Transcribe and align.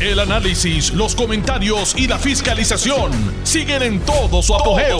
El 0.00 0.18
análisis, 0.18 0.94
los 0.94 1.14
comentarios 1.14 1.94
y 1.94 2.08
la 2.08 2.18
fiscalización 2.18 3.12
siguen 3.42 3.82
en 3.82 4.00
todo 4.00 4.40
su 4.40 4.54
apogeo. 4.54 4.98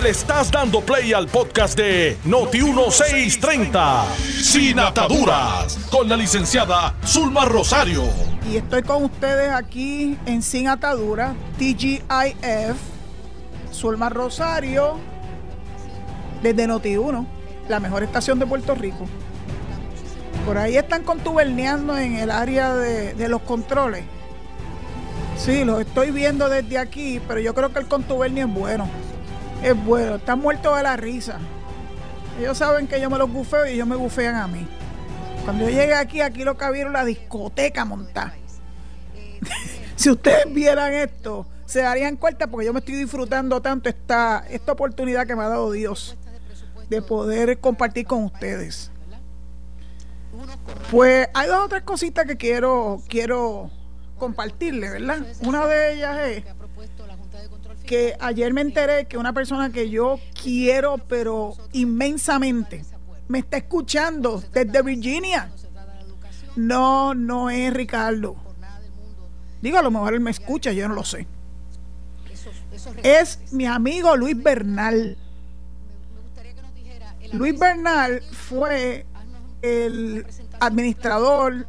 Le 0.00 0.10
estás 0.10 0.52
dando 0.52 0.80
play 0.82 1.12
al 1.12 1.26
podcast 1.26 1.76
de 1.76 2.16
Noti1630, 2.24 4.04
Sin 4.40 4.78
Ataduras, 4.78 5.76
con 5.90 6.08
la 6.08 6.16
licenciada 6.16 6.94
Zulma 7.04 7.44
Rosario. 7.44 8.04
Y 8.48 8.58
estoy 8.58 8.84
con 8.84 9.02
ustedes 9.02 9.50
aquí 9.50 10.16
en 10.26 10.42
Sin 10.42 10.68
Ataduras, 10.68 11.34
TGIF, 11.58 12.76
Zulma 13.72 14.10
Rosario, 14.10 14.96
desde 16.40 16.68
Noti1, 16.68 17.26
la 17.68 17.80
mejor 17.80 18.04
estación 18.04 18.38
de 18.38 18.46
Puerto 18.46 18.76
Rico. 18.76 19.08
Por 20.48 20.56
ahí 20.56 20.78
están 20.78 21.02
contuberneando 21.02 21.98
en 21.98 22.16
el 22.16 22.30
área 22.30 22.74
de, 22.74 23.28
los 23.28 23.42
controles. 23.42 24.02
Sí, 25.36 25.62
los 25.62 25.78
estoy 25.78 26.10
viendo 26.10 26.48
desde 26.48 26.78
aquí, 26.78 27.20
pero 27.28 27.38
yo 27.38 27.54
creo 27.54 27.70
que 27.70 27.80
el 27.80 27.86
contubernio 27.86 28.46
es 28.46 28.54
bueno. 28.54 28.88
Es 29.62 29.76
bueno, 29.84 30.14
están 30.14 30.38
muertos 30.38 30.74
de 30.74 30.82
la 30.82 30.96
risa. 30.96 31.38
Ellos 32.40 32.56
saben 32.56 32.86
que 32.86 32.98
yo 32.98 33.10
me 33.10 33.18
los 33.18 33.30
bufeo 33.30 33.66
y 33.66 33.72
ellos 33.72 33.86
me 33.86 33.96
bufean 33.96 34.36
a 34.36 34.48
mí. 34.48 34.66
Cuando 35.44 35.64
yo 35.64 35.70
llegué 35.70 35.92
aquí, 35.92 36.22
aquí 36.22 36.44
lo 36.44 36.56
que 36.56 36.70
vieron 36.70 36.94
la 36.94 37.04
discoteca 37.04 37.84
montada. 37.84 38.32
si 39.96 40.08
ustedes 40.08 40.50
vieran 40.50 40.94
esto, 40.94 41.44
se 41.66 41.82
darían 41.82 42.16
cuenta 42.16 42.46
porque 42.46 42.64
yo 42.64 42.72
me 42.72 42.78
estoy 42.78 42.94
disfrutando 42.94 43.60
tanto 43.60 43.90
esta, 43.90 44.46
esta 44.48 44.72
oportunidad 44.72 45.26
que 45.26 45.36
me 45.36 45.42
ha 45.42 45.48
dado 45.48 45.72
Dios 45.72 46.16
de 46.88 47.02
poder 47.02 47.58
compartir 47.58 48.06
con 48.06 48.24
ustedes. 48.24 48.90
Pues 50.90 51.28
hay 51.34 51.48
dos 51.48 51.64
o 51.64 51.68
tres 51.68 51.82
cositas 51.82 52.26
que 52.26 52.36
quiero, 52.36 53.02
quiero 53.08 53.70
compartirle, 54.18 54.90
¿verdad? 54.90 55.26
Una 55.42 55.66
de 55.66 55.94
ellas 55.94 56.18
es 56.28 56.44
que 57.86 58.16
ayer 58.20 58.52
me 58.52 58.60
enteré 58.60 59.06
que 59.06 59.16
una 59.16 59.32
persona 59.32 59.70
que 59.70 59.88
yo 59.88 60.20
quiero, 60.42 60.98
pero 60.98 61.54
inmensamente, 61.72 62.84
me 63.28 63.38
está 63.40 63.58
escuchando 63.58 64.42
desde 64.52 64.82
Virginia. 64.82 65.50
No, 66.56 67.14
no 67.14 67.50
es 67.50 67.72
Ricardo. 67.72 68.36
Digo, 69.62 69.78
a 69.78 69.82
lo 69.82 69.90
mejor 69.90 70.14
él 70.14 70.20
me 70.20 70.30
escucha, 70.30 70.72
yo 70.72 70.88
no 70.88 70.94
lo 70.94 71.04
sé. 71.04 71.26
Es 73.02 73.52
mi 73.52 73.66
amigo 73.66 74.16
Luis 74.16 74.40
Bernal. 74.40 75.16
Luis 77.32 77.58
Bernal 77.58 78.22
fue 78.32 79.04
el 79.62 80.26
administrador 80.60 81.66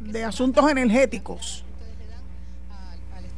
de 0.00 0.24
asuntos 0.24 0.70
energéticos 0.70 1.64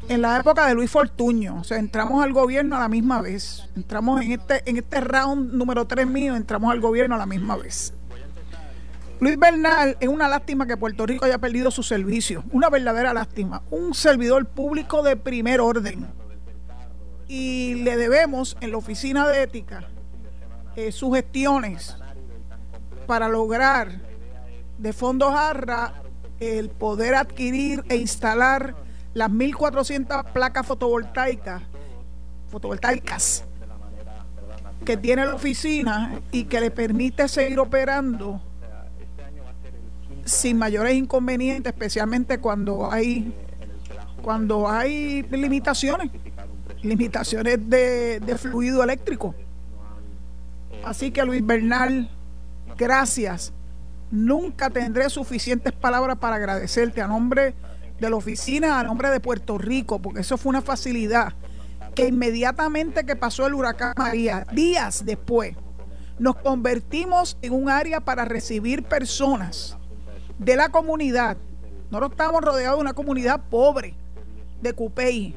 en 0.09 0.23
la 0.23 0.39
época 0.39 0.67
de 0.67 0.75
Luis 0.75 0.91
Fortuño. 0.91 1.61
O 1.61 1.65
sea, 1.65 1.79
entramos 1.79 2.23
al 2.23 2.33
gobierno 2.33 2.77
a 2.77 2.81
la 2.81 2.89
misma 2.89 3.21
vez. 3.21 3.69
Entramos 3.77 4.21
en 4.23 4.33
este, 4.33 4.69
en 4.69 4.77
este 4.77 5.01
round 5.01 5.53
número 5.53 5.87
3 5.87 6.07
mío, 6.07 6.37
entramos 6.37 6.71
al 6.73 6.81
gobierno 6.81 7.15
a 7.15 7.19
la 7.19 7.27
misma 7.27 7.57
vez. 7.57 7.95
Luis 9.21 9.39
Bernal, 9.39 9.97
es 10.01 10.09
una 10.09 10.27
lástima 10.29 10.67
que 10.67 10.77
Puerto 10.77 11.07
Rico 11.07 11.25
haya 11.25 11.39
perdido 11.39 11.71
su 11.71 11.85
servicio. 11.85 12.43
Una 12.51 12.69
verdadera 12.71 13.15
lástima. 13.15 13.63
Un 13.71 13.95
servidor 13.95 14.47
público 14.47 15.03
de 15.03 15.17
primer 15.17 15.61
orden. 15.61 16.09
Y 17.29 17.75
le 17.85 17.97
debemos 17.97 18.57
en 18.61 18.73
la 18.73 18.79
oficina 18.79 19.29
de 19.29 19.45
ética 19.45 19.85
eh, 20.75 20.91
sus 20.91 21.15
gestiones 21.15 21.97
para 23.07 23.29
lograr 23.29 24.01
de 24.79 24.93
fondos 24.93 25.33
jarra 25.33 26.03
el 26.41 26.71
poder 26.71 27.15
adquirir 27.15 27.85
e 27.89 27.97
instalar 27.97 28.75
las 29.15 29.31
1.400 29.31 30.33
placas 30.33 30.67
fotovoltaicas, 30.67 31.63
fotovoltaicas 32.49 33.45
que 34.85 34.97
tiene 34.97 35.25
la 35.25 35.35
oficina 35.35 36.21
y 36.33 36.45
que 36.45 36.61
le 36.61 36.71
permite 36.71 37.29
seguir 37.29 37.61
operando 37.61 38.41
sin 40.25 40.59
mayores 40.59 40.95
inconvenientes, 40.95 41.73
especialmente 41.73 42.39
cuando 42.39 42.91
hay 42.91 43.35
cuando 44.23 44.69
hay 44.69 45.23
limitaciones, 45.23 46.11
limitaciones 46.83 47.59
de, 47.69 48.21
de 48.21 48.39
fluido 48.39 48.83
eléctrico. 48.83 49.35
Así 50.85 51.11
que 51.11 51.25
Luis 51.25 51.45
Bernal, 51.45 52.09
gracias 52.77 53.53
Nunca 54.13 54.69
tendré 54.69 55.09
suficientes 55.09 55.73
palabras 55.73 56.19
para 56.19 56.37
agradecerte 56.37 57.01
a 57.01 57.09
nombre 57.09 57.55
de 57.99 58.11
la 58.11 58.17
oficina, 58.17 58.79
a 58.79 58.83
nombre 58.83 59.09
de 59.09 59.21
Puerto 59.21 59.57
Rico, 59.57 60.03
porque 60.03 60.21
eso 60.21 60.37
fue 60.37 60.51
una 60.51 60.61
facilidad 60.61 61.33
que 61.95 62.09
inmediatamente 62.09 63.07
que 63.07 63.17
pasó 63.17 63.47
el 63.47 63.55
huracán 63.55 63.95
María, 63.97 64.47
días 64.53 65.07
después, 65.07 65.57
nos 66.19 66.37
convertimos 66.37 67.39
en 67.41 67.55
un 67.55 67.71
área 67.71 68.01
para 68.01 68.27
recibir 68.27 68.83
personas 68.83 69.79
de 70.39 70.57
la 70.57 70.69
comunidad. 70.69 71.39
Nosotros 71.91 72.13
estamos 72.13 72.43
rodeados 72.43 72.77
de 72.77 72.83
una 72.83 72.93
comunidad 72.93 73.41
pobre 73.49 73.95
de 74.61 74.75
Cupey, 74.75 75.35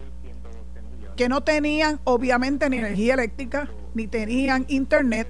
que 1.16 1.29
no 1.29 1.40
tenían 1.40 2.02
obviamente 2.03 2.69
ni 2.69 2.79
energía 2.79 3.13
eléctrica, 3.13 3.69
ni 3.94 4.06
tenían 4.06 4.66
internet, 4.67 5.29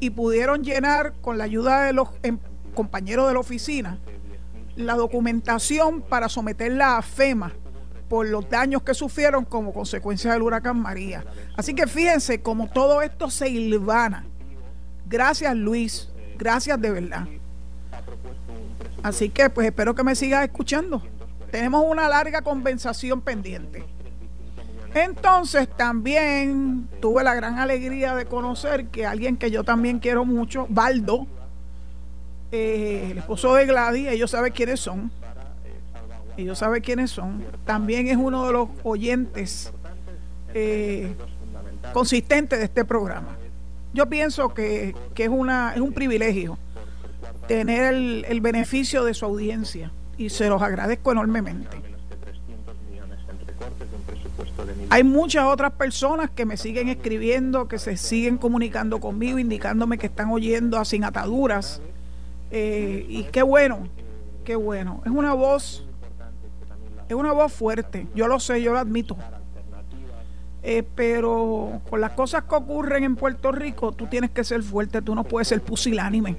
y 0.00 0.10
pudieron 0.10 0.62
llenar 0.62 1.14
con 1.20 1.38
la 1.38 1.44
ayuda 1.44 1.82
de 1.84 1.92
los 1.92 2.08
em- 2.22 2.38
compañero 2.74 3.26
de 3.26 3.34
la 3.34 3.40
oficina 3.40 3.98
la 4.76 4.94
documentación 4.94 6.02
para 6.02 6.28
someterla 6.28 6.96
a 6.96 7.02
FEMA 7.02 7.52
por 8.08 8.28
los 8.28 8.48
daños 8.48 8.82
que 8.82 8.94
sufrieron 8.94 9.44
como 9.44 9.72
consecuencia 9.72 10.32
del 10.32 10.42
huracán 10.42 10.80
María. 10.80 11.24
Así 11.56 11.74
que 11.74 11.86
fíjense 11.86 12.42
como 12.42 12.68
todo 12.68 13.02
esto 13.02 13.30
se 13.30 13.48
hilvana. 13.48 14.26
Gracias 15.06 15.54
Luis, 15.56 16.10
gracias 16.38 16.80
de 16.80 16.90
verdad. 16.90 17.26
Así 19.02 19.28
que 19.28 19.50
pues 19.50 19.66
espero 19.66 19.94
que 19.94 20.02
me 20.04 20.14
sigas 20.14 20.44
escuchando. 20.44 21.02
Tenemos 21.50 21.84
una 21.86 22.08
larga 22.08 22.42
conversación 22.42 23.20
pendiente. 23.20 23.84
Entonces 24.94 25.68
también 25.68 26.88
tuve 27.00 27.24
la 27.24 27.34
gran 27.34 27.58
alegría 27.58 28.14
de 28.14 28.26
conocer 28.26 28.86
que 28.86 29.04
alguien 29.04 29.36
que 29.36 29.50
yo 29.50 29.64
también 29.64 29.98
quiero 29.98 30.24
mucho, 30.24 30.66
Baldo, 30.70 31.26
eh, 32.52 33.08
el 33.10 33.18
esposo 33.18 33.54
de 33.56 33.66
Gladys, 33.66 34.06
ellos 34.06 34.30
saben 34.30 34.52
quiénes 34.52 34.78
son. 34.78 35.10
Ellos 36.36 36.58
saben 36.58 36.80
quiénes 36.80 37.10
son. 37.10 37.44
También 37.64 38.06
es 38.06 38.16
uno 38.16 38.46
de 38.46 38.52
los 38.52 38.68
oyentes 38.84 39.72
eh, 40.54 41.12
consistentes 41.92 42.60
de 42.60 42.66
este 42.66 42.84
programa. 42.84 43.36
Yo 43.92 44.08
pienso 44.08 44.54
que, 44.54 44.94
es, 45.16 45.28
una, 45.28 45.74
es 45.74 45.80
un 45.80 45.92
privilegio 45.92 46.56
tener 47.48 47.94
el, 47.94 48.24
el 48.28 48.40
beneficio 48.40 49.04
de 49.04 49.14
su 49.14 49.24
audiencia 49.24 49.90
y 50.16 50.30
se 50.30 50.48
los 50.48 50.62
agradezco 50.62 51.10
enormemente. 51.10 51.93
Hay 54.94 55.02
muchas 55.02 55.46
otras 55.46 55.72
personas 55.72 56.30
que 56.30 56.46
me 56.46 56.56
siguen 56.56 56.88
escribiendo, 56.88 57.66
que 57.66 57.80
se 57.80 57.96
siguen 57.96 58.38
comunicando 58.38 59.00
conmigo, 59.00 59.40
indicándome 59.40 59.98
que 59.98 60.06
están 60.06 60.30
oyendo 60.30 60.78
a 60.78 60.84
Sin 60.84 61.02
Ataduras 61.02 61.82
eh, 62.52 63.04
y 63.08 63.24
qué 63.24 63.42
bueno, 63.42 63.88
qué 64.44 64.54
bueno. 64.54 65.02
Es 65.04 65.10
una 65.10 65.34
voz, 65.34 65.84
es 67.08 67.14
una 67.16 67.32
voz 67.32 67.52
fuerte. 67.52 68.06
Yo 68.14 68.28
lo 68.28 68.38
sé, 68.38 68.62
yo 68.62 68.72
lo 68.72 68.78
admito. 68.78 69.16
Eh, 70.62 70.84
pero 70.94 71.80
con 71.90 72.00
las 72.00 72.12
cosas 72.12 72.44
que 72.44 72.54
ocurren 72.54 73.02
en 73.02 73.16
Puerto 73.16 73.50
Rico, 73.50 73.90
tú 73.90 74.06
tienes 74.06 74.30
que 74.30 74.44
ser 74.44 74.62
fuerte, 74.62 75.02
tú 75.02 75.16
no 75.16 75.24
puedes 75.24 75.48
ser 75.48 75.60
pusilánime. 75.60 76.36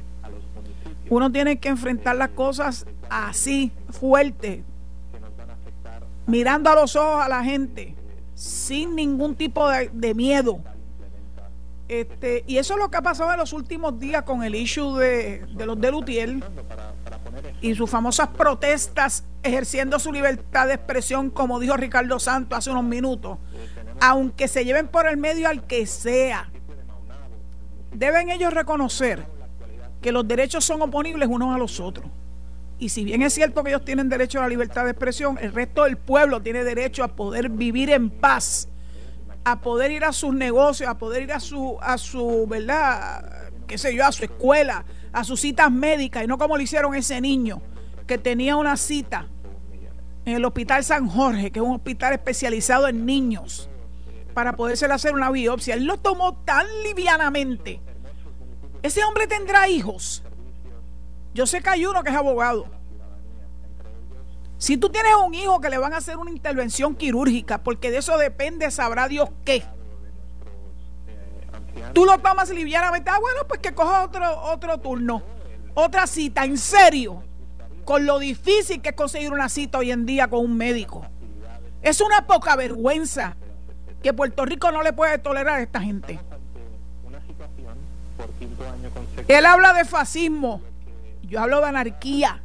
Uno 1.09 1.29
tiene 1.29 1.59
que 1.59 1.67
enfrentar 1.67 2.15
las 2.15 2.29
cosas 2.29 2.85
así, 3.09 3.73
fuerte, 3.89 4.63
mirando 6.25 6.69
a 6.69 6.75
los 6.75 6.95
ojos 6.95 7.21
a 7.21 7.27
la 7.27 7.43
gente, 7.43 7.95
sin 8.35 8.95
ningún 8.95 9.35
tipo 9.35 9.67
de, 9.67 9.89
de 9.91 10.13
miedo 10.13 10.59
este, 11.87 12.43
y 12.47 12.57
eso 12.57 12.73
es 12.73 12.79
lo 12.79 12.89
que 12.89 12.97
ha 12.97 13.01
pasado 13.03 13.31
en 13.31 13.37
los 13.37 13.53
últimos 13.53 13.99
días 13.99 14.23
con 14.23 14.43
el 14.43 14.55
issue 14.55 14.97
de, 14.97 15.45
los 15.65 15.79
de 15.79 15.91
Lutiel 15.91 16.43
y 17.61 17.75
sus 17.75 17.89
famosas 17.89 18.29
protestas 18.29 19.23
ejerciendo 19.43 19.99
su 19.99 20.11
libertad 20.11 20.67
de 20.67 20.73
expresión, 20.73 21.29
como 21.29 21.59
dijo 21.59 21.77
Ricardo 21.77 22.19
Santos 22.19 22.57
hace 22.57 22.71
unos 22.71 22.85
minutos, 22.85 23.37
aunque 24.01 24.47
se 24.47 24.65
lleven 24.65 24.87
por 24.87 25.07
el 25.07 25.17
medio 25.17 25.47
al 25.47 25.67
que 25.67 25.85
sea. 25.85 26.49
Deben 27.93 28.29
ellos 28.29 28.51
reconocer 28.51 29.23
que 30.01 30.11
los 30.11 30.27
derechos 30.27 30.65
son 30.65 30.81
oponibles 30.81 31.29
unos 31.29 31.53
a 31.53 31.59
los 31.59 31.79
otros. 31.79 32.07
Y 32.77 32.89
si 32.89 33.05
bien 33.05 33.21
es 33.21 33.33
cierto 33.33 33.63
que 33.63 33.69
ellos 33.69 33.85
tienen 33.85 34.09
derecho 34.09 34.39
a 34.39 34.43
la 34.43 34.49
libertad 34.49 34.83
de 34.83 34.91
expresión, 34.91 35.37
el 35.41 35.53
resto 35.53 35.85
del 35.85 35.97
pueblo 35.97 36.41
tiene 36.41 36.63
derecho 36.63 37.03
a 37.03 37.15
poder 37.15 37.49
vivir 37.49 37.89
en 37.89 38.09
paz 38.09 38.69
a 39.45 39.61
poder 39.61 39.91
ir 39.91 40.03
a 40.03 40.11
sus 40.11 40.33
negocios, 40.33 40.89
a 40.89 40.97
poder 40.97 41.23
ir 41.23 41.31
a 41.31 41.39
su, 41.39 41.77
a 41.79 41.99
su, 41.99 42.47
¿verdad? 42.47 43.51
qué 43.67 43.77
sé 43.77 43.95
yo, 43.95 44.03
a 44.03 44.11
su 44.11 44.23
escuela, 44.23 44.85
a 45.13 45.23
sus 45.23 45.39
citas 45.39 45.71
médicas, 45.71 46.23
y 46.23 46.27
no 46.27 46.37
como 46.37 46.57
lo 46.57 46.63
hicieron 46.63 46.95
ese 46.95 47.21
niño 47.21 47.61
que 48.07 48.17
tenía 48.17 48.57
una 48.57 48.75
cita 48.75 49.27
en 50.25 50.35
el 50.35 50.45
Hospital 50.45 50.83
San 50.83 51.07
Jorge, 51.07 51.51
que 51.51 51.59
es 51.59 51.65
un 51.65 51.75
hospital 51.75 52.13
especializado 52.13 52.87
en 52.87 53.05
niños, 53.05 53.69
para 54.33 54.55
poderse 54.55 54.87
hacer 54.87 55.13
una 55.13 55.29
biopsia. 55.29 55.75
Él 55.75 55.85
lo 55.85 55.97
tomó 55.97 56.37
tan 56.43 56.65
livianamente. 56.83 57.79
Ese 58.81 59.03
hombre 59.03 59.27
tendrá 59.27 59.69
hijos. 59.69 60.23
Yo 61.35 61.45
sé 61.45 61.61
que 61.61 61.69
hay 61.69 61.85
uno 61.85 62.01
que 62.01 62.11
es 62.11 62.15
abogado. 62.15 62.65
Si 64.57 64.77
tú 64.77 64.87
tienes 64.87 65.11
un 65.21 65.33
hijo 65.33 65.59
que 65.59 65.69
le 65.69 65.77
van 65.77 65.91
a 65.91 65.97
hacer 65.97 66.15
una 66.15 66.31
intervención 66.31 66.95
quirúrgica, 66.95 67.61
porque 67.61 67.91
de 67.91 67.97
eso 67.97 68.17
depende, 68.17 68.71
sabrá 68.71 69.09
Dios 69.09 69.29
qué. 69.43 69.65
Tú 71.91 72.05
lo 72.05 72.17
tomas 72.19 72.49
livianamente. 72.51 73.11
Ah, 73.11 73.19
bueno, 73.19 73.41
pues 73.49 73.59
que 73.59 73.73
coja 73.73 74.05
otro, 74.05 74.43
otro 74.43 74.77
turno, 74.77 75.23
otra 75.73 76.07
cita, 76.07 76.45
en 76.45 76.57
serio, 76.57 77.21
con 77.83 78.05
lo 78.05 78.17
difícil 78.17 78.81
que 78.81 78.89
es 78.89 78.95
conseguir 78.95 79.33
una 79.33 79.49
cita 79.49 79.79
hoy 79.79 79.91
en 79.91 80.05
día 80.05 80.29
con 80.29 80.39
un 80.39 80.55
médico. 80.55 81.05
Es 81.81 81.99
una 81.99 82.25
poca 82.25 82.55
vergüenza 82.55 83.35
que 84.01 84.13
Puerto 84.13 84.45
Rico 84.45 84.71
no 84.71 84.83
le 84.83 84.93
puede 84.93 85.17
tolerar 85.17 85.59
a 85.59 85.63
esta 85.63 85.81
gente. 85.81 86.17
Él 89.27 89.45
habla 89.45 89.73
de 89.73 89.83
fascismo, 89.83 90.61
yo 91.35 91.41
hablo 91.41 91.59
de 91.59 91.67
anarquía. 91.67 92.41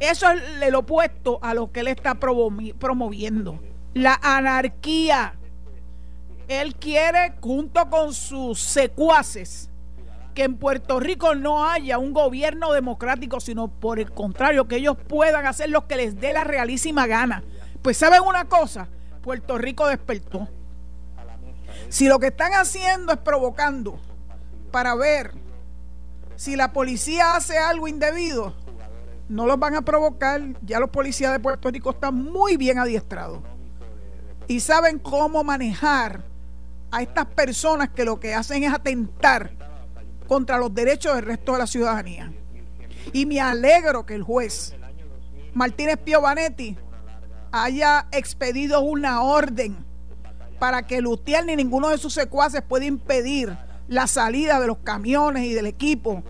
Eso 0.00 0.30
es 0.30 0.42
el 0.62 0.74
opuesto 0.74 1.38
a 1.42 1.52
lo 1.52 1.70
que 1.70 1.80
él 1.80 1.88
está 1.88 2.14
promoviendo. 2.14 3.60
La 3.92 4.18
anarquía. 4.22 5.34
Él 6.48 6.76
quiere, 6.76 7.34
junto 7.42 7.90
con 7.90 8.14
sus 8.14 8.58
secuaces, 8.58 9.68
que 10.34 10.44
en 10.44 10.56
Puerto 10.56 10.98
Rico 10.98 11.34
no 11.34 11.68
haya 11.68 11.98
un 11.98 12.14
gobierno 12.14 12.72
democrático, 12.72 13.38
sino 13.38 13.68
por 13.68 13.98
el 13.98 14.10
contrario, 14.12 14.66
que 14.66 14.76
ellos 14.76 14.96
puedan 15.06 15.46
hacer 15.46 15.68
lo 15.68 15.86
que 15.86 15.96
les 15.96 16.18
dé 16.18 16.32
la 16.32 16.44
realísima 16.44 17.06
gana. 17.06 17.44
Pues 17.82 17.98
saben 17.98 18.22
una 18.22 18.46
cosa, 18.46 18.88
Puerto 19.20 19.58
Rico 19.58 19.86
despertó. 19.88 20.48
Si 21.90 22.08
lo 22.08 22.18
que 22.18 22.28
están 22.28 22.52
haciendo 22.54 23.12
es 23.12 23.18
provocando 23.18 24.00
para 24.70 24.94
ver 24.94 25.43
si 26.36 26.56
la 26.56 26.72
policía 26.72 27.36
hace 27.36 27.58
algo 27.58 27.88
indebido, 27.88 28.54
no 29.28 29.46
los 29.46 29.58
van 29.58 29.74
a 29.74 29.82
provocar. 29.82 30.42
Ya 30.62 30.80
los 30.80 30.90
policías 30.90 31.32
de 31.32 31.40
Puerto 31.40 31.70
Rico 31.70 31.90
están 31.90 32.14
muy 32.14 32.56
bien 32.56 32.78
adiestrados 32.78 33.40
y 34.46 34.60
saben 34.60 34.98
cómo 34.98 35.42
manejar 35.44 36.24
a 36.90 37.02
estas 37.02 37.26
personas 37.26 37.90
que 37.90 38.04
lo 38.04 38.20
que 38.20 38.34
hacen 38.34 38.62
es 38.64 38.72
atentar 38.72 39.52
contra 40.28 40.58
los 40.58 40.74
derechos 40.74 41.14
del 41.14 41.24
resto 41.24 41.52
de 41.52 41.58
la 41.58 41.66
ciudadanía. 41.66 42.32
Y 43.12 43.26
me 43.26 43.40
alegro 43.40 44.06
que 44.06 44.14
el 44.14 44.22
juez 44.22 44.74
Martínez 45.52 45.98
Piovanetti 45.98 46.76
haya 47.52 48.08
expedido 48.10 48.80
una 48.80 49.22
orden 49.22 49.76
para 50.58 50.86
que 50.86 51.00
Lutier 51.00 51.44
ni 51.44 51.56
ninguno 51.56 51.88
de 51.88 51.98
sus 51.98 52.14
secuaces 52.14 52.62
pueda 52.62 52.84
impedir 52.84 53.56
la 53.88 54.06
salida 54.06 54.60
de 54.60 54.66
los 54.66 54.78
camiones 54.78 55.44
y 55.44 55.52
del 55.52 55.66
equipo 55.66 56.22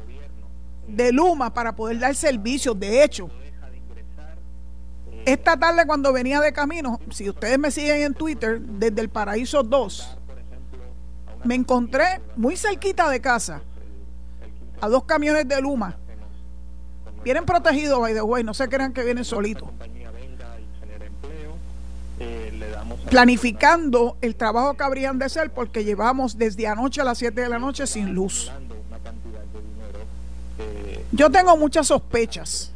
de 0.87 1.12
Luma 1.12 1.53
para 1.53 1.75
poder 1.75 1.99
dar 1.99 2.15
servicios. 2.15 2.79
De 2.79 3.03
hecho, 3.03 3.31
esta 5.25 5.56
tarde 5.56 5.87
cuando 5.87 6.12
venía 6.12 6.41
de 6.41 6.53
camino, 6.53 7.01
si 7.11 7.29
ustedes 7.29 7.59
me 7.59 7.71
siguen 7.71 8.03
en 8.03 8.15
Twitter, 8.15 8.61
desde 8.61 9.01
el 9.01 9.09
Paraíso 9.09 9.62
2, 9.62 10.19
me 11.45 11.55
encontré 11.55 12.21
muy 12.37 12.56
cerquita 12.56 13.09
de 13.09 13.21
casa 13.21 13.62
a 14.81 14.89
dos 14.89 15.05
camiones 15.05 15.49
de 15.49 15.61
Luma. 15.61 15.97
Vienen 17.23 17.47
protegidos, 17.47 18.01
by 18.01 18.45
no 18.45 18.53
se 18.53 18.69
crean 18.69 18.93
que 18.93 19.03
vienen 19.03 19.25
solitos. 19.25 19.71
Planificando 23.11 24.17
el 24.21 24.35
trabajo 24.35 24.75
que 24.75 24.85
habrían 24.85 25.19
de 25.19 25.27
hacer 25.27 25.53
porque 25.53 25.85
llevamos 25.85 26.37
desde 26.39 26.67
anoche 26.67 27.01
a 27.01 27.05
las 27.05 27.19
7 27.19 27.41
de 27.41 27.49
la 27.49 27.59
noche 27.59 27.87
sin 27.87 28.15
luz. 28.15 28.51
Yo 31.12 31.31
tengo 31.31 31.56
muchas 31.56 31.87
sospechas 31.87 32.73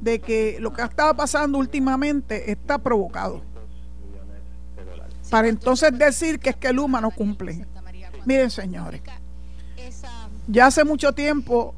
de 0.00 0.18
que 0.18 0.58
lo 0.60 0.72
que 0.72 0.82
ha 0.82 0.86
estado 0.86 1.14
pasando 1.14 1.58
últimamente 1.58 2.50
está 2.50 2.78
provocado. 2.78 3.42
Para 5.30 5.48
entonces 5.48 5.96
decir 5.96 6.40
que 6.40 6.50
es 6.50 6.56
que 6.56 6.72
Luma 6.72 7.00
no 7.00 7.10
cumple. 7.10 7.66
Miren, 8.24 8.50
señores, 8.50 9.00
ya 10.48 10.66
hace 10.66 10.84
mucho 10.84 11.12
tiempo, 11.12 11.74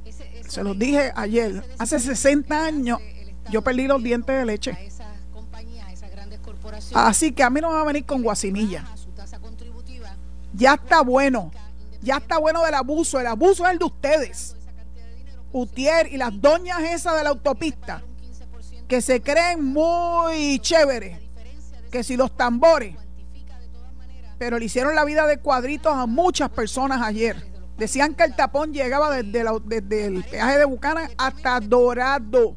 se 0.49 0.65
los 0.65 0.79
dije 0.79 1.13
ayer, 1.15 1.63
hace 1.79 2.01
60 2.01 2.65
años 2.65 2.99
yo 3.51 3.63
perdí 3.63 3.87
los 3.87 4.03
dientes 4.03 4.37
de 4.37 4.47
leche. 4.47 4.92
Así 6.95 7.33
que 7.33 7.43
a 7.43 7.51
mí 7.51 7.61
no 7.61 7.69
me 7.69 7.75
va 7.77 7.83
a 7.83 7.87
venir 7.87 8.05
con 8.05 8.23
guasimilla. 8.23 8.85
Ya 10.55 10.75
está 10.75 11.03
bueno. 11.03 11.51
Ya 12.01 12.17
está 12.17 12.39
bueno 12.39 12.63
del 12.65 12.75
abuso. 12.75 13.21
El 13.21 13.27
abuso 13.27 13.65
es 13.67 13.73
el 13.73 13.79
de 13.79 13.85
ustedes. 13.85 14.57
Utier 15.53 16.13
y 16.13 16.17
las 16.17 16.41
doñas 16.41 16.81
esas 16.81 17.17
de 17.17 17.25
la 17.25 17.31
autopista 17.31 18.03
que 18.93 19.01
se 19.01 19.23
creen 19.23 19.65
muy 19.65 20.59
chéveres, 20.59 21.19
que 21.91 22.05
si 22.05 22.15
los 22.15 22.37
tambores, 22.37 22.95
pero 24.37 24.59
le 24.59 24.67
hicieron 24.67 24.95
la 24.95 25.07
vida 25.07 25.27
de 25.27 25.39
cuadritos 25.39 25.95
a 25.95 26.05
muchas 26.05 26.51
personas 26.51 27.01
ayer. 27.01 27.43
Decían 27.79 28.15
que 28.15 28.25
el 28.25 28.37
tapón 28.37 28.75
llegaba 28.75 29.11
desde, 29.11 29.47
desde 29.65 30.05
el 30.05 30.25
peaje 30.25 30.59
de 30.59 30.67
Bucana 30.67 31.09
hasta 31.17 31.59
Dorado. 31.61 32.55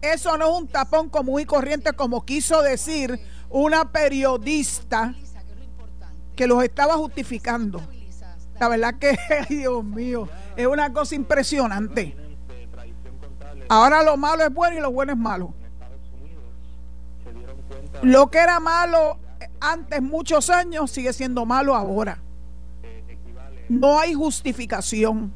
Eso 0.00 0.36
no 0.36 0.50
es 0.50 0.60
un 0.60 0.68
tapón 0.68 1.08
común 1.08 1.40
y 1.40 1.46
corriente 1.46 1.92
como 1.92 2.24
quiso 2.24 2.62
decir 2.62 3.20
una 3.48 3.90
periodista 3.90 5.14
que 6.34 6.46
los 6.46 6.62
estaba 6.62 6.94
justificando. 6.94 7.82
La 8.60 8.68
verdad 8.68 8.94
que, 8.98 9.16
Dios 9.48 9.84
mío, 9.84 10.28
es 10.56 10.66
una 10.66 10.92
cosa 10.92 11.14
impresionante. 11.14 12.16
Ahora 13.68 14.02
lo 14.02 14.16
malo 14.16 14.44
es 14.44 14.52
bueno 14.52 14.76
y 14.76 14.80
lo 14.80 14.92
bueno 14.92 15.12
es 15.12 15.18
malo. 15.18 15.54
Lo 18.02 18.30
que 18.30 18.38
era 18.38 18.60
malo 18.60 19.18
antes 19.60 20.02
muchos 20.02 20.50
años 20.50 20.90
sigue 20.90 21.12
siendo 21.12 21.44
malo 21.44 21.74
ahora. 21.74 22.18
No 23.68 23.98
hay 23.98 24.14
justificación. 24.14 25.34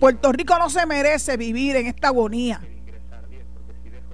Puerto 0.00 0.32
Rico 0.32 0.58
no 0.58 0.70
se 0.70 0.86
merece 0.86 1.36
vivir 1.36 1.76
en 1.76 1.86
esta 1.86 2.08
agonía. 2.08 2.60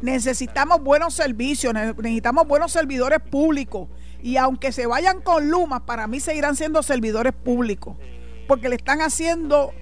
Necesitamos 0.03 0.83
buenos 0.83 1.15
servicios, 1.15 1.73
necesitamos 1.73 2.47
buenos 2.47 2.73
servidores 2.73 3.21
públicos. 3.21 3.89
Y 4.21 4.37
aunque 4.37 4.73
se 4.73 4.87
vayan 4.87 5.21
con 5.21 5.49
Luma, 5.49 5.87
para 5.87 6.07
mí 6.07 6.21
seguirán 6.21 6.57
siendo 6.57 6.83
servidores 6.83 7.33
públicos 7.33 7.97
porque 8.47 8.69
le 8.69 8.77
están 8.77 9.01
haciendo 9.01 9.73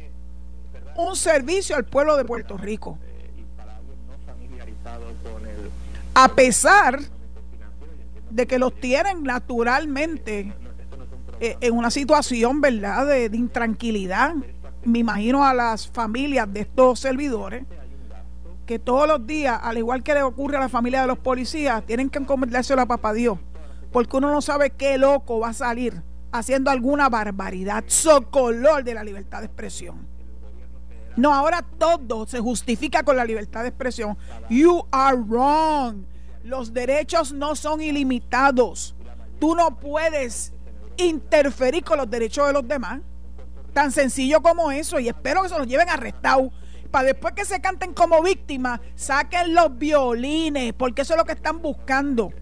un 0.97 1.17
servicio 1.17 1.77
al 1.77 1.85
pueblo 1.85 2.17
de 2.17 2.25
Puerto 2.25 2.57
Rico. 2.57 2.99
A 6.15 6.29
pesar 6.29 7.01
de 8.31 8.47
que 8.47 8.59
los 8.59 8.79
tienen 8.79 9.23
naturalmente 9.23 10.53
eh, 11.41 11.57
en 11.61 11.77
una 11.77 11.91
situación, 11.91 12.61
¿verdad?, 12.61 13.07
de, 13.07 13.29
de 13.29 13.37
intranquilidad. 13.37 14.35
Me 14.85 15.01
imagino 15.01 15.45
a 15.45 15.53
las 15.53 15.89
familias 15.89 16.53
de 16.53 16.61
estos 16.61 17.01
servidores 17.01 17.65
que 18.71 18.79
todos 18.79 19.09
los 19.09 19.27
días, 19.27 19.59
al 19.65 19.79
igual 19.79 20.05
que 20.05 20.15
le 20.15 20.23
ocurre 20.23 20.57
a 20.57 20.61
la 20.61 20.69
familia 20.69 21.01
de 21.01 21.09
los 21.09 21.19
policías, 21.19 21.85
tienen 21.87 22.09
que 22.09 22.21
encomendarse 22.21 22.73
a 22.75 22.87
papá 22.87 23.13
Dios, 23.13 23.37
porque 23.91 24.17
uno 24.17 24.31
no 24.31 24.41
sabe 24.41 24.71
qué 24.71 24.97
loco 24.97 25.41
va 25.41 25.49
a 25.49 25.55
salir 25.55 26.05
haciendo 26.31 26.71
alguna 26.71 27.09
barbaridad, 27.09 27.83
socolor 27.89 28.85
de 28.85 28.95
la 28.95 29.03
libertad 29.03 29.41
de 29.41 29.47
expresión. 29.47 30.07
No, 31.17 31.35
ahora 31.35 31.67
todo 31.79 32.29
se 32.29 32.39
justifica 32.39 33.03
con 33.03 33.17
la 33.17 33.25
libertad 33.25 33.63
de 33.63 33.71
expresión. 33.71 34.17
You 34.49 34.87
are 34.93 35.17
wrong. 35.17 36.05
Los 36.45 36.73
derechos 36.73 37.33
no 37.33 37.57
son 37.57 37.81
ilimitados. 37.81 38.95
Tú 39.41 39.57
no 39.57 39.81
puedes 39.81 40.53
interferir 40.97 41.83
con 41.83 41.99
los 41.99 42.09
derechos 42.09 42.47
de 42.47 42.53
los 42.53 42.69
demás. 42.69 43.01
Tan 43.73 43.91
sencillo 43.91 44.41
como 44.41 44.71
eso. 44.71 45.01
Y 45.01 45.09
espero 45.09 45.43
que 45.43 45.49
se 45.49 45.59
los 45.59 45.67
lleven 45.67 45.89
arrestados. 45.89 46.53
Para 46.91 47.07
después 47.07 47.35
que 47.35 47.45
se 47.45 47.61
canten 47.61 47.95
como 47.95 48.23
víctimas, 48.23 48.81
saquen 48.95 49.55
los 49.55 49.79
violines. 49.79 50.73
Porque 50.73 51.03
eso 51.03 51.15
es 51.15 51.19
lo 51.19 51.25
que 51.25 51.33
están 51.33 51.63
buscando 51.63 52.33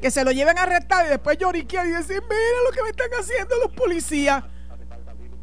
que 0.00 0.10
se 0.10 0.24
lo 0.24 0.32
lleven 0.32 0.58
arrestado 0.58 1.06
y 1.06 1.10
después 1.10 1.38
lloriquear 1.38 1.86
y 1.86 1.90
decir, 1.90 2.22
mira 2.22 2.62
lo 2.66 2.72
que 2.72 2.82
me 2.82 2.90
están 2.90 3.10
haciendo 3.18 3.54
los 3.62 3.72
policías. 3.72 4.44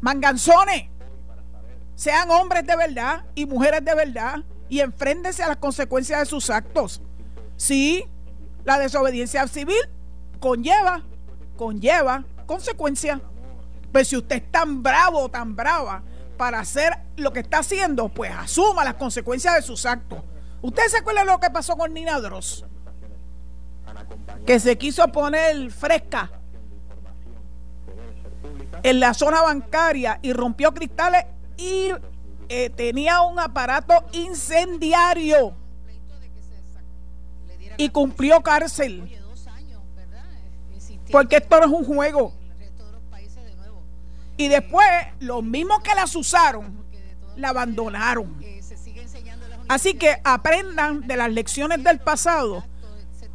Manganzones, 0.00 0.86
sean 1.94 2.30
hombres 2.30 2.66
de 2.66 2.76
verdad 2.76 3.24
y 3.34 3.46
mujeres 3.46 3.84
de 3.84 3.94
verdad 3.94 4.36
y 4.68 4.80
enfréntense 4.80 5.42
a 5.42 5.48
las 5.48 5.56
consecuencias 5.56 6.20
de 6.20 6.26
sus 6.26 6.50
actos. 6.50 7.02
Sí, 7.56 8.04
la 8.64 8.78
desobediencia 8.78 9.46
civil 9.48 9.78
conlleva, 10.40 11.02
conlleva 11.56 12.24
consecuencias. 12.46 13.20
Pues 13.92 14.08
si 14.08 14.16
usted 14.16 14.36
es 14.36 14.50
tan 14.50 14.82
bravo 14.82 15.28
tan 15.28 15.56
brava 15.56 16.02
para 16.38 16.60
hacer 16.60 16.96
lo 17.16 17.32
que 17.32 17.40
está 17.40 17.58
haciendo, 17.58 18.08
pues 18.08 18.32
asuma 18.32 18.84
las 18.84 18.94
consecuencias 18.94 19.56
de 19.56 19.62
sus 19.62 19.84
actos. 19.84 20.20
¿Ustedes 20.62 20.92
se 20.92 20.98
acuerdan 20.98 21.26
lo 21.26 21.38
que 21.38 21.50
pasó 21.50 21.76
con 21.76 21.92
Nina 21.92 22.18
Dross? 22.20 22.64
Que 24.46 24.58
se 24.58 24.78
quiso 24.78 25.06
poner 25.08 25.70
fresca 25.70 26.30
en 28.82 29.00
la 29.00 29.12
zona 29.12 29.42
bancaria 29.42 30.18
y 30.22 30.32
rompió 30.32 30.72
cristales 30.72 31.26
y 31.56 31.90
eh, 32.48 32.70
tenía 32.70 33.20
un 33.22 33.38
aparato 33.38 33.94
incendiario 34.12 35.52
y 37.76 37.88
cumplió 37.90 38.40
cárcel. 38.42 39.18
Porque 41.10 41.36
esto 41.36 41.58
no 41.60 41.66
es 41.66 41.72
un 41.72 41.84
juego. 41.84 42.37
Y 44.38 44.48
después, 44.48 44.86
los 45.20 45.42
mismos 45.42 45.80
que 45.80 45.94
las 45.94 46.16
usaron, 46.16 46.84
la 47.36 47.50
abandonaron. 47.50 48.42
Así 49.68 49.94
que 49.94 50.18
aprendan 50.24 51.06
de 51.06 51.16
las 51.16 51.30
lecciones 51.30 51.84
del 51.84 51.98
pasado 51.98 52.64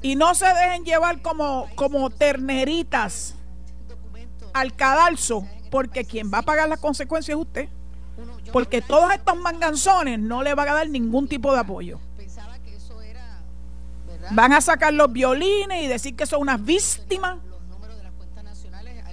y 0.01 0.15
no 0.15 0.33
se 0.33 0.48
dejen 0.48 0.83
llevar 0.83 1.22
como, 1.22 1.67
como 1.75 2.10
terneritas 2.10 3.36
al 4.53 4.75
cadalso, 4.75 5.48
porque 5.69 6.05
quien 6.05 6.31
va 6.33 6.39
a 6.39 6.41
pagar 6.41 6.69
las 6.69 6.79
consecuencias 6.79 7.38
es 7.38 7.41
usted. 7.41 7.69
Porque 8.51 8.81
todos 8.81 9.13
estos 9.13 9.36
manganzones 9.38 10.19
no 10.19 10.41
le 10.41 10.53
van 10.53 10.69
a 10.69 10.74
dar 10.74 10.89
ningún 10.89 11.27
tipo 11.27 11.51
de 11.53 11.60
apoyo. 11.60 12.00
Van 14.31 14.53
a 14.53 14.62
sacar 14.62 14.93
los 14.93 15.12
violines 15.12 15.83
y 15.83 15.88
decir 15.88 16.15
que 16.15 16.25
son 16.25 16.41
unas 16.41 16.63
víctimas. 16.63 17.39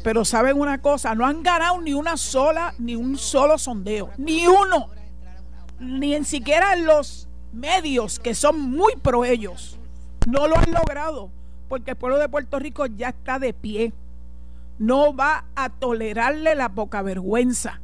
Pero 0.02 0.24
saben 0.24 0.58
una 0.58 0.80
cosa, 0.80 1.14
no 1.14 1.26
han 1.26 1.42
ganado 1.42 1.80
ni 1.80 1.92
una 1.92 2.16
sola, 2.16 2.74
ni 2.78 2.96
un 2.96 3.18
solo 3.18 3.58
sondeo, 3.58 4.10
ni 4.16 4.46
uno, 4.46 4.88
ni 5.78 6.14
en 6.14 6.24
siquiera 6.24 6.74
los 6.76 7.28
medios 7.52 8.18
que 8.18 8.34
son 8.34 8.60
muy 8.60 8.96
pro 8.96 9.24
ellos. 9.24 9.78
No 10.26 10.46
lo 10.46 10.56
han 10.56 10.72
logrado, 10.72 11.30
porque 11.68 11.92
el 11.92 11.96
pueblo 11.96 12.18
de 12.18 12.28
Puerto 12.28 12.58
Rico 12.58 12.86
ya 12.86 13.10
está 13.10 13.38
de 13.38 13.52
pie. 13.52 13.92
No 14.78 15.14
va 15.14 15.44
a 15.54 15.68
tolerarle 15.68 16.54
la 16.54 16.70
poca 16.70 17.02
vergüenza. 17.02 17.80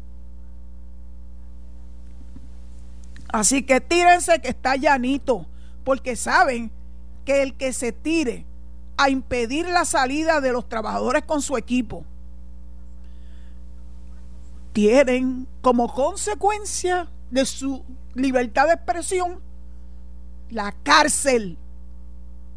Así 3.28 3.62
que 3.64 3.80
tírense 3.80 4.40
que 4.40 4.48
está 4.48 4.76
llanito, 4.76 5.46
porque 5.84 6.16
saben 6.16 6.70
que 7.26 7.42
el 7.42 7.54
que 7.54 7.72
se 7.72 7.92
tire 7.92 8.46
a 8.96 9.10
impedir 9.10 9.68
la 9.68 9.84
salida 9.84 10.40
de 10.40 10.52
los 10.52 10.68
trabajadores 10.68 11.24
con 11.24 11.42
su 11.42 11.56
equipo 11.56 12.04
tienen 14.72 15.48
como 15.62 15.92
consecuencia 15.92 17.08
de 17.30 17.46
su 17.46 17.82
libertad 18.14 18.66
de 18.66 18.74
expresión 18.74 19.40
la 20.50 20.72
cárcel. 20.82 21.58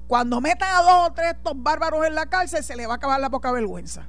Cuando 0.08 0.42
metan 0.42 0.68
a 0.76 0.82
dos 0.82 1.10
o 1.10 1.14
tres 1.14 1.36
estos 1.36 1.54
bárbaros 1.56 2.06
en 2.06 2.16
la 2.16 2.26
cárcel, 2.26 2.62
se 2.64 2.76
les 2.76 2.90
va 2.90 2.94
a 2.94 2.96
acabar 2.96 3.22
la 3.22 3.30
poca 3.30 3.54
vergüenza. 3.54 4.08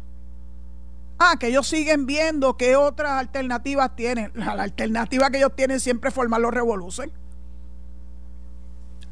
Ah, 1.21 1.37
que 1.39 1.49
ellos 1.49 1.69
siguen 1.69 2.07
viendo 2.07 2.57
qué 2.57 2.77
otras 2.77 3.13
alternativas 3.13 3.95
tienen. 3.95 4.33
La, 4.35 4.53
alternativa 4.53 5.31
que 5.31 5.39
ellos 5.39 5.55
tienen 5.55 5.79
siempre 5.79 6.09
es 6.09 6.15
formar 6.15 6.41
los 6.41 6.53
revoluciones 6.53 7.15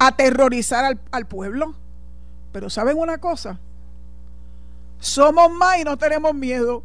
aterrorizar 0.01 0.85
al, 0.85 1.01
al 1.11 1.27
pueblo. 1.27 1.75
Pero 2.53 2.71
¿saben 2.71 2.99
una 2.99 3.19
cosa? 3.19 3.59
Somos 4.99 5.51
más 5.51 5.79
y 5.79 5.85
no 5.85 5.97
tenemos 5.97 6.35
miedo. 6.35 6.83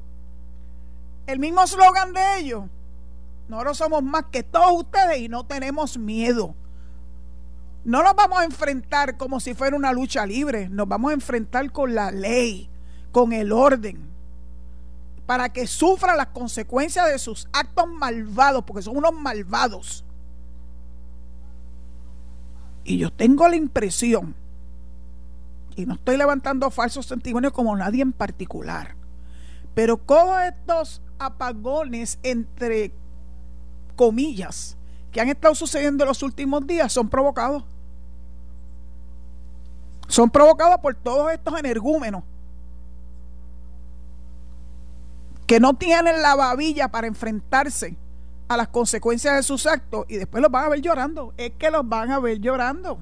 El 1.25 1.39
mismo 1.39 1.65
slogan 1.65 2.13
de 2.13 2.39
ellos. 2.39 2.63
Nosotros 3.47 3.77
somos 3.77 4.03
más 4.03 4.25
que 4.31 4.43
todos 4.43 4.71
ustedes 4.71 5.19
y 5.19 5.29
no 5.29 5.45
tenemos 5.45 5.97
miedo. 5.97 6.55
No 7.83 8.01
nos 8.01 8.15
vamos 8.15 8.39
a 8.39 8.45
enfrentar 8.45 9.17
como 9.17 9.39
si 9.39 9.53
fuera 9.53 9.75
una 9.75 9.91
lucha 9.91 10.25
libre. 10.25 10.69
Nos 10.69 10.87
vamos 10.87 11.11
a 11.11 11.13
enfrentar 11.13 11.71
con 11.71 11.93
la 11.93 12.11
ley, 12.11 12.69
con 13.11 13.33
el 13.33 13.51
orden, 13.51 14.09
para 15.25 15.49
que 15.49 15.67
sufran 15.67 16.17
las 16.17 16.27
consecuencias 16.27 17.07
de 17.09 17.19
sus 17.19 17.47
actos 17.51 17.87
malvados, 17.87 18.63
porque 18.63 18.83
son 18.83 18.97
unos 18.97 19.13
malvados. 19.13 20.05
Y 22.85 22.97
yo 22.97 23.11
tengo 23.11 23.47
la 23.47 23.55
impresión, 23.55 24.35
y 25.75 25.85
no 25.85 25.95
estoy 25.95 26.17
levantando 26.17 26.69
falsos 26.71 27.07
testimonios 27.07 27.53
como 27.53 27.75
nadie 27.75 28.01
en 28.01 28.13
particular, 28.13 28.95
pero 29.73 29.97
todos 29.97 30.41
estos 30.43 31.01
apagones 31.19 32.19
entre 32.23 32.93
comillas 33.95 34.77
que 35.11 35.21
han 35.21 35.29
estado 35.29 35.55
sucediendo 35.55 36.03
en 36.03 36.07
los 36.07 36.23
últimos 36.23 36.65
días 36.65 36.91
son 36.91 37.09
provocados. 37.09 37.63
Son 40.07 40.29
provocados 40.29 40.79
por 40.79 40.95
todos 40.95 41.31
estos 41.31 41.57
energúmenos 41.57 42.23
que 45.47 45.59
no 45.59 45.75
tienen 45.75 46.21
la 46.21 46.35
babilla 46.35 46.89
para 46.89 47.07
enfrentarse 47.07 47.95
a 48.47 48.57
las 48.57 48.67
consecuencias 48.67 49.35
de 49.35 49.43
sus 49.43 49.65
actos 49.65 50.05
y 50.07 50.17
después 50.17 50.41
los 50.41 50.51
van 50.51 50.65
a 50.65 50.69
ver 50.69 50.81
llorando. 50.81 51.33
Es 51.37 51.51
que 51.57 51.71
los 51.71 51.87
van 51.87 52.11
a 52.11 52.19
ver 52.19 52.39
llorando. 52.39 52.99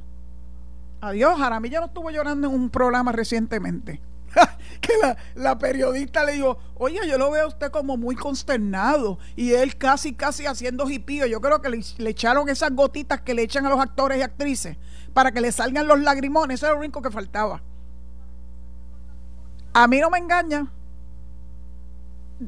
Adiós, 1.01 1.37
Jaramillo 1.39 1.79
no 1.79 1.87
estuvo 1.87 2.11
llorando 2.11 2.47
en 2.47 2.53
un 2.53 2.69
programa 2.69 3.11
recientemente. 3.11 4.01
que 4.81 4.93
la, 5.35 5.57
periodista 5.57 6.23
le 6.23 6.33
dijo, 6.33 6.57
oye, 6.75 6.99
yo 7.07 7.17
lo 7.17 7.31
veo 7.31 7.45
a 7.45 7.47
usted 7.47 7.71
como 7.71 7.97
muy 7.97 8.15
consternado. 8.15 9.17
Y 9.35 9.53
él 9.53 9.77
casi, 9.77 10.13
casi 10.13 10.45
haciendo 10.45 10.87
jipío. 10.87 11.25
Yo 11.25 11.41
creo 11.41 11.59
que 11.61 11.69
le, 11.69 12.09
echaron 12.09 12.49
esas 12.49 12.71
gotitas 12.73 13.21
que 13.21 13.33
le 13.33 13.41
echan 13.41 13.65
a 13.65 13.69
los 13.69 13.79
actores 13.79 14.19
y 14.19 14.21
actrices 14.21 14.77
para 15.13 15.31
que 15.31 15.41
le 15.41 15.51
salgan 15.51 15.87
los 15.87 15.99
lagrimones. 15.99 16.59
Eso 16.59 16.67
era 16.67 16.75
lo 16.75 16.79
único 16.79 17.01
que 17.01 17.11
faltaba. 17.11 17.61
A 19.73 19.87
mí 19.87 19.99
no 19.99 20.09
me 20.09 20.19
engaña. 20.19 20.71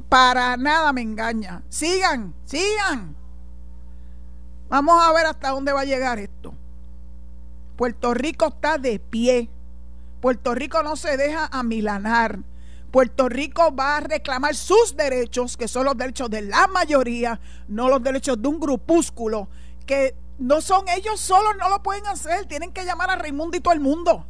Para 0.10 0.58
nada 0.58 0.94
me 0.94 1.02
engaña. 1.02 1.64
Sigan, 1.70 2.34
sigan. 2.46 3.16
Vamos 4.70 4.96
a 5.04 5.12
ver 5.14 5.26
hasta 5.26 5.50
dónde 5.50 5.72
va 5.72 5.82
a 5.82 5.86
llegar 5.86 6.20
esto. 6.20 6.54
Puerto 7.76 8.14
Rico 8.14 8.48
está 8.48 8.78
de 8.78 9.00
pie. 9.00 9.50
Puerto 10.22 10.56
Rico 10.56 10.84
no 10.84 10.96
se 10.96 11.18
deja 11.18 11.48
amilanar. 11.52 12.40
Puerto 12.92 13.28
Rico 13.28 13.76
va 13.76 13.98
a 13.98 14.02
reclamar 14.02 14.56
sus 14.56 14.96
derechos, 14.96 15.58
que 15.58 15.68
son 15.68 15.86
los 15.86 15.98
derechos 15.98 16.30
de 16.30 16.44
la 16.44 16.68
mayoría, 16.68 17.40
no 17.68 17.90
los 17.90 18.04
derechos 18.04 18.40
de 18.40 18.48
un 18.48 18.60
grupúsculo, 18.60 19.50
que 19.88 20.16
no 20.38 20.62
son 20.62 20.88
ellos 20.90 21.20
solos, 21.20 21.54
no 21.60 21.70
lo 21.70 21.82
pueden 21.82 22.06
hacer, 22.06 22.46
tienen 22.46 22.72
que 22.72 22.86
llamar 22.86 23.10
a 23.10 23.16
Raimundo 23.16 23.58
y 23.58 23.62
todo 23.62 23.74
el 23.74 23.80
mundo 23.80 24.28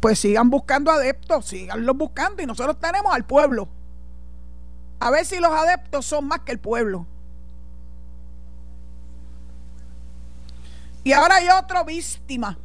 pues 0.00 0.18
sigan 0.18 0.50
buscando 0.50 0.90
adeptos, 0.90 1.46
siganlos 1.46 1.96
buscando 1.96 2.42
y 2.42 2.46
nosotros 2.46 2.78
tenemos 2.78 3.12
al 3.14 3.24
pueblo. 3.24 3.68
A 5.00 5.10
ver 5.10 5.24
si 5.24 5.38
los 5.38 5.52
adeptos 5.52 6.06
son 6.06 6.26
más 6.26 6.40
que 6.40 6.52
el 6.52 6.58
pueblo. 6.58 7.06
Y 11.08 11.12
ahora 11.14 11.36
hay 11.36 11.48
otro 11.48 11.86
víctima. 11.86 12.58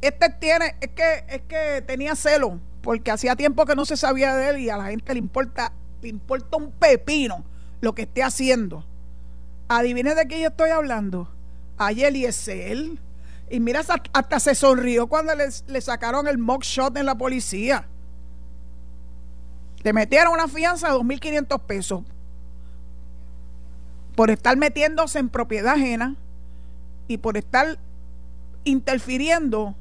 Este 0.00 0.28
tiene, 0.38 0.76
es 0.80 0.90
que, 0.90 1.24
es 1.28 1.42
que 1.48 1.82
tenía 1.84 2.14
celo, 2.14 2.60
porque 2.80 3.10
hacía 3.10 3.34
tiempo 3.34 3.66
que 3.66 3.74
no 3.74 3.84
se 3.84 3.96
sabía 3.96 4.36
de 4.36 4.50
él 4.50 4.58
y 4.58 4.70
a 4.70 4.76
la 4.76 4.84
gente 4.84 5.12
le 5.14 5.18
importa, 5.18 5.72
le 6.00 6.10
importa 6.10 6.56
un 6.56 6.70
pepino 6.70 7.44
lo 7.80 7.92
que 7.92 8.02
esté 8.02 8.22
haciendo. 8.22 8.86
Adivine 9.66 10.14
de 10.14 10.28
qué 10.28 10.42
yo 10.42 10.46
estoy 10.46 10.70
hablando. 10.70 11.28
Ayer 11.76 12.14
y 12.14 12.24
es 12.24 12.46
él 12.46 13.00
y 13.50 13.58
mira, 13.58 13.82
hasta 14.12 14.38
se 14.38 14.54
sonrió 14.54 15.08
cuando 15.08 15.32
le 15.34 15.80
sacaron 15.80 16.28
el 16.28 16.38
mock 16.38 16.62
shot 16.62 16.96
en 16.96 17.06
la 17.06 17.16
policía. 17.16 17.88
Le 19.82 19.92
metieron 19.92 20.34
una 20.34 20.46
fianza 20.46 20.86
de 20.86 20.94
2.500 20.94 21.60
pesos 21.62 22.04
por 24.14 24.30
estar 24.30 24.56
metiéndose 24.56 25.18
en 25.18 25.30
propiedad 25.30 25.74
ajena 25.74 26.14
y 27.08 27.18
por 27.18 27.36
estar 27.36 27.78
interfiriendo 28.64 29.74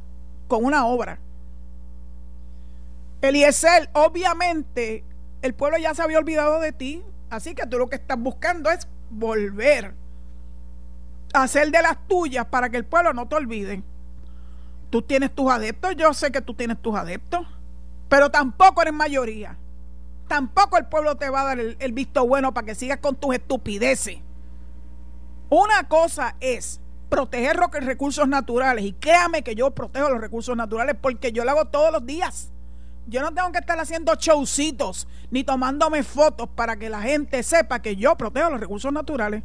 con 0.47 0.65
una 0.65 0.85
obra. 0.85 1.19
Eliezer, 3.21 3.89
obviamente, 3.93 5.03
el 5.41 5.53
pueblo 5.53 5.77
ya 5.77 5.93
se 5.93 6.01
había 6.01 6.19
olvidado 6.19 6.59
de 6.59 6.73
ti, 6.73 7.03
así 7.29 7.55
que 7.55 7.65
tú 7.65 7.77
lo 7.77 7.89
que 7.89 7.95
estás 7.95 8.19
buscando 8.19 8.69
es 8.69 8.87
volver 9.09 9.95
hacer 11.33 11.71
de 11.71 11.81
las 11.81 11.97
tuyas 12.07 12.45
para 12.45 12.69
que 12.69 12.77
el 12.77 12.85
pueblo 12.85 13.13
no 13.13 13.27
te 13.27 13.35
olvide. 13.35 13.83
Tú 14.89 15.01
tienes 15.01 15.33
tus 15.33 15.51
adeptos, 15.51 15.95
yo 15.95 16.13
sé 16.13 16.31
que 16.31 16.41
tú 16.41 16.53
tienes 16.53 16.81
tus 16.81 16.95
adeptos, 16.95 17.45
pero 18.07 18.29
tampoco 18.29 18.81
eres 18.81 18.93
mayoría. 18.93 19.57
Tampoco 20.27 20.77
el 20.77 20.85
pueblo 20.85 21.15
te 21.15 21.29
va 21.29 21.41
a 21.41 21.45
dar 21.45 21.59
el, 21.59 21.93
visto 21.93 22.25
bueno 22.25 22.53
para 22.53 22.65
que 22.65 22.75
sigas 22.75 22.99
con 22.99 23.15
tus 23.15 23.35
estupideces. 23.35 24.19
Una 25.49 25.87
cosa 25.87 26.35
es 26.39 26.79
proteger 27.13 27.57
los 27.57 27.69
recursos 27.71 28.27
naturales 28.27 28.83
y 28.83 28.93
créame 28.93 29.43
que 29.43 29.53
yo 29.53 29.69
protejo 29.69 30.09
los 30.09 30.19
recursos 30.19 30.57
naturales 30.57 30.95
porque 30.99 31.31
yo 31.31 31.45
lo 31.45 31.51
hago 31.51 31.65
todos 31.65 31.91
los 31.91 32.03
días. 32.07 32.49
Yo 33.05 33.21
no 33.21 33.31
tengo 33.31 33.51
que 33.51 33.59
estar 33.59 33.79
haciendo 33.79 34.15
showcitos 34.15 35.07
ni 35.29 35.43
tomándome 35.43 36.01
fotos 36.01 36.49
para 36.55 36.75
que 36.75 36.89
la 36.89 37.03
gente 37.03 37.43
sepa 37.43 37.83
que 37.83 37.95
yo 37.95 38.15
protejo 38.15 38.49
los 38.49 38.59
recursos 38.59 38.91
naturales. 38.91 39.43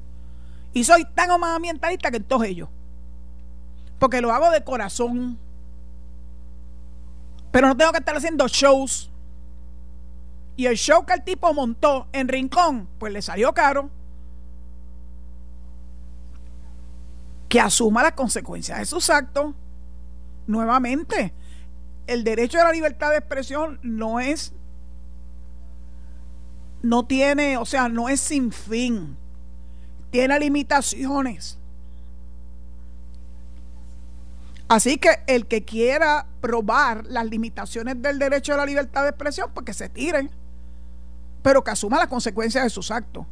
Y 0.73 0.85
soy 0.85 1.05
tan 1.15 1.31
o 1.31 1.39
más 1.39 1.57
ambientalista 1.57 2.11
que 2.11 2.21
todos 2.21 2.45
ellos. 2.45 2.71
Porque 3.99 4.23
lo 4.23 4.33
hago 4.33 4.51
de 4.51 4.65
corazón. 4.65 5.39
Pero 7.51 7.69
no 7.69 7.77
tengo 7.77 7.93
que 7.93 7.99
estar 7.99 8.17
haciendo 8.17 8.49
shows. 8.49 9.11
Y 10.57 10.65
el 10.65 10.77
show 10.79 11.05
que 11.05 11.13
el 11.13 11.23
tipo 11.23 11.53
montó 11.53 12.07
en 12.13 12.29
Rincón, 12.29 12.89
pues 12.99 13.13
le 13.13 13.21
salió 13.21 13.53
caro. 13.53 13.91
Que 17.49 17.61
asuma 17.61 18.02
las 18.02 18.12
consecuencias 18.12 18.78
de 18.78 18.87
sus 18.87 19.11
actos. 19.11 19.55
Nuevamente, 20.47 21.33
el 22.07 22.25
derecho 22.25 22.61
a 22.61 22.64
la 22.64 22.73
libertad 22.73 23.11
de 23.11 23.19
expresión 23.19 23.78
no 23.83 24.19
es, 24.21 24.52
no 26.83 27.07
tiene, 27.07 27.57
o 27.59 27.64
sea, 27.64 27.88
no 27.88 28.09
es 28.09 28.21
sin 28.21 28.50
fin. 28.50 29.17
Tiene 30.11 30.38
limitaciones. 30.40 31.59
Así 34.69 34.99
que 34.99 35.21
el 35.26 35.47
que 35.47 35.64
quiera 35.64 36.26
probar 36.43 37.07
las 37.07 37.26
limitaciones 37.26 38.00
del 38.02 38.19
derecho 38.19 38.52
a 38.52 38.59
la 38.59 38.67
libertad 38.67 39.02
de 39.02 39.11
expresión, 39.11 39.50
pues 39.55 39.64
que 39.64 39.73
se 39.73 39.88
tiren, 39.88 40.31
pero 41.43 41.64
que 41.64 41.71
asuma 41.71 41.99
las 41.99 42.09
consecuencias 42.09 42.64
de 42.64 42.71
sus 42.71 42.90
actos. 42.90 43.26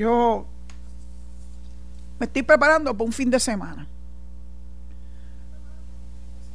Yo 0.00 0.46
me 2.18 2.24
estoy 2.24 2.42
preparando 2.42 2.94
para 2.94 3.04
un 3.04 3.12
fin 3.12 3.28
de 3.28 3.38
semana 3.38 3.86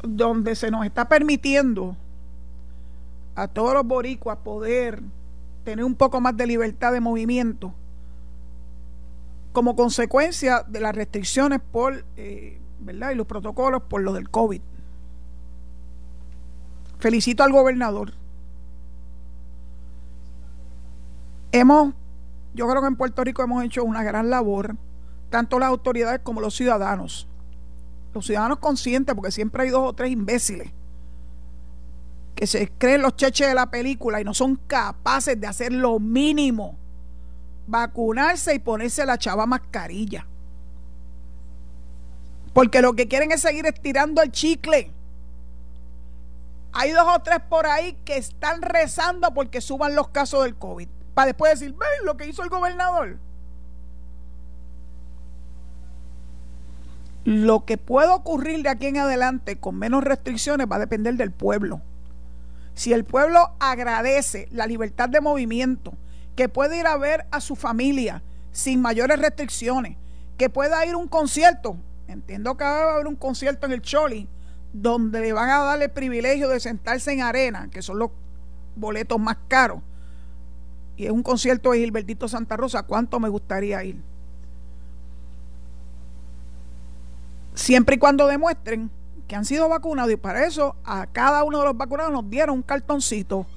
donde 0.02 0.56
se 0.56 0.72
nos 0.72 0.84
está 0.84 1.08
permitiendo 1.08 1.96
a 3.36 3.48
todos 3.48 3.76
los 3.76 3.86
boricuas 3.86 4.40
poder 4.40 5.04
tener 5.64 5.86
un 5.86 5.94
poco 5.94 6.20
más 6.20 6.36
de 6.36 6.48
libertad 6.48 6.92
de 6.92 7.02
movimiento 7.02 7.72
como 9.54 9.76
consecuencia 9.76 10.66
de 10.68 10.80
las 10.80 10.96
restricciones 10.96 11.62
por, 11.72 12.04
eh, 12.18 12.60
¿verdad? 12.80 13.12
Y 13.12 13.16
los 13.16 13.28
protocolos 13.28 13.84
por 13.84 14.02
lo 14.02 14.14
del 14.14 14.28
COVID. 14.28 14.62
Felicito 16.98 17.44
al 17.44 17.52
gobernador. 17.52 18.12
Hemos, 21.52 21.94
yo 22.56 22.68
creo 22.68 22.82
que 22.82 22.88
en 22.88 22.96
Puerto 22.96 23.24
Rico 23.24 23.44
hemos 23.44 23.64
hecho 23.64 23.84
una 23.84 24.04
gran 24.04 24.30
labor, 24.30 24.76
tanto 25.30 25.60
las 25.60 25.70
autoridades 25.70 26.22
como 26.24 26.42
los 26.42 26.56
ciudadanos. 26.56 27.28
Los 28.14 28.26
ciudadanos 28.26 28.60
conscientes, 28.60 29.14
porque 29.14 29.32
siempre 29.32 29.64
hay 29.64 29.70
dos 29.70 29.88
o 29.88 29.94
tres 29.94 30.12
imbéciles 30.12 30.72
que 32.36 32.48
se 32.48 32.70
creen 32.78 33.02
los 33.02 33.16
cheches 33.16 33.48
de 33.48 33.54
la 33.54 33.72
película 33.72 34.20
y 34.20 34.26
no 34.26 34.34
son 34.34 34.58
capaces 34.68 35.40
de 35.40 35.48
hacer 35.48 35.72
lo 35.72 36.00
mínimo 36.00 36.78
vacunarse 37.68 38.54
y 38.54 38.60
ponerse 38.60 39.06
la 39.06 39.18
chava 39.18 39.46
mascarilla. 39.46 40.28
Porque 42.54 42.82
lo 42.82 42.94
que 42.94 43.08
quieren 43.08 43.32
es 43.32 43.42
seguir 43.42 43.66
estirando 43.66 44.22
el 44.22 44.32
chicle. 44.32 44.92
Hay 46.74 46.92
dos 46.92 47.08
o 47.08 47.20
tres 47.20 47.40
por 47.50 47.66
ahí 47.68 47.98
que 48.06 48.18
están 48.18 48.62
rezando 48.62 49.34
porque 49.34 49.62
suban 49.62 49.96
los 49.96 50.10
casos 50.10 50.44
del 50.44 50.56
COVID. 50.56 50.90
Para 51.16 51.28
después 51.28 51.60
decir, 51.60 51.74
ven 51.74 52.06
lo 52.06 52.18
que 52.18 52.28
hizo 52.28 52.44
el 52.44 52.50
gobernador. 52.50 53.18
Lo 57.24 57.66
que 57.66 57.80
pueda 57.80 58.14
ocurrir 58.14 58.62
de 58.62 58.70
aquí 58.70 58.86
en 58.86 58.98
adelante 58.98 59.58
con 59.58 59.76
menos 59.78 60.04
restricciones 60.04 60.68
va 60.72 60.76
a 60.76 60.80
depender 60.80 61.16
del 61.16 61.32
pueblo. 61.32 61.82
Si 62.76 62.94
el 62.94 63.06
pueblo 63.06 63.54
agradece 63.60 64.48
la 64.52 64.68
libertad 64.68 65.10
de 65.10 65.22
movimiento, 65.22 65.94
que 66.36 66.50
puede 66.50 66.78
ir 66.78 66.86
a 66.86 66.98
ver 66.98 67.26
a 67.32 67.40
su 67.40 67.56
familia 67.56 68.22
sin 68.52 68.82
mayores 68.82 69.18
restricciones, 69.18 69.98
que 70.38 70.50
pueda 70.50 70.86
ir 70.86 70.94
a 70.94 70.98
un 70.98 71.08
concierto. 71.08 71.78
Entiendo 72.10 72.58
que 72.58 72.66
va 72.66 72.92
a 72.92 72.94
haber 72.96 73.08
un 73.08 73.16
concierto 73.16 73.66
en 73.66 73.72
el 73.72 73.82
Choli 73.82 74.28
donde 74.74 75.22
le 75.22 75.32
van 75.32 75.50
a 75.50 75.60
dar 75.60 75.82
el 75.82 75.90
privilegio 75.90 76.50
de 76.50 76.60
sentarse 76.60 77.14
en 77.14 77.22
arena, 77.22 77.70
que 77.72 77.82
son 77.82 78.00
los 78.00 78.12
boletos 78.76 79.18
más 79.18 79.38
caros. 79.48 79.82
Y 80.98 81.06
es 81.06 81.12
un 81.12 81.24
concierto 81.24 81.72
de 81.72 81.80
Gilbertito 81.80 82.28
Santa 82.28 82.58
Rosa. 82.58 82.84
¿Cuánto 82.84 83.20
me 83.20 83.30
gustaría 83.30 83.84
ir? 83.84 84.02
Siempre 87.54 87.96
y 87.96 88.00
cuando 88.00 88.28
demuestren 88.28 88.90
que 89.28 89.36
han 89.36 89.46
sido 89.46 89.68
vacunados 89.70 90.12
y 90.12 90.18
para 90.18 90.46
eso 90.46 90.76
a 90.84 91.08
cada 91.08 91.44
uno 91.44 91.60
de 91.60 91.66
los 91.66 91.78
vacunados 91.78 92.12
nos 92.12 92.30
dieron 92.30 92.58
un 92.58 92.62
cartoncito 92.62 93.48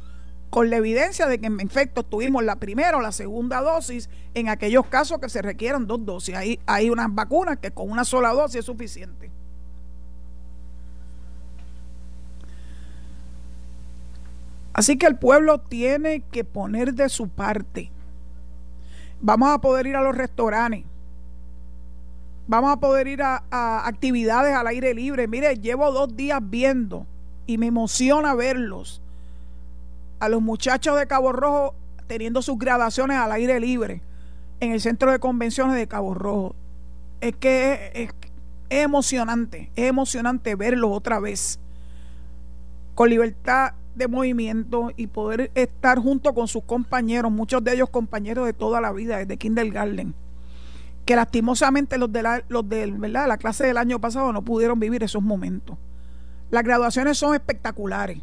con 0.51 0.71
la 0.71 0.77
evidencia 0.77 1.27
de 1.27 1.39
que 1.39 1.47
en 1.47 1.61
efecto 1.61 2.03
tuvimos 2.03 2.43
la 2.43 2.57
primera 2.57 2.97
o 2.97 3.01
la 3.01 3.13
segunda 3.13 3.61
dosis 3.61 4.09
en 4.35 4.49
aquellos 4.49 4.87
casos 4.87 5.19
que 5.19 5.29
se 5.29 5.43
requieran 5.43 5.87
dos 5.87 6.05
dosis. 6.05 6.35
Hay, 6.35 6.59
hay 6.67 6.91
unas 6.91 7.15
vacunas 7.15 7.59
que 7.59 7.71
con 7.71 7.91
una 7.91 8.05
sola 8.05 8.33
dosis 8.33 8.61
es 8.61 8.65
suficiente. 8.65 9.31
Así 14.79 14.97
que 14.97 15.07
el 15.07 15.17
pueblo 15.17 15.59
tiene 15.59 16.21
que 16.31 16.45
poner 16.45 16.95
de 16.95 17.09
su 17.09 17.29
parte. 17.29 17.91
Vamos 19.21 19.51
a 19.51 19.59
poder 19.59 19.89
ir 19.89 19.97
a 19.97 20.03
los 20.03 20.17
restaurantes. 20.17 20.85
Vamos 22.47 22.71
a 22.71 22.77
poder 22.77 23.09
ir 23.09 23.21
a, 23.25 23.43
actividades 23.89 24.55
al 24.55 24.69
aire 24.69 24.95
libre. 24.95 25.27
Mire, 25.27 25.57
llevo 25.57 25.91
dos 25.91 26.15
días 26.15 26.39
viendo 26.41 27.09
y 27.45 27.59
me 27.59 27.67
emociona 27.67 28.37
verlos 28.37 29.03
a 30.21 30.29
los 30.29 30.43
muchachos 30.43 30.97
de 30.97 31.09
Cabo 31.09 31.33
Rojo 31.33 31.75
teniendo 32.07 32.41
sus 32.41 32.57
graduaciones 32.57 33.17
al 33.19 33.33
aire 33.33 33.59
libre 33.59 34.01
en 34.61 34.71
el 34.71 34.81
centro 34.81 35.11
de 35.11 35.19
convenciones 35.19 35.75
de 35.75 35.89
Cabo 35.89 36.15
Rojo. 36.15 36.55
Es 37.21 37.35
que 37.35 37.91
es, 37.95 38.11
emocionante, 38.71 39.73
es 39.75 39.87
emocionante 39.87 40.55
verlos 40.55 40.93
otra 40.93 41.19
vez 41.19 41.59
con 42.95 43.11
libertad 43.11 43.73
de 43.99 44.09
movimiento 44.09 44.93
y 44.97 45.09
poder 45.09 45.51
estar 45.55 45.99
junto 45.99 46.35
con 46.35 46.49
sus 46.49 46.63
compañeros, 46.65 47.31
muchos 47.31 47.63
de 47.63 47.75
ellos 47.75 47.91
compañeros 47.91 48.47
de 48.47 48.53
toda 48.53 48.81
la 48.81 48.93
vida, 48.93 49.19
desde 49.19 49.37
kindergarten, 49.37 50.15
que 51.05 51.17
lastimosamente 51.17 51.99
los 51.99 52.13
de 52.13 52.23
la, 52.23 52.43
los 52.49 52.67
¿verdad? 52.69 53.27
la 53.29 53.37
clase 53.37 53.67
del 53.67 53.77
año 53.77 54.01
pasado 54.01 54.33
no 54.33 54.43
pudieron 54.43 54.79
vivir 54.79 55.03
esos 55.03 55.23
momentos. 55.23 55.77
Las 56.51 56.63
graduaciones 56.63 57.19
son 57.19 57.35
espectaculares. 57.35 58.19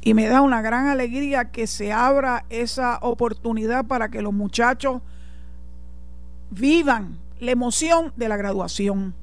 Y 0.00 0.12
me 0.12 0.26
da 0.26 0.42
una 0.42 0.60
gran 0.60 0.88
alegría 0.88 1.50
que 1.50 1.66
se 1.66 1.92
abra 1.92 2.44
esa 2.50 2.98
oportunidad 3.00 3.86
para 3.86 4.10
que 4.10 4.20
los 4.20 4.34
muchachos 4.34 5.00
vivan 6.50 7.18
la 7.40 7.50
emoción 7.52 8.12
de 8.16 8.28
la 8.28 8.36
graduación. 8.36 9.14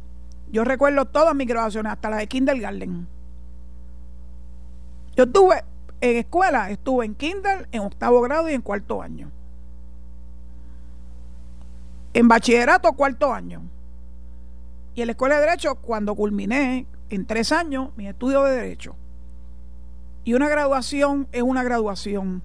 Yo 0.51 0.63
recuerdo 0.63 1.05
todas 1.05 1.35
mis 1.35 1.47
graduaciones, 1.47 1.93
hasta 1.93 2.09
la 2.09 2.17
de 2.17 2.27
kindergarten. 2.27 3.07
Yo 5.15 5.25
estuve 5.25 5.63
en 5.99 6.17
escuela, 6.17 6.71
estuve 6.71 7.05
en 7.05 7.15
kinder, 7.15 7.67
en 7.71 7.81
octavo 7.81 8.21
grado 8.21 8.49
y 8.49 8.53
en 8.53 8.61
cuarto 8.61 9.01
año. 9.01 9.31
En 12.13 12.27
bachillerato, 12.27 12.91
cuarto 12.93 13.33
año. 13.33 13.61
Y 14.95 15.01
en 15.01 15.07
la 15.07 15.11
escuela 15.11 15.35
de 15.35 15.41
Derecho, 15.41 15.75
cuando 15.75 16.15
culminé 16.15 16.85
en 17.09 17.25
tres 17.25 17.51
años 17.51 17.89
mi 17.95 18.07
estudio 18.07 18.43
de 18.43 18.55
Derecho. 18.55 18.95
Y 20.23 20.33
una 20.33 20.49
graduación 20.49 21.27
es 21.31 21.41
una 21.41 21.63
graduación. 21.63 22.41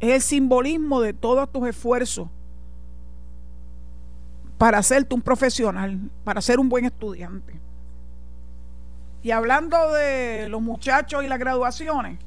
Es 0.00 0.14
el 0.14 0.22
simbolismo 0.22 1.00
de 1.00 1.12
todos 1.12 1.50
tus 1.50 1.68
esfuerzos 1.68 2.28
para 4.58 4.78
hacerte 4.78 5.14
un 5.14 5.22
profesional, 5.22 6.10
para 6.24 6.40
ser 6.40 6.58
un 6.58 6.68
buen 6.68 6.84
estudiante. 6.84 7.60
Y 9.26 9.32
hablando 9.32 9.90
de 9.90 10.48
los 10.48 10.62
muchachos 10.62 11.24
y 11.24 11.26
las 11.26 11.40
graduaciones, 11.40 12.20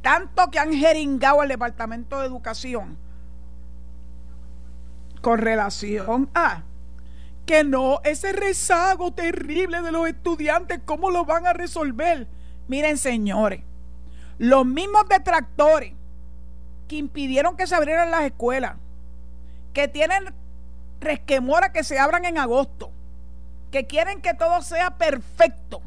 tanto 0.00 0.48
que 0.48 0.60
han 0.60 0.72
jeringado 0.72 1.40
al 1.40 1.48
Departamento 1.48 2.20
de 2.20 2.26
Educación 2.26 2.96
con 5.20 5.40
relación 5.40 6.30
a 6.32 6.62
que 7.46 7.64
no, 7.64 8.00
ese 8.04 8.30
rezago 8.30 9.12
terrible 9.12 9.82
de 9.82 9.90
los 9.90 10.06
estudiantes, 10.06 10.78
¿cómo 10.84 11.10
lo 11.10 11.24
van 11.24 11.48
a 11.48 11.52
resolver? 11.52 12.28
Miren, 12.68 12.96
señores, 12.96 13.62
los 14.38 14.64
mismos 14.64 15.08
detractores 15.08 15.94
que 16.86 16.94
impidieron 16.94 17.56
que 17.56 17.66
se 17.66 17.74
abrieran 17.74 18.12
las 18.12 18.22
escuelas, 18.22 18.76
que 19.72 19.88
tienen 19.88 20.32
resquemora 21.00 21.72
que 21.72 21.82
se 21.82 21.98
abran 21.98 22.24
en 22.24 22.38
agosto, 22.38 22.92
que 23.72 23.88
quieren 23.88 24.22
que 24.22 24.32
todo 24.34 24.62
sea 24.62 24.96
perfecto, 24.96 25.82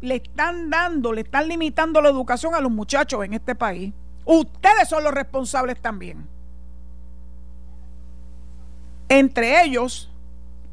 le 0.00 0.16
están 0.16 0.70
dando, 0.70 1.12
le 1.12 1.22
están 1.22 1.48
limitando 1.48 2.00
la 2.00 2.08
educación 2.08 2.54
a 2.54 2.60
los 2.60 2.70
muchachos 2.70 3.24
en 3.24 3.34
este 3.34 3.54
país. 3.54 3.92
Ustedes 4.24 4.88
son 4.88 5.04
los 5.04 5.12
responsables 5.12 5.80
también. 5.80 6.26
Entre 9.08 9.62
ellos, 9.62 10.10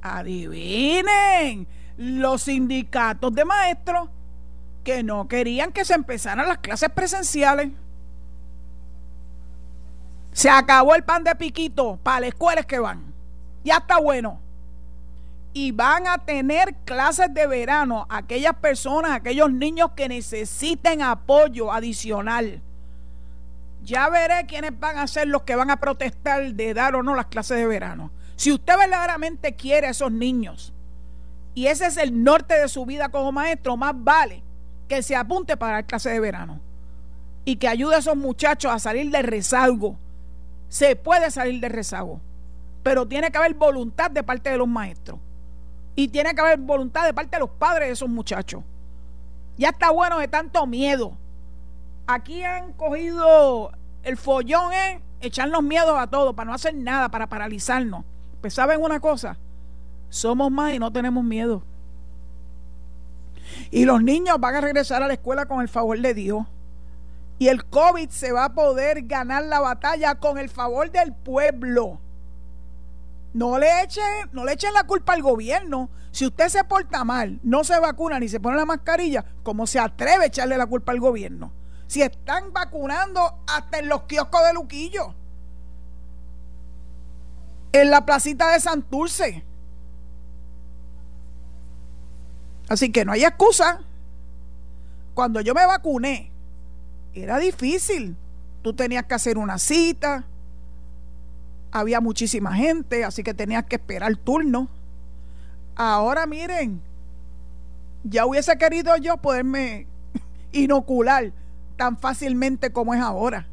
adivinen, 0.01 1.67
los 1.97 2.43
sindicatos 2.43 3.33
de 3.33 3.45
maestros 3.45 4.09
que 4.83 5.03
no 5.03 5.27
querían 5.27 5.71
que 5.71 5.85
se 5.85 5.93
empezaran 5.93 6.47
las 6.47 6.57
clases 6.57 6.89
presenciales. 6.89 7.69
Se 10.31 10.49
acabó 10.49 10.95
el 10.95 11.03
pan 11.03 11.23
de 11.23 11.35
piquito 11.35 11.97
para 12.01 12.21
las 12.21 12.29
escuelas 12.29 12.65
que 12.65 12.79
van. 12.79 13.13
Ya 13.63 13.77
está 13.77 13.99
bueno. 13.99 14.42
Y 15.53 15.71
van 15.71 16.07
a 16.07 16.17
tener 16.17 16.73
clases 16.83 17.31
de 17.33 17.45
verano 17.45 18.07
aquellas 18.09 18.55
personas, 18.55 19.11
aquellos 19.11 19.51
niños 19.51 19.91
que 19.95 20.07
necesiten 20.07 21.01
apoyo 21.01 21.71
adicional. 21.71 22.61
Ya 23.83 24.09
veré 24.09 24.45
quiénes 24.47 24.79
van 24.79 24.97
a 24.97 25.07
ser 25.07 25.27
los 25.27 25.43
que 25.43 25.55
van 25.55 25.69
a 25.69 25.77
protestar 25.77 26.53
de 26.53 26.73
dar 26.73 26.95
o 26.95 27.03
no 27.03 27.15
las 27.15 27.27
clases 27.27 27.57
de 27.57 27.67
verano. 27.67 28.11
Si 28.35 28.51
usted 28.51 28.77
verdaderamente 28.77 29.55
quiere 29.55 29.87
a 29.87 29.91
esos 29.91 30.11
niños 30.11 30.73
y 31.53 31.67
ese 31.67 31.85
es 31.85 31.97
el 31.97 32.23
norte 32.23 32.55
de 32.55 32.67
su 32.67 32.85
vida 32.85 33.09
como 33.09 33.31
maestro, 33.31 33.77
más 33.77 33.93
vale 33.95 34.41
que 34.87 35.03
se 35.03 35.15
apunte 35.15 35.55
para 35.55 35.77
la 35.77 35.83
clase 35.83 36.09
de 36.09 36.19
verano 36.19 36.59
y 37.45 37.57
que 37.57 37.67
ayude 37.67 37.95
a 37.95 37.99
esos 37.99 38.17
muchachos 38.17 38.71
a 38.71 38.79
salir 38.79 39.11
del 39.11 39.23
rezago 39.23 39.97
se 40.73 40.95
puede 40.95 41.29
salir 41.29 41.61
de 41.61 41.69
rezago, 41.69 42.19
pero 42.81 43.07
tiene 43.07 43.29
que 43.29 43.37
haber 43.37 43.53
voluntad 43.53 44.09
de 44.09 44.23
parte 44.23 44.49
de 44.49 44.57
los 44.57 44.67
maestros 44.67 45.19
y 45.95 46.07
tiene 46.07 46.33
que 46.33 46.41
haber 46.41 46.59
voluntad 46.59 47.05
de 47.05 47.13
parte 47.13 47.35
de 47.35 47.41
los 47.41 47.49
padres 47.49 47.87
de 47.87 47.93
esos 47.93 48.09
muchachos. 48.09 48.63
Ya 49.57 49.69
está 49.69 49.91
bueno 49.91 50.19
de 50.19 50.27
tanto 50.27 50.65
miedo. 50.65 51.17
Aquí 52.07 52.43
han 52.43 52.73
cogido 52.73 53.71
el 54.03 54.17
follón 54.17 54.73
es 54.73 55.01
echarnos 55.21 55.63
miedos 55.63 55.97
a 55.97 56.07
todos 56.07 56.35
para 56.35 56.49
no 56.49 56.53
hacer 56.53 56.75
nada, 56.75 57.09
para 57.09 57.27
paralizarnos. 57.27 58.03
Pues 58.41 58.53
saben 58.53 58.81
una 58.81 58.99
cosa, 58.99 59.37
somos 60.09 60.51
más 60.51 60.73
y 60.73 60.79
no 60.79 60.91
tenemos 60.91 61.23
miedo. 61.23 61.63
Y 63.71 63.85
los 63.85 64.03
niños 64.03 64.39
van 64.39 64.55
a 64.55 64.61
regresar 64.61 65.01
a 65.01 65.07
la 65.07 65.13
escuela 65.13 65.45
con 65.45 65.61
el 65.61 65.69
favor 65.69 65.99
de 65.99 66.13
Dios. 66.13 66.45
Y 67.39 67.47
el 67.47 67.65
COVID 67.65 68.09
se 68.09 68.31
va 68.31 68.45
a 68.45 68.53
poder 68.53 69.03
ganar 69.03 69.43
la 69.43 69.59
batalla 69.59 70.15
con 70.15 70.37
el 70.37 70.49
favor 70.49 70.91
del 70.91 71.13
pueblo. 71.13 71.99
No 73.33 73.57
le 73.57 73.81
echen, 73.81 74.29
no 74.31 74.45
le 74.45 74.53
echen 74.53 74.73
la 74.73 74.83
culpa 74.83 75.13
al 75.13 75.23
gobierno. 75.23 75.89
Si 76.11 76.25
usted 76.25 76.49
se 76.49 76.63
porta 76.63 77.03
mal, 77.03 77.39
no 77.43 77.63
se 77.63 77.79
vacuna 77.79 78.19
ni 78.19 78.29
se 78.29 78.39
pone 78.39 78.55
la 78.55 78.65
mascarilla, 78.65 79.25
¿cómo 79.41 79.65
se 79.65 79.79
atreve 79.79 80.25
a 80.25 80.27
echarle 80.27 80.57
la 80.57 80.67
culpa 80.67 80.91
al 80.91 80.99
gobierno? 80.99 81.51
Si 81.87 82.03
están 82.03 82.53
vacunando 82.53 83.43
hasta 83.47 83.79
en 83.79 83.89
los 83.89 84.03
kioscos 84.03 84.41
de 84.45 84.53
Luquillo. 84.53 85.15
En 87.71 87.89
la 87.89 88.05
placita 88.05 88.51
de 88.51 88.59
Santurce. 88.59 89.43
Así 92.69 92.91
que 92.91 93.03
no 93.03 93.11
hay 93.11 93.23
excusa. 93.25 93.81
Cuando 95.15 95.41
yo 95.41 95.55
me 95.55 95.65
vacuné, 95.65 96.31
era 97.13 97.39
difícil. 97.39 98.15
Tú 98.61 98.73
tenías 98.73 99.05
que 99.05 99.15
hacer 99.15 99.37
una 99.37 99.57
cita, 99.57 100.25
había 101.73 101.99
muchísima 101.99 102.53
gente, 102.53 103.03
así 103.03 103.23
que 103.23 103.33
tenías 103.33 103.65
que 103.65 103.77
esperar 103.77 104.15
turno. 104.15 104.69
Ahora 105.75 106.27
miren, 106.27 106.79
ya 108.03 108.27
hubiese 108.27 108.55
querido 108.57 108.95
yo 108.97 109.17
poderme 109.17 109.87
inocular 110.51 111.33
tan 111.75 111.97
fácilmente 111.97 112.71
como 112.71 112.93
es 112.93 113.01
ahora. 113.01 113.47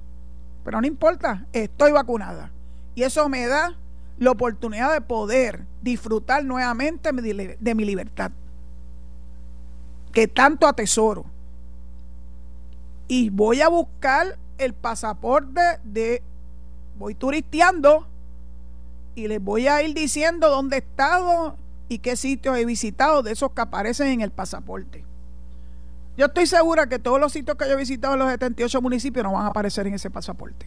Pero 0.64 0.82
no 0.82 0.86
importa, 0.86 1.46
estoy 1.54 1.92
vacunada. 1.92 2.52
Y 2.94 3.04
eso 3.04 3.26
me 3.30 3.46
da 3.46 3.74
la 4.18 4.30
oportunidad 4.32 4.92
de 4.92 5.00
poder 5.00 5.64
disfrutar 5.80 6.44
nuevamente 6.44 7.10
de 7.12 7.74
mi 7.74 7.86
libertad, 7.86 8.32
que 10.12 10.28
tanto 10.28 10.66
atesoro 10.66 11.24
y 13.08 13.30
voy 13.30 13.62
a 13.62 13.68
buscar 13.68 14.38
el 14.58 14.74
pasaporte 14.74 15.60
de 15.84 16.22
voy 16.98 17.14
turisteando 17.14 18.06
y 19.14 19.28
les 19.28 19.42
voy 19.42 19.68
a 19.68 19.82
ir 19.82 19.94
diciendo 19.94 20.48
dónde 20.48 20.76
he 20.76 20.78
estado 20.80 21.56
y 21.88 21.98
qué 21.98 22.16
sitios 22.16 22.56
he 22.56 22.64
visitado 22.64 23.22
de 23.22 23.32
esos 23.32 23.52
que 23.52 23.60
aparecen 23.60 24.08
en 24.08 24.20
el 24.20 24.30
pasaporte. 24.30 25.04
Yo 26.16 26.26
estoy 26.26 26.46
segura 26.46 26.86
que 26.88 26.98
todos 26.98 27.20
los 27.20 27.32
sitios 27.32 27.56
que 27.56 27.66
yo 27.66 27.72
he 27.72 27.76
visitado 27.76 28.14
en 28.14 28.20
los 28.20 28.30
78 28.30 28.82
municipios 28.82 29.24
no 29.24 29.32
van 29.32 29.44
a 29.44 29.48
aparecer 29.48 29.86
en 29.86 29.94
ese 29.94 30.10
pasaporte. 30.10 30.66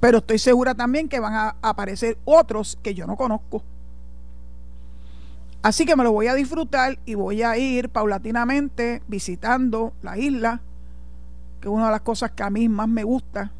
Pero 0.00 0.18
estoy 0.18 0.38
segura 0.38 0.74
también 0.74 1.08
que 1.08 1.20
van 1.20 1.34
a 1.34 1.56
aparecer 1.62 2.18
otros 2.24 2.78
que 2.82 2.94
yo 2.94 3.06
no 3.06 3.16
conozco. 3.16 3.62
Así 5.62 5.84
que 5.84 5.96
me 5.96 6.04
lo 6.04 6.12
voy 6.12 6.28
a 6.28 6.34
disfrutar 6.34 6.98
y 7.06 7.14
voy 7.14 7.42
a 7.42 7.56
ir 7.58 7.88
paulatinamente 7.88 9.02
visitando 9.08 9.92
la 10.02 10.16
isla 10.16 10.60
que 11.60 11.68
es 11.68 11.74
una 11.74 11.86
de 11.86 11.92
las 11.92 12.02
cosas 12.02 12.30
que 12.32 12.42
a 12.42 12.50
mí 12.50 12.68
más 12.68 12.88
me 12.88 13.04
gusta, 13.04 13.50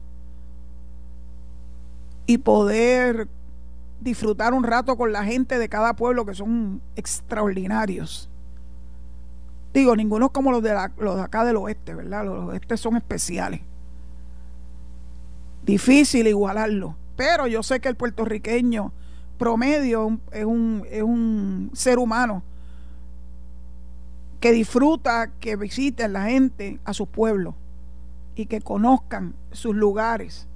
y 2.26 2.38
poder 2.38 3.28
disfrutar 4.00 4.54
un 4.54 4.64
rato 4.64 4.96
con 4.96 5.12
la 5.12 5.24
gente 5.24 5.58
de 5.58 5.68
cada 5.68 5.94
pueblo 5.94 6.26
que 6.26 6.34
son 6.34 6.80
extraordinarios. 6.96 8.28
Digo, 9.72 9.94
ninguno 9.96 10.26
es 10.26 10.32
como 10.32 10.52
los 10.52 10.62
de, 10.62 10.74
los 10.98 11.16
de 11.16 11.22
acá 11.22 11.44
del 11.44 11.56
oeste, 11.56 11.94
¿verdad? 11.94 12.24
Los 12.24 12.40
del 12.40 12.48
oeste 12.50 12.76
son 12.76 12.96
especiales. 12.96 13.60
Difícil 15.64 16.26
igualarlo. 16.26 16.96
Pero 17.16 17.46
yo 17.46 17.62
sé 17.62 17.80
que 17.80 17.88
el 17.88 17.96
puertorriqueño 17.96 18.92
promedio 19.38 20.18
es 20.32 20.44
un, 20.44 20.86
es 20.90 21.02
un 21.02 21.70
ser 21.74 21.98
humano 21.98 22.42
que 24.40 24.52
disfruta 24.52 25.30
que 25.40 25.56
visiten 25.56 26.12
la 26.12 26.24
gente 26.24 26.78
a 26.84 26.92
su 26.92 27.06
pueblo 27.06 27.54
y 28.34 28.46
que 28.46 28.60
conozcan 28.60 29.34
sus 29.52 29.74
lugares 29.74 30.46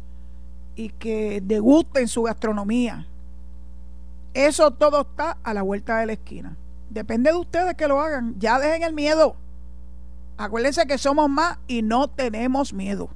y 0.80 0.88
que 0.88 1.42
degusten 1.42 2.08
su 2.08 2.22
gastronomía. 2.22 3.06
Eso 4.32 4.70
todo 4.70 5.02
está 5.02 5.36
a 5.42 5.52
la 5.52 5.60
vuelta 5.60 5.98
de 5.98 6.06
la 6.06 6.14
esquina. 6.14 6.56
Depende 6.88 7.30
de 7.30 7.36
ustedes 7.36 7.74
que 7.74 7.86
lo 7.86 8.00
hagan. 8.00 8.34
Ya 8.38 8.58
dejen 8.58 8.82
el 8.84 8.94
miedo. 8.94 9.36
Acuérdense 10.38 10.86
que 10.86 10.96
somos 10.96 11.28
más 11.28 11.58
y 11.66 11.82
no 11.82 12.08
tenemos 12.08 12.72
miedo. 12.72 13.10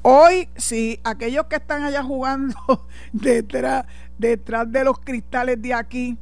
Hoy, 0.00 0.48
si 0.56 1.00
aquellos 1.04 1.44
que 1.44 1.56
están 1.56 1.82
allá 1.82 2.02
jugando 2.02 2.56
detrás, 3.12 3.84
detrás 4.16 4.72
de 4.72 4.84
los 4.84 5.00
cristales 5.00 5.60
de 5.60 5.74
aquí 5.74 6.16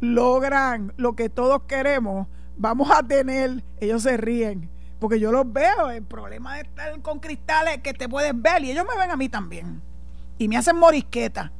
logran 0.00 0.92
lo 0.96 1.16
que 1.16 1.28
todos 1.28 1.64
queremos, 1.64 2.28
vamos 2.56 2.92
a 2.92 3.02
tener, 3.02 3.64
ellos 3.80 4.04
se 4.04 4.16
ríen, 4.16 4.70
porque 4.98 5.20
yo 5.20 5.32
los 5.32 5.52
veo, 5.52 5.90
el 5.90 6.02
problema 6.02 6.56
de 6.56 6.62
estar 6.62 7.00
con 7.02 7.20
cristales 7.20 7.78
que 7.78 7.94
te 7.94 8.08
puedes 8.08 8.32
ver 8.40 8.64
y 8.64 8.70
ellos 8.70 8.86
me 8.88 8.98
ven 8.98 9.10
a 9.10 9.16
mí 9.16 9.28
también. 9.28 9.82
Y 10.38 10.48
me 10.48 10.56
hacen 10.56 10.76
morisqueta 10.76 11.52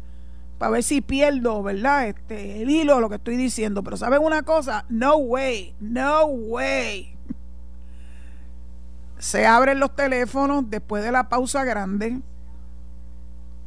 para 0.58 0.70
ver 0.70 0.82
si 0.82 1.00
pierdo, 1.00 1.62
¿verdad? 1.62 2.08
Este, 2.08 2.62
el 2.62 2.70
hilo 2.70 3.00
lo 3.00 3.08
que 3.08 3.16
estoy 3.16 3.36
diciendo. 3.36 3.82
Pero 3.82 3.96
¿saben 3.96 4.22
una 4.22 4.42
cosa? 4.42 4.84
No 4.88 5.16
way, 5.16 5.74
no 5.80 6.24
way. 6.26 7.16
Se 9.18 9.46
abren 9.46 9.80
los 9.80 9.94
teléfonos 9.94 10.70
después 10.70 11.02
de 11.02 11.12
la 11.12 11.28
pausa 11.28 11.64
grande. 11.64 12.20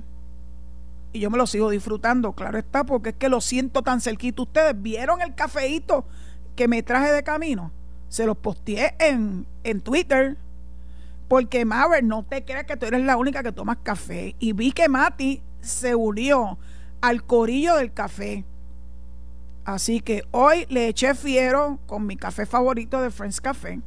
Y 1.12 1.20
yo 1.20 1.32
me 1.32 1.38
lo 1.38 1.48
sigo 1.48 1.70
disfrutando, 1.70 2.34
claro 2.34 2.58
está, 2.58 2.84
porque 2.84 3.10
es 3.10 3.16
que 3.16 3.30
lo 3.30 3.42
siento 3.42 3.82
tan 3.82 4.02
cerquito. 4.02 4.44
Ustedes 4.44 4.80
vieron 4.82 5.22
el 5.22 5.34
cafeíto 5.34 6.06
que 6.56 6.68
me 6.68 6.84
traje 6.84 7.12
de 7.12 7.24
camino. 7.24 7.72
Se 8.10 8.26
los 8.26 8.38
posteé 8.38 8.96
en, 9.00 9.48
en 9.64 9.82
Twitter 9.82 10.38
porque 11.28 11.66
Maverick, 11.66 12.06
no 12.06 12.24
te 12.24 12.44
creas 12.46 12.66
que 12.66 12.78
tú 12.78 12.86
eres 12.86 13.04
la 13.04 13.18
única 13.18 13.44
que 13.44 13.52
tomas 13.52 13.78
café. 13.84 14.36
Y 14.40 14.54
vi 14.54 14.72
que 14.72 14.90
Mati 14.90 15.42
se 15.62 15.96
unió 15.96 16.58
al 17.02 17.24
corillo 17.24 17.76
del 17.76 17.94
café. 17.94 18.46
Así 19.64 20.00
que 20.00 20.24
hoy 20.32 20.68
le 20.70 20.88
eché 20.88 21.16
fiero 21.16 21.80
con 21.88 22.06
mi 22.06 22.16
café 22.16 22.46
favorito 22.46 23.02
de 23.02 23.10
Friends 23.10 23.42
Café. 23.42 23.82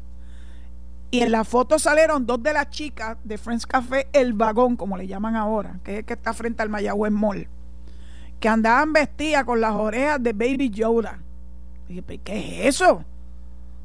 Y 1.11 1.21
en 1.21 1.31
la 1.31 1.45
foto 1.45 1.79
salieron 1.79 2.27
dos 2.27 2.43
de 2.43 2.53
las 2.53 2.69
chicas 2.69 3.17
de 3.25 3.39
Friends 3.39 3.67
Café, 3.67 4.09
el 4.13 4.35
vagón, 4.35 4.77
como 4.77 4.99
le 4.99 5.07
llaman 5.07 5.37
ahora, 5.37 5.81
que 5.83 5.93
es 5.93 5.99
el 6.01 6.05
que 6.05 6.13
está 6.15 6.35
frente 6.35 6.63
al 6.63 6.69
Mayagüez 6.69 7.13
Mall, 7.13 7.49
que 8.41 8.49
andaban 8.49 8.93
vestidas 8.93 9.45
con 9.45 9.61
las 9.61 9.73
orejas 9.73 10.23
de 10.23 10.35
Baby 10.35 10.69
Yoda. 10.69 11.21
dije, 11.89 12.19
¿qué 12.19 12.69
es 12.69 12.75
eso? 12.75 13.05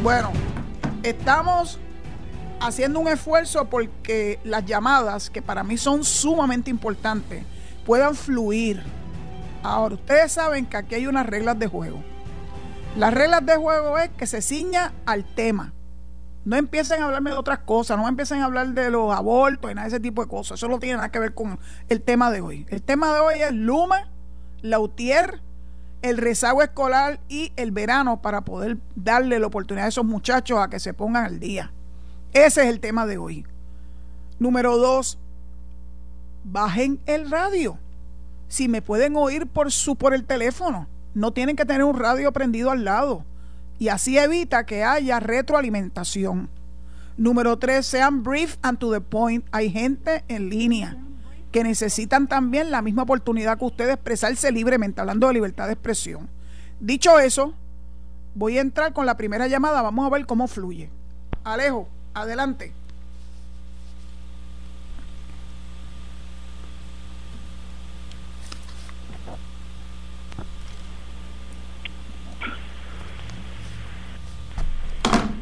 Bueno, 0.00 0.30
estamos 1.02 1.80
haciendo 2.60 3.00
un 3.00 3.08
esfuerzo 3.08 3.64
porque 3.64 4.38
las 4.44 4.64
llamadas, 4.64 5.28
que 5.28 5.42
para 5.42 5.64
mí 5.64 5.76
son 5.76 6.04
sumamente 6.04 6.70
importantes, 6.70 7.42
puedan 7.84 8.14
fluir. 8.14 8.80
Ahora, 9.64 9.96
ustedes 9.96 10.30
saben 10.30 10.66
que 10.66 10.76
aquí 10.76 10.94
hay 10.94 11.08
unas 11.08 11.26
reglas 11.26 11.58
de 11.58 11.66
juego. 11.66 12.11
Las 12.96 13.14
reglas 13.14 13.44
de 13.46 13.56
juego 13.56 13.96
es 13.96 14.10
que 14.10 14.26
se 14.26 14.42
ciña 14.42 14.92
al 15.06 15.24
tema. 15.24 15.72
No 16.44 16.56
empiecen 16.56 17.00
a 17.00 17.06
hablarme 17.06 17.30
de 17.30 17.36
otras 17.36 17.60
cosas, 17.60 17.96
no 17.96 18.06
empiecen 18.06 18.42
a 18.42 18.44
hablar 18.44 18.68
de 18.68 18.90
los 18.90 19.14
abortos 19.14 19.70
y 19.70 19.74
nada 19.74 19.88
de 19.88 19.94
ese 19.94 20.00
tipo 20.00 20.22
de 20.22 20.28
cosas. 20.28 20.58
Eso 20.58 20.68
no 20.68 20.78
tiene 20.78 20.96
nada 20.96 21.10
que 21.10 21.18
ver 21.18 21.32
con 21.32 21.58
el 21.88 22.02
tema 22.02 22.30
de 22.30 22.42
hoy. 22.42 22.66
El 22.68 22.82
tema 22.82 23.14
de 23.14 23.20
hoy 23.20 23.34
es 23.40 23.52
Luma, 23.52 24.10
Lautier, 24.60 25.40
el 26.02 26.18
rezago 26.18 26.62
escolar 26.62 27.20
y 27.28 27.52
el 27.56 27.70
verano 27.70 28.20
para 28.20 28.42
poder 28.42 28.76
darle 28.94 29.38
la 29.38 29.46
oportunidad 29.46 29.86
a 29.86 29.88
esos 29.88 30.04
muchachos 30.04 30.58
a 30.58 30.68
que 30.68 30.78
se 30.80 30.92
pongan 30.92 31.24
al 31.24 31.40
día. 31.40 31.72
Ese 32.34 32.62
es 32.62 32.68
el 32.68 32.80
tema 32.80 33.06
de 33.06 33.16
hoy. 33.16 33.46
Número 34.38 34.76
dos, 34.76 35.18
bajen 36.44 37.00
el 37.06 37.30
radio. 37.30 37.78
Si 38.48 38.68
me 38.68 38.82
pueden 38.82 39.16
oír 39.16 39.46
por, 39.46 39.72
su, 39.72 39.96
por 39.96 40.12
el 40.12 40.24
teléfono, 40.24 40.88
no 41.14 41.32
tienen 41.32 41.56
que 41.56 41.64
tener 41.64 41.84
un 41.84 41.98
radio 41.98 42.32
prendido 42.32 42.70
al 42.70 42.84
lado. 42.84 43.24
Y 43.78 43.88
así 43.88 44.18
evita 44.18 44.64
que 44.64 44.84
haya 44.84 45.20
retroalimentación. 45.20 46.48
Número 47.16 47.58
tres, 47.58 47.86
sean 47.86 48.22
brief 48.22 48.56
and 48.62 48.78
to 48.78 48.92
the 48.92 49.00
point. 49.00 49.44
Hay 49.52 49.70
gente 49.70 50.24
en 50.28 50.48
línea 50.48 50.96
que 51.50 51.62
necesitan 51.62 52.26
también 52.26 52.70
la 52.70 52.80
misma 52.80 53.02
oportunidad 53.02 53.58
que 53.58 53.66
ustedes 53.66 53.94
expresarse 53.94 54.50
libremente, 54.50 55.00
hablando 55.00 55.26
de 55.28 55.34
libertad 55.34 55.66
de 55.66 55.74
expresión. 55.74 56.28
Dicho 56.80 57.18
eso, 57.18 57.54
voy 58.34 58.58
a 58.58 58.62
entrar 58.62 58.92
con 58.92 59.04
la 59.04 59.16
primera 59.16 59.46
llamada. 59.46 59.82
Vamos 59.82 60.06
a 60.06 60.10
ver 60.10 60.26
cómo 60.26 60.48
fluye. 60.48 60.90
Alejo. 61.44 61.88
Adelante. 62.14 62.72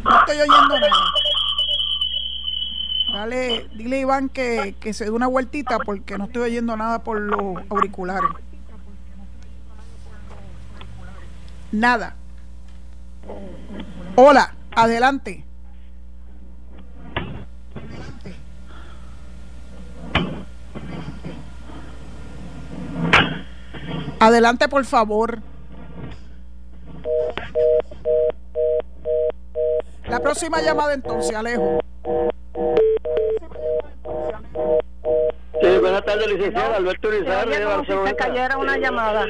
No 0.04 0.18
estoy 0.20 0.36
oyendo 0.36 0.80
nada. 0.80 0.90
Dale, 3.12 3.68
dile 3.74 4.00
Iván 4.00 4.28
que, 4.28 4.76
que 4.80 4.94
se 4.94 5.04
dé 5.04 5.10
una 5.10 5.26
vueltita 5.26 5.78
porque 5.80 6.16
no 6.16 6.24
estoy 6.24 6.42
oyendo 6.42 6.76
nada 6.76 7.02
por 7.02 7.20
los 7.20 7.56
auriculares. 7.68 8.30
Nada. 11.72 12.14
Hola, 14.16 14.54
adelante. 14.74 15.44
Adelante, 24.20 24.68
por 24.68 24.84
favor. 24.84 25.42
La 30.10 30.18
próxima 30.18 30.60
llamada 30.60 30.92
entonces, 30.94 31.32
Alejo. 31.36 31.78
Sí, 35.62 35.78
buenas 35.80 36.04
tardes, 36.04 36.26
licenciada 36.26 36.76
Alberto 36.76 37.08
Urizarri 37.08 37.52
de 37.52 37.64
Barcelona. 37.64 38.02
Si 38.02 38.08
se 38.10 38.16
cayera 38.16 38.56
una 38.56 38.76
llamada. 38.76 39.26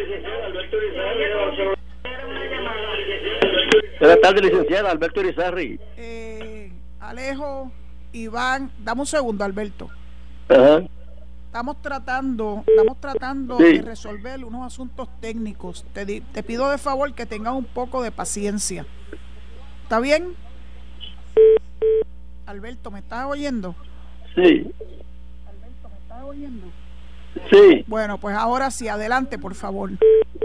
Buenas 3.98 4.20
tardes, 4.22 4.42
licenciada 4.42 4.90
Alberto 4.90 5.20
Urizarri. 5.20 5.78
Eh, 5.98 6.72
Alejo, 6.98 7.70
Iván, 8.12 8.72
dame 8.78 9.02
un 9.02 9.06
segundo, 9.06 9.44
Alberto. 9.44 9.90
Ajá. 10.48 10.82
Estamos 11.44 11.82
tratando, 11.82 12.64
estamos 12.66 12.98
tratando 13.00 13.56
de 13.58 13.82
resolver 13.82 14.42
unos 14.46 14.66
asuntos 14.66 15.08
técnicos. 15.20 15.84
Te, 15.92 16.22
te 16.22 16.42
pido 16.42 16.70
de 16.70 16.78
favor 16.78 17.12
que 17.12 17.26
tengas 17.26 17.52
un 17.52 17.64
poco 17.66 18.02
de 18.02 18.12
paciencia. 18.12 18.86
¿Está 19.82 20.00
bien? 20.00 20.36
Alberto, 22.46 22.90
¿me 22.90 22.98
estás 22.98 23.26
oyendo? 23.26 23.74
Sí. 24.34 24.70
Alberto, 25.46 25.88
¿me 25.88 25.98
estás 26.02 26.22
oyendo? 26.24 26.66
Sí. 27.50 27.84
Bueno, 27.86 28.18
pues 28.18 28.36
ahora 28.36 28.70
sí, 28.70 28.88
adelante, 28.88 29.38
por 29.38 29.54
favor. 29.54 29.90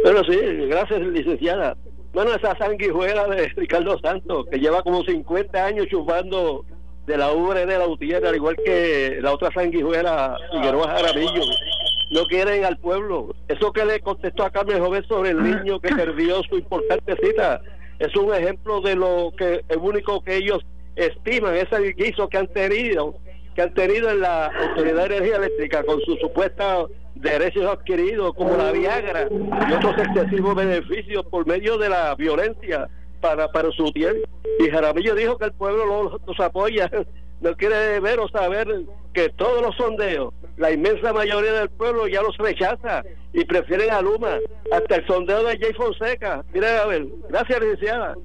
Pero 0.04 0.24
sí, 0.24 0.38
gracias, 0.68 1.02
licenciada. 1.02 1.76
Bueno, 2.14 2.34
esa 2.34 2.56
sanguijuela 2.58 3.28
de 3.28 3.48
Ricardo 3.50 4.00
Santos, 4.00 4.46
que 4.50 4.60
lleva 4.60 4.84
como 4.84 5.04
50 5.04 5.66
años 5.66 5.88
chupando 5.88 6.64
de 7.06 7.18
la 7.18 7.32
ubre 7.34 7.66
de 7.66 7.78
la 7.78 7.88
UTIER, 7.88 8.26
al 8.26 8.36
igual 8.36 8.56
que 8.64 9.20
la 9.22 9.34
otra 9.34 9.52
sanguijuela 9.52 10.38
Figueroa 10.52 10.90
Jaramillo. 10.90 11.44
No 12.12 12.26
quieren 12.28 12.66
al 12.66 12.78
pueblo. 12.78 13.36
Eso 13.48 13.72
que 13.72 13.84
le 13.84 14.00
contestó 14.00 14.44
a 14.44 14.52
Carmen 14.52 14.80
Joven 14.80 15.04
sobre 15.08 15.32
el 15.32 15.44
niño 15.44 15.80
que 15.80 15.94
perdió 15.94 16.42
su 16.44 16.58
importante 16.58 17.16
cita 17.22 17.62
es 18.00 18.16
un 18.16 18.34
ejemplo 18.34 18.82
de 18.82 18.96
lo 18.96 19.34
que 19.38 19.64
es 19.68 19.78
único 19.78 20.22
que 20.22 20.38
ellos 20.38 20.64
estiman, 20.96 21.56
ese 21.56 21.94
guiso 21.94 22.28
que 22.30 22.38
han 22.38 22.48
tenido, 22.48 23.16
que 23.56 23.62
han 23.62 23.74
tenido 23.74 24.10
en 24.10 24.22
la 24.22 24.48
Autoridad 24.48 25.10
de 25.10 25.18
Energía 25.18 25.38
Eléctrica 25.38 25.84
con 25.84 26.00
sus 26.02 26.20
supuestos 26.20 26.92
derechos 27.16 27.66
adquiridos 27.66 28.34
como 28.36 28.56
la 28.58 28.72
Viagra 28.72 29.28
y 29.32 29.74
otros 29.74 29.98
excesivos 29.98 30.56
beneficios 30.56 31.26
por 31.26 31.48
medio 31.48 31.78
de 31.78 31.90
la 31.90 32.14
violencia 32.16 32.88
para, 33.22 33.48
para 33.52 33.72
su 33.72 33.92
tiempo. 33.92 34.28
Y 34.60 34.70
Jaramillo 34.70 35.16
dijo 35.16 35.38
que 35.38 35.46
el 35.46 35.54
pueblo 35.54 36.20
los, 36.28 36.40
apoya, 36.40 36.90
no 37.42 37.56
quiere 37.56 38.00
ver 38.00 38.20
o 38.20 38.28
saber 38.30 38.68
que 39.14 39.30
todos 39.30 39.62
los 39.62 39.76
sondeos, 39.76 40.34
la 40.58 40.72
inmensa 40.72 41.14
mayoría 41.14 41.54
del 41.54 41.70
pueblo 41.70 42.08
ya 42.08 42.22
los 42.22 42.38
rechaza 42.38 43.04
y 43.34 43.44
prefieren 43.46 43.92
a 43.92 44.02
Luma, 44.02 44.38
hasta 44.72 44.96
el 44.96 45.08
sondeo 45.08 45.44
de 45.44 45.58
Jay 45.58 45.74
Fonseca. 45.74 46.44
Mira, 46.54 46.84
a 46.84 46.86
ver, 46.86 47.06
gracias, 47.30 47.60
licenciada. 47.60 48.16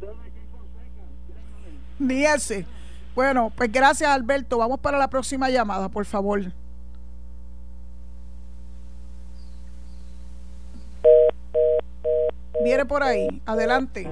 Dígase. 2.01 2.65
Bueno, 3.15 3.53
pues 3.55 3.71
gracias, 3.71 4.11
Alberto. 4.11 4.59
Vamos 4.59 4.81
para 4.81 4.97
la 4.97 5.09
próxima 5.09 5.51
llamada, 5.51 5.89
por 5.91 6.07
favor. 6.07 6.41
Viene 12.65 12.87
por 12.87 13.03
ahí. 13.03 13.43
Adelante. 13.45 14.11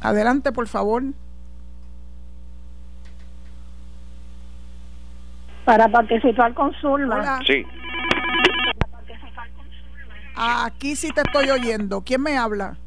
Adelante, 0.00 0.52
por 0.52 0.66
favor. 0.66 1.02
Para 5.66 5.88
participar 5.88 6.54
con 6.54 6.72
Zulma. 6.74 7.40
Sí. 7.46 7.66
Aquí 10.36 10.96
sí 10.96 11.10
te 11.10 11.22
estoy 11.22 11.50
oyendo. 11.50 12.02
¿Quién 12.02 12.22
me 12.22 12.38
habla? 12.38 12.78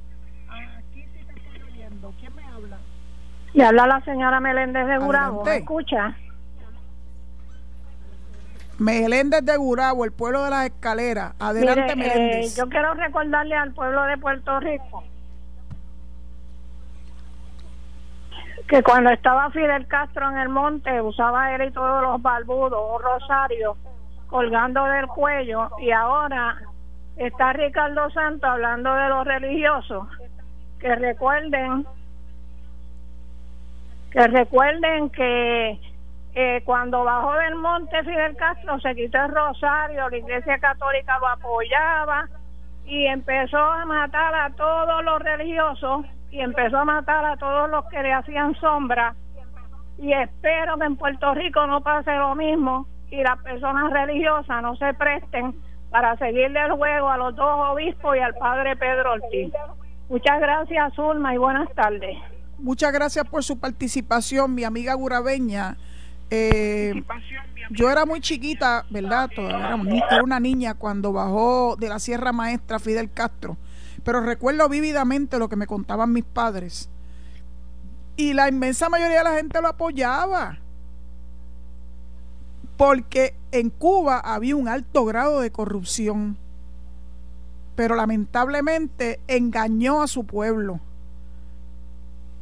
Le 3.54 3.64
habla 3.64 3.88
la 3.88 4.02
señora 4.02 4.40
Meléndez 4.40 4.88
de 4.88 4.98
Gurabo. 4.98 5.44
¿Me 5.44 5.58
escucha? 5.58 6.16
Meléndez 8.78 9.44
de 9.44 9.58
Gurabo, 9.58 10.06
el 10.06 10.12
pueblo 10.12 10.44
de 10.44 10.50
las 10.52 10.66
escaleras. 10.66 11.34
Adelante, 11.40 11.96
Mire, 11.96 12.08
eh, 12.08 12.20
Meléndez. 12.20 12.56
yo 12.56 12.70
quiero 12.70 12.94
recordarle 12.94 13.56
al 13.56 13.74
pueblo 13.74 14.04
de 14.04 14.18
Puerto 14.18 14.60
Rico 14.60 15.04
que 18.70 18.84
cuando 18.84 19.10
estaba 19.10 19.50
Fidel 19.50 19.88
Castro 19.88 20.30
en 20.30 20.38
el 20.38 20.50
monte 20.50 21.02
usaba 21.02 21.56
él 21.56 21.68
y 21.68 21.72
todos 21.72 22.04
los 22.04 22.22
barbudos 22.22 22.80
un 22.96 23.02
rosario 23.02 23.76
colgando 24.28 24.86
del 24.86 25.08
cuello 25.08 25.72
y 25.80 25.90
ahora 25.90 26.56
está 27.18 27.52
Ricardo 27.54 28.12
Santos 28.12 28.48
hablando 28.48 28.94
de 28.94 29.10
los 29.10 29.26
religiosos 29.26 30.08
que 30.80 30.96
recuerden 30.96 31.86
que 34.12 34.28
recuerden 34.28 35.10
que 35.10 35.80
eh, 36.36 36.62
cuando 36.66 37.04
bajó 37.04 37.34
del 37.34 37.56
monte 37.56 38.04
Fidel 38.04 38.36
Castro 38.36 38.80
se 38.80 38.96
quitó 38.96 39.18
el 39.26 39.32
rosario, 39.32 40.10
la 40.10 40.18
iglesia 40.18 40.58
católica 40.60 41.20
lo 41.20 41.28
apoyaba 41.28 42.28
y 42.86 43.06
empezó 43.06 43.58
a 43.58 43.86
matar 43.86 44.34
a 44.34 44.50
todos 44.56 45.04
los 45.04 45.22
religiosos 45.22 46.06
y 46.32 46.40
empezó 46.40 46.78
a 46.78 46.86
matar 46.86 47.26
a 47.26 47.38
todos 47.38 47.70
los 47.70 47.86
que 47.86 48.02
le 48.02 48.14
hacían 48.14 48.56
sombra 48.56 49.16
y 50.02 50.14
espero 50.14 50.78
que 50.78 50.86
en 50.86 50.96
Puerto 50.96 51.34
Rico 51.34 51.66
no 51.68 51.82
pase 51.82 52.16
lo 52.16 52.34
mismo 52.36 52.88
y 53.12 53.22
las 53.22 53.38
personas 53.40 53.92
religiosas 53.92 54.62
no 54.62 54.76
se 54.76 54.94
presten 54.94 55.56
para 55.90 56.16
seguirle 56.18 56.62
el 56.62 56.72
juego 56.74 57.10
a 57.10 57.18
los 57.18 57.36
dos 57.36 57.72
obispos 57.72 58.16
y 58.16 58.20
al 58.20 58.36
padre 58.36 58.76
Pedro 58.78 59.14
Ortiz. 59.14 59.52
Muchas 60.08 60.40
gracias, 60.40 60.94
Zulma, 60.94 61.34
y 61.34 61.38
buenas 61.38 61.70
tardes. 61.74 62.18
Muchas 62.62 62.92
gracias 62.92 63.26
por 63.28 63.44
su 63.44 63.58
participación, 63.58 64.54
mi 64.54 64.66
amiga 64.66 64.94
Gurabeña. 64.94 65.78
Eh, 66.30 67.04
yo 67.72 67.90
era 67.90 68.06
muy 68.06 68.20
chiquita, 68.20 68.86
¿verdad? 68.90 69.30
Todavía 69.34 70.06
era, 70.10 70.24
una 70.24 70.40
niña 70.40 70.74
cuando 70.74 71.14
bajó 71.14 71.78
de 71.80 71.88
la 71.88 72.00
Sierra 72.00 72.34
Maestra 72.34 72.80
Fidel 72.80 73.12
Castro, 73.12 73.58
pero 74.04 74.20
recuerdo 74.22 74.68
vívidamente 74.68 75.40
lo 75.40 75.48
que 75.48 75.56
me 75.56 75.68
contaban 75.68 76.12
mis 76.12 76.26
padres. 76.26 76.90
Y 78.18 78.34
la 78.34 78.50
inmensa 78.50 78.90
mayoría 78.90 79.20
de 79.20 79.24
la 79.24 79.36
gente 79.36 79.62
lo 79.62 79.70
apoyaba. 79.70 80.58
Porque 82.76 83.36
en 83.52 83.70
Cuba 83.70 84.20
había 84.20 84.58
un 84.58 84.68
alto 84.68 85.06
grado 85.06 85.40
de 85.40 85.52
corrupción. 85.52 86.38
Pero 87.76 87.96
lamentablemente 87.96 89.22
engañó 89.28 90.02
a 90.02 90.08
su 90.08 90.26
pueblo. 90.26 90.82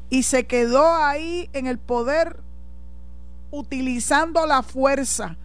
Y 0.09 0.23
se 0.23 0.45
quedó 0.45 0.93
ahí 0.93 1.49
en 1.53 1.67
el 1.67 1.77
poder 1.77 2.39
utilizando 3.51 4.45
la 4.45 4.63
fuerza, 4.63 5.37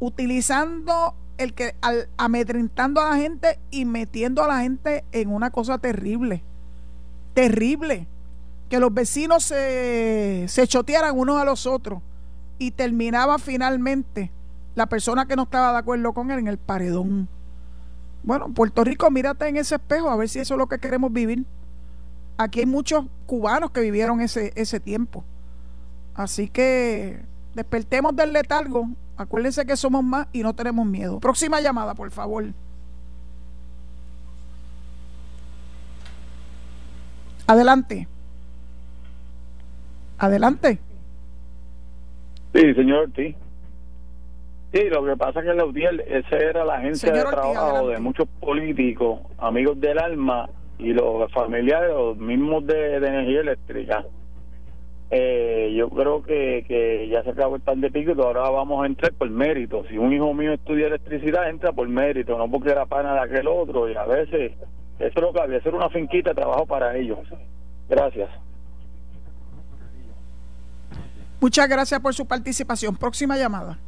utilizando 0.00 1.14
el 1.38 1.54
que 1.54 1.74
al, 1.80 2.08
amedrentando 2.16 3.00
a 3.00 3.10
la 3.10 3.16
gente 3.16 3.58
y 3.70 3.84
metiendo 3.84 4.42
a 4.44 4.48
la 4.48 4.60
gente 4.60 5.04
en 5.12 5.30
una 5.30 5.50
cosa 5.50 5.78
terrible, 5.78 6.42
terrible, 7.34 8.06
que 8.68 8.80
los 8.80 8.92
vecinos 8.92 9.44
se, 9.44 10.46
se 10.48 10.66
chotearan 10.66 11.18
unos 11.18 11.40
a 11.40 11.44
los 11.44 11.66
otros 11.66 12.00
y 12.58 12.70
terminaba 12.70 13.38
finalmente 13.38 14.30
la 14.74 14.86
persona 14.86 15.26
que 15.26 15.36
no 15.36 15.42
estaba 15.42 15.72
de 15.72 15.78
acuerdo 15.78 16.12
con 16.12 16.30
él 16.30 16.38
en 16.38 16.48
el 16.48 16.58
paredón. 16.58 17.28
Bueno, 18.22 18.52
Puerto 18.54 18.84
Rico, 18.84 19.10
mírate 19.10 19.48
en 19.48 19.56
ese 19.56 19.74
espejo 19.74 20.08
a 20.08 20.16
ver 20.16 20.28
si 20.28 20.38
eso 20.38 20.54
es 20.54 20.58
lo 20.58 20.68
que 20.68 20.78
queremos 20.78 21.12
vivir. 21.12 21.44
Aquí 22.38 22.60
hay 22.60 22.66
muchos 22.66 23.04
cubanos 23.26 23.70
que 23.70 23.80
vivieron 23.80 24.20
ese, 24.20 24.52
ese 24.56 24.80
tiempo. 24.80 25.24
Así 26.14 26.48
que 26.48 27.20
despertemos 27.54 28.14
del 28.16 28.32
letargo. 28.32 28.88
Acuérdense 29.16 29.64
que 29.66 29.76
somos 29.76 30.02
más 30.02 30.26
y 30.32 30.42
no 30.42 30.54
tenemos 30.54 30.86
miedo. 30.86 31.20
Próxima 31.20 31.60
llamada, 31.60 31.94
por 31.94 32.10
favor. 32.10 32.44
Adelante. 37.46 38.08
Adelante. 40.18 40.78
Sí, 42.54 42.74
señor 42.74 43.04
Ortiz. 43.04 43.36
Sí, 44.72 44.84
lo 44.88 45.04
que 45.04 45.16
pasa 45.16 45.40
es 45.40 45.46
que 45.46 45.52
la 45.52 45.66
UDIEL, 45.66 46.00
esa 46.00 46.36
era 46.36 46.64
la 46.64 46.76
agencia 46.76 47.10
Señor 47.10 47.30
de 47.30 47.36
Ortiz, 47.36 47.52
trabajo 47.52 47.76
adelante. 47.76 47.94
de 47.94 48.00
muchos 48.00 48.28
políticos, 48.40 49.20
amigos 49.38 49.78
del 49.80 49.98
alma 49.98 50.48
y 50.82 50.92
los 50.92 51.30
familiares, 51.32 51.90
los 51.90 52.16
mismos 52.16 52.66
de, 52.66 52.96
energía 52.96 53.40
eléctrica. 53.40 54.04
Eh, 55.10 55.74
yo 55.76 55.90
creo 55.90 56.22
que, 56.22 56.64
que 56.66 57.08
ya 57.08 57.22
se 57.22 57.30
acabó 57.30 57.56
el 57.56 57.62
pan 57.62 57.80
de 57.80 57.90
pico 57.90 58.12
y 58.16 58.20
ahora 58.20 58.48
vamos 58.48 58.82
a 58.82 58.86
entrar 58.86 59.12
por 59.12 59.28
mérito. 59.28 59.84
Si 59.88 59.98
un 59.98 60.12
hijo 60.12 60.32
mío 60.32 60.52
estudia 60.52 60.86
electricidad, 60.86 61.50
entra 61.50 61.72
por 61.72 61.86
mérito, 61.88 62.36
no 62.38 62.50
porque 62.50 62.70
era 62.70 62.86
pana 62.86 63.14
de 63.14 63.20
aquel 63.20 63.46
otro. 63.46 63.90
Y 63.90 63.94
a 63.94 64.04
veces, 64.04 64.52
eso 64.98 65.12
es 65.14 65.22
lo 65.22 65.32
que 65.32 65.40
había, 65.40 65.58
hacer 65.58 65.74
una 65.74 65.90
finquita 65.90 66.30
de 66.30 66.36
trabajo 66.36 66.66
para 66.66 66.96
ellos. 66.96 67.18
Gracias. 67.88 68.30
Muchas 71.40 71.68
gracias 71.68 72.00
por 72.00 72.14
su 72.14 72.26
participación. 72.26 72.96
Próxima 72.96 73.36
llamada. 73.36 73.78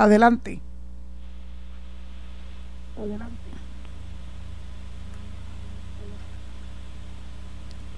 Adelante. 0.00 0.58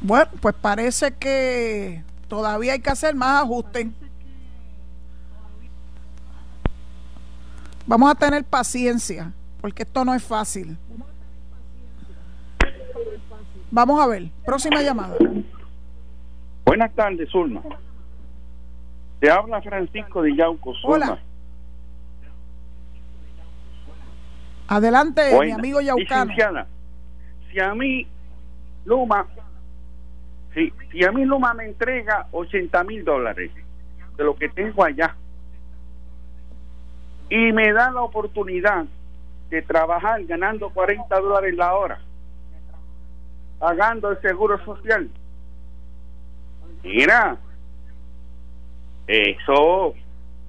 Bueno, 0.00 0.30
pues 0.40 0.54
parece 0.60 1.14
que 1.14 2.02
todavía 2.26 2.72
hay 2.72 2.80
que 2.80 2.90
hacer 2.90 3.14
más 3.14 3.44
ajustes. 3.44 3.86
Vamos 7.86 8.10
a 8.10 8.16
tener 8.16 8.42
paciencia, 8.42 9.32
porque 9.60 9.84
esto 9.84 10.04
no 10.04 10.12
es 10.12 10.24
fácil. 10.24 10.76
Vamos 13.70 14.00
a 14.00 14.08
ver, 14.08 14.28
próxima 14.44 14.82
llamada. 14.82 15.16
Buenas 16.64 16.92
tardes, 16.96 17.30
Zulma. 17.30 17.62
Te 19.20 19.30
habla 19.30 19.62
Francisco 19.62 20.20
de 20.22 20.34
Yauco, 20.34 20.74
Zulma. 20.74 20.96
Hola. 20.96 21.31
Adelante, 24.68 25.38
mi 25.40 25.50
amigo 25.50 25.80
Yaucano. 25.80 26.32
Si 27.50 27.60
a 27.60 27.74
mí 27.74 28.06
Luma, 28.84 29.26
si, 30.54 30.72
si 30.90 31.04
a 31.04 31.12
mí 31.12 31.24
Luma 31.24 31.54
me 31.54 31.66
entrega 31.66 32.26
80 32.32 32.84
mil 32.84 33.04
dólares 33.04 33.50
de 34.16 34.24
lo 34.24 34.34
que 34.34 34.48
tengo 34.48 34.84
allá 34.84 35.14
y 37.28 37.52
me 37.52 37.72
da 37.72 37.90
la 37.90 38.02
oportunidad 38.02 38.84
de 39.50 39.62
trabajar 39.62 40.22
ganando 40.24 40.70
40 40.70 41.20
dólares 41.20 41.54
la 41.54 41.74
hora, 41.74 42.00
pagando 43.58 44.10
el 44.10 44.20
seguro 44.20 44.62
social, 44.64 45.08
mira, 46.82 47.36
eso, 49.06 49.94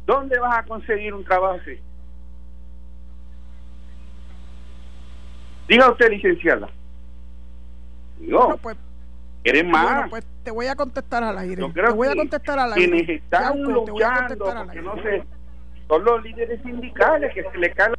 ¿dónde 0.06 0.39
vas 0.39 0.58
a 0.58 0.63
conseguir 0.63 1.13
un 1.13 1.23
trabajo 1.23 1.60
así? 1.62 1.80
Diga 5.67 5.89
usted, 5.91 6.10
licenciada. 6.10 6.69
Digo, 8.19 8.39
Bueno, 8.39 8.58
pues, 8.58 8.78
¿quieren 9.43 9.71
más? 9.71 9.86
bueno, 9.95 10.10
pues 10.10 10.26
te 10.43 10.52
voy 10.52 10.67
a 10.67 10.76
contestar 10.76 11.23
al 11.23 11.38
aire. 11.38 11.62
Yo 11.62 11.67
Te 11.67 11.73
creo 11.73 11.95
voy 11.95 12.08
a 12.10 12.15
contestar 12.15 12.60
al 12.60 12.73
quienes 12.73 13.02
aire. 13.02 13.15
están 13.15 13.56
Yauco, 13.58 13.86
te 13.86 13.91
voy 13.91 14.04
a 14.04 14.10
luchando, 14.10 14.45
porque 14.65 14.82
no 14.82 14.95
sé, 15.02 15.23
son 15.88 16.04
los 16.04 16.23
líderes 16.23 16.62
sindicales 16.63 17.34
que 17.34 17.43
se 17.43 17.58
le 17.58 17.71
caen 17.73 17.93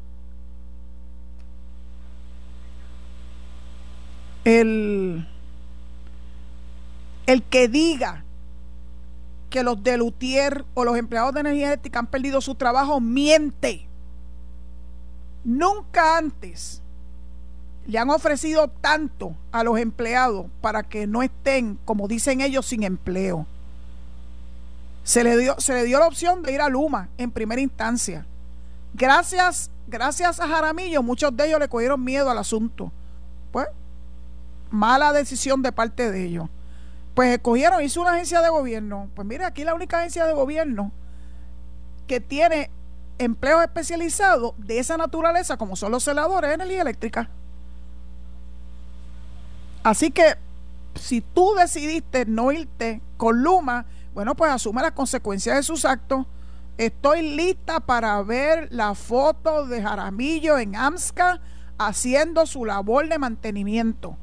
el, 4.45 5.27
el 7.27 7.43
que 7.45 7.69
diga 7.69 8.25
que 9.51 9.63
los 9.63 9.83
de 9.83 9.97
Lutier 9.97 10.65
o 10.75 10.85
los 10.85 10.97
empleados 10.97 11.33
de 11.35 11.41
energía 11.41 11.69
eléctrica 11.69 11.99
han 12.01 12.09
perdido 12.09 12.41
su 12.41 12.55
trabajo 12.57 13.01
miente. 13.01 13.87
Nunca 15.45 16.19
antes 16.19 16.83
le 17.87 17.99
han 17.99 18.11
ofrecido 18.11 18.69
tanto 18.69 19.35
a 19.53 19.63
los 19.63 19.79
empleados 19.79 20.47
para 20.61 20.83
que 20.83 21.07
no 21.07 21.23
estén, 21.23 21.79
como 21.85 22.09
dicen 22.09 22.41
ellos, 22.41 22.67
sin 22.67 22.83
empleo. 22.83 23.47
Se 25.03 25.23
le 25.23 25.37
dio, 25.37 25.55
se 25.59 25.75
le 25.75 25.85
dio 25.85 25.99
la 25.99 26.07
opción 26.07 26.43
de 26.43 26.53
ir 26.53 26.61
a 26.61 26.69
Luma 26.69 27.09
en 27.19 27.31
primera 27.31 27.61
instancia. 27.61 28.27
Gracias, 28.95 29.71
gracias 29.87 30.41
a 30.41 30.49
Jaramillo, 30.49 31.03
muchos 31.03 31.37
de 31.37 31.47
ellos 31.47 31.61
le 31.61 31.69
cogieron 31.69 32.03
miedo 32.03 32.31
al 32.31 32.39
asunto. 32.39 32.91
Pues, 33.53 33.67
mala 34.71 35.13
decisión 35.13 35.63
de 35.63 35.73
parte 35.73 36.11
de 36.11 36.25
ellos. 36.25 36.49
Pues 37.15 37.33
escogieron, 37.35 37.83
hizo 37.83 38.01
una 38.01 38.13
agencia 38.13 38.41
de 38.41 38.49
gobierno. 38.49 39.09
Pues 39.15 39.27
mira, 39.29 39.47
aquí 39.47 39.63
la 39.63 39.75
única 39.75 39.99
agencia 39.99 40.27
de 40.27 40.33
gobierno 40.33 40.91
que 42.07 42.21
tiene 42.21 42.71
empleos 43.19 43.63
especializados 43.63 44.55
de 44.59 44.79
esa 44.79 44.97
naturaleza, 44.97 45.57
como 45.57 45.77
son 45.77 45.93
los 45.93 46.03
celadores 46.03 46.49
de 46.49 46.55
energía 46.55 46.83
eléctrica. 46.83 47.31
Así 49.85 50.11
que 50.11 50.37
si 50.95 51.21
tú 51.21 51.55
decidiste 51.55 52.25
no 52.25 52.51
irte 52.51 53.03
con 53.19 53.43
Luma, 53.43 53.85
bueno, 54.15 54.35
pues 54.35 54.51
asume 54.51 54.81
las 54.83 54.93
consecuencias 54.93 55.57
de 55.57 55.63
sus 55.63 55.85
actos. 55.85 56.27
Estoy 56.79 57.37
lista 57.37 57.81
para 57.81 58.21
ver 58.23 58.69
la 58.73 58.95
foto 58.95 59.67
de 59.67 59.83
Jaramillo 59.83 60.59
en 60.59 60.75
AMSCA 60.75 61.41
haciendo 61.79 62.47
su 62.47 62.65
labor 62.65 63.09
de 63.09 63.19
mantenimiento. 63.19 64.17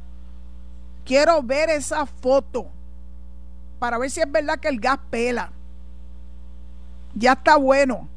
Quiero 1.06 1.44
ver 1.44 1.70
esa 1.70 2.06
foto 2.06 2.68
para 3.80 3.98
ver 3.98 4.10
si 4.10 4.20
es 4.20 4.32
verdad 4.32 4.60
que 4.60 4.68
el 4.68 4.80
gas 4.80 5.00
pela. 5.10 5.52
Ya 7.14 7.34
está 7.34 7.56
bueno. 7.58 8.08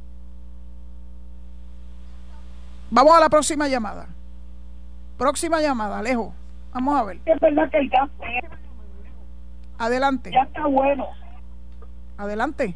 Vamos 2.90 3.14
a 3.14 3.20
la 3.20 3.28
próxima 3.28 3.68
llamada. 3.68 4.06
Próxima 5.18 5.60
llamada, 5.60 5.98
Alejo. 5.98 6.32
Vamos 6.74 7.00
a 7.00 7.04
ver. 7.04 7.18
Es 7.24 7.40
verdad 7.40 7.70
que 7.70 7.78
el 7.78 7.88
gas. 7.88 8.10
Adelante. 9.78 10.30
Ya 10.32 10.42
está 10.42 10.66
bueno. 10.66 11.06
Adelante. 12.18 12.74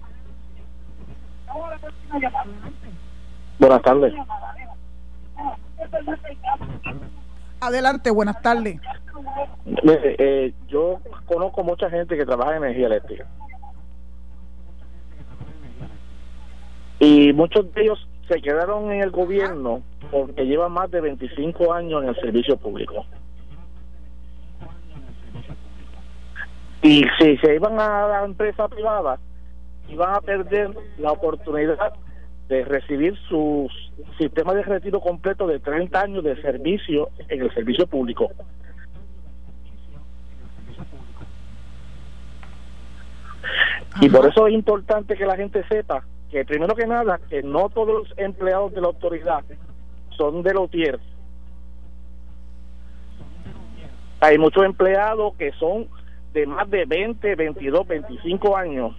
Buenas 3.59 3.83
tardes. 3.83 4.15
Adelante, 7.61 8.11
buenas 8.11 8.41
tardes. 8.41 8.81
Mire, 9.65 10.17
eh, 10.19 10.55
yo 10.69 11.01
conozco 11.27 11.65
mucha 11.65 11.91
gente 11.91 12.17
que 12.17 12.25
trabaja 12.25 12.57
en 12.57 12.63
energía 12.65 12.87
eléctrica. 12.87 13.27
Y 17.01 17.33
muchos 17.33 17.73
de 17.75 17.83
ellos 17.83 18.09
se 18.29 18.41
quedaron 18.41 18.93
en 18.93 19.01
el 19.03 19.11
gobierno 19.11 19.83
porque 20.13 20.45
llevan 20.45 20.73
más 20.73 20.91
de 20.91 21.01
25 21.01 21.73
años 21.73 22.03
en 22.03 22.11
el 22.11 22.17
servicio 22.17 22.57
público. 22.57 23.05
Y 26.83 27.05
si 27.19 27.37
se 27.39 27.55
iban 27.55 27.79
a 27.81 28.07
la 28.07 28.25
empresa 28.25 28.69
privada, 28.69 29.19
iban 29.89 30.15
a 30.15 30.21
perder 30.21 30.71
la 30.99 31.13
oportunidad 31.13 31.95
de 32.49 32.65
recibir 32.65 33.17
su 33.29 33.69
sistema 34.17 34.55
de 34.55 34.63
retiro 34.63 35.01
completo 35.01 35.47
de 35.47 35.59
30 35.59 36.01
años 36.01 36.25
de 36.25 36.41
servicio 36.41 37.11
en 37.29 37.43
el 37.43 37.53
servicio 37.53 37.87
público. 37.87 38.31
Y 44.01 44.09
por 44.09 44.27
eso 44.27 44.47
es 44.47 44.55
importante 44.55 45.17
que 45.17 45.27
la 45.27 45.37
gente 45.37 45.65
sepa 45.69 46.05
que 46.31 46.45
primero 46.45 46.75
que 46.75 46.87
nada, 46.87 47.19
que 47.29 47.43
no 47.43 47.69
todos 47.69 48.09
los 48.09 48.19
empleados 48.19 48.73
de 48.73 48.81
la 48.81 48.89
autoridad 48.89 49.45
son 50.17 50.43
de 50.43 50.55
los 50.55 50.71
tierra. 50.71 51.01
Hay 54.21 54.39
muchos 54.39 54.65
empleados 54.65 55.35
que 55.37 55.53
son 55.53 55.89
de 56.39 56.47
más 56.47 56.71
de 56.71 56.85
20, 56.85 57.35
22, 57.35 57.87
25 57.87 58.57
años, 58.57 58.95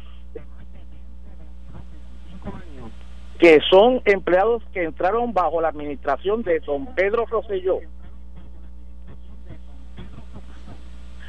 que 3.40 3.60
son 3.70 4.02
empleados 4.04 4.62
que 4.74 4.84
entraron 4.84 5.32
bajo 5.34 5.62
la 5.62 5.70
administración 5.70 6.44
de 6.44 6.60
don 6.60 6.94
Pedro 6.96 7.26
Rosselló. 7.26 7.80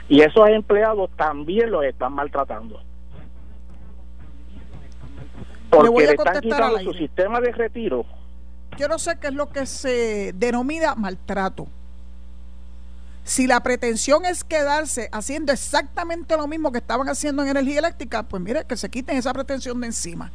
Y 0.08 0.22
esos 0.22 0.48
empleados 0.48 1.08
también 1.16 1.70
los 1.70 1.84
están 1.84 2.12
maltratando. 2.12 2.80
Porque 5.70 5.90
le 5.90 6.04
están 6.10 6.40
quitando 6.40 6.78
su 6.80 6.92
sistema 6.94 7.40
de 7.40 7.52
retiro. 7.52 8.04
Yo 8.76 8.88
no 8.88 8.98
sé 8.98 9.20
qué 9.20 9.28
es 9.28 9.34
lo 9.34 9.50
que 9.50 9.66
se 9.66 10.32
denomina 10.32 10.96
maltrato. 10.96 11.68
Si 13.30 13.46
la 13.46 13.62
pretensión 13.62 14.24
es 14.24 14.42
quedarse 14.42 15.08
haciendo 15.12 15.52
exactamente 15.52 16.36
lo 16.36 16.48
mismo 16.48 16.72
que 16.72 16.78
estaban 16.78 17.08
haciendo 17.08 17.44
en 17.44 17.50
energía 17.50 17.78
eléctrica, 17.78 18.24
pues 18.24 18.42
mire, 18.42 18.64
que 18.64 18.76
se 18.76 18.90
quiten 18.90 19.16
esa 19.16 19.32
pretensión 19.32 19.80
de 19.80 19.86
encima. 19.86 20.32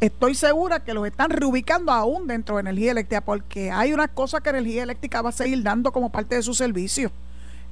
Estoy 0.00 0.34
segura 0.34 0.80
que 0.80 0.92
los 0.92 1.06
están 1.06 1.30
reubicando 1.30 1.92
aún 1.92 2.26
dentro 2.26 2.56
de 2.56 2.62
energía 2.62 2.90
eléctrica 2.90 3.20
porque 3.20 3.70
hay 3.70 3.92
unas 3.92 4.08
cosas 4.08 4.40
que 4.40 4.50
energía 4.50 4.82
eléctrica 4.82 5.22
va 5.22 5.28
a 5.28 5.32
seguir 5.32 5.62
dando 5.62 5.92
como 5.92 6.10
parte 6.10 6.34
de 6.34 6.42
su 6.42 6.52
servicio. 6.52 7.12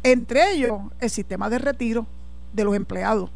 Entre 0.04 0.52
ellos, 0.52 0.82
el 1.00 1.10
sistema 1.10 1.50
de 1.50 1.58
retiro 1.58 2.06
de 2.52 2.62
los 2.62 2.76
empleados. 2.76 3.28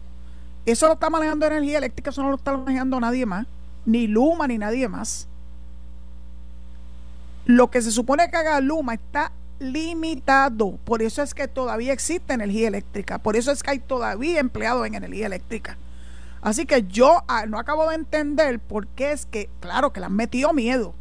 Eso 0.67 0.87
lo 0.87 0.93
está 0.93 1.11
manejando 1.11 1.47
energía 1.47 1.79
eléctrica, 1.79 2.11
eso 2.11 2.23
no 2.23 2.29
lo 2.29 2.37
está 2.37 2.57
manejando 2.57 3.01
nadie 3.01 3.27
más, 3.27 3.45
ni 3.85 4.07
Luma 4.07 4.47
ni 4.47 4.57
nadie 4.57 4.87
más. 4.87 5.27
Lo 7.45 7.73
que 7.73 7.83
se 7.83 7.91
supone 7.91 8.31
que 8.31 8.37
haga 8.37 8.61
Luma 8.61 8.95
está 8.95 9.33
limitado. 9.61 10.79
Por 10.85 11.03
eso 11.03 11.23
es 11.23 11.35
que 11.35 11.47
todavía 11.47 11.93
existe 11.93 12.35
energía 12.35 12.67
eléctrica. 12.67 13.19
Por 13.19 13.37
eso 13.37 13.53
es 13.53 13.63
que 13.63 13.71
hay 13.71 13.79
todavía 13.79 14.41
empleados 14.41 14.85
en 14.87 14.97
energía 14.97 15.27
eléctrica. 15.27 15.79
Así 16.43 16.67
que 16.67 16.83
yo 16.85 17.23
ah, 17.29 17.47
no 17.47 17.59
acabo 17.59 17.89
de 17.89 17.95
entender 17.95 18.59
por 18.59 18.89
qué 18.89 19.13
es 19.13 19.27
que, 19.27 19.49
claro, 19.61 19.93
que 19.93 20.01
le 20.01 20.07
han 20.07 20.17
metido 20.17 20.53
miedo 20.53 20.95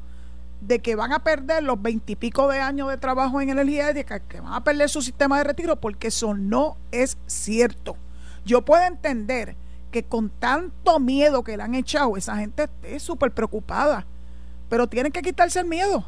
de 0.62 0.80
que 0.80 0.95
van 0.95 1.14
a 1.14 1.24
perder 1.24 1.64
los 1.64 1.82
veintipico 1.82 2.49
de 2.49 2.60
años 2.60 2.89
de 2.89 2.97
trabajo 2.97 3.39
en 3.39 3.49
energía 3.49 3.89
eléctrica, 3.89 4.20
que 4.20 4.41
van 4.41 4.53
a 4.53 4.64
perder 4.64 4.89
su 4.89 5.01
sistema 5.01 5.38
de 5.38 5.45
retiro, 5.45 5.78
porque 5.78 6.07
eso 6.07 6.34
no 6.34 6.78
es 6.91 7.18
cierto. 7.28 7.95
Yo 8.45 8.64
puedo 8.64 8.84
entender 8.84 9.55
que 9.91 10.03
con 10.03 10.30
tanto 10.30 10.99
miedo 10.99 11.43
que 11.43 11.55
le 11.55 11.64
han 11.64 11.76
echado, 11.76 12.18
esa 12.18 12.36
gente 12.36 12.64
esté 12.64 12.99
súper 12.99 13.32
preocupada, 13.32 14.05
pero 14.68 14.88
tienen 14.88 15.12
que 15.12 15.22
quitarse 15.22 15.60
el 15.60 15.66
miedo, 15.66 16.05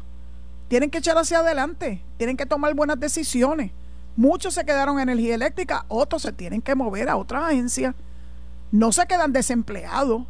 tienen 0.68 0.90
que 0.90 0.98
echar 0.98 1.16
hacia 1.18 1.38
adelante, 1.38 2.02
tienen 2.16 2.36
que 2.36 2.46
tomar 2.46 2.74
buenas 2.74 2.98
decisiones. 2.98 3.72
Muchos 4.16 4.54
se 4.54 4.64
quedaron 4.64 4.96
en 4.96 5.08
energía 5.08 5.34
eléctrica, 5.34 5.84
otros 5.88 6.22
se 6.22 6.32
tienen 6.32 6.60
que 6.60 6.74
mover 6.74 7.08
a 7.08 7.16
otras 7.16 7.44
agencias, 7.44 7.94
no 8.70 8.92
se 8.92 9.06
quedan 9.06 9.32
desempleados. 9.32 10.24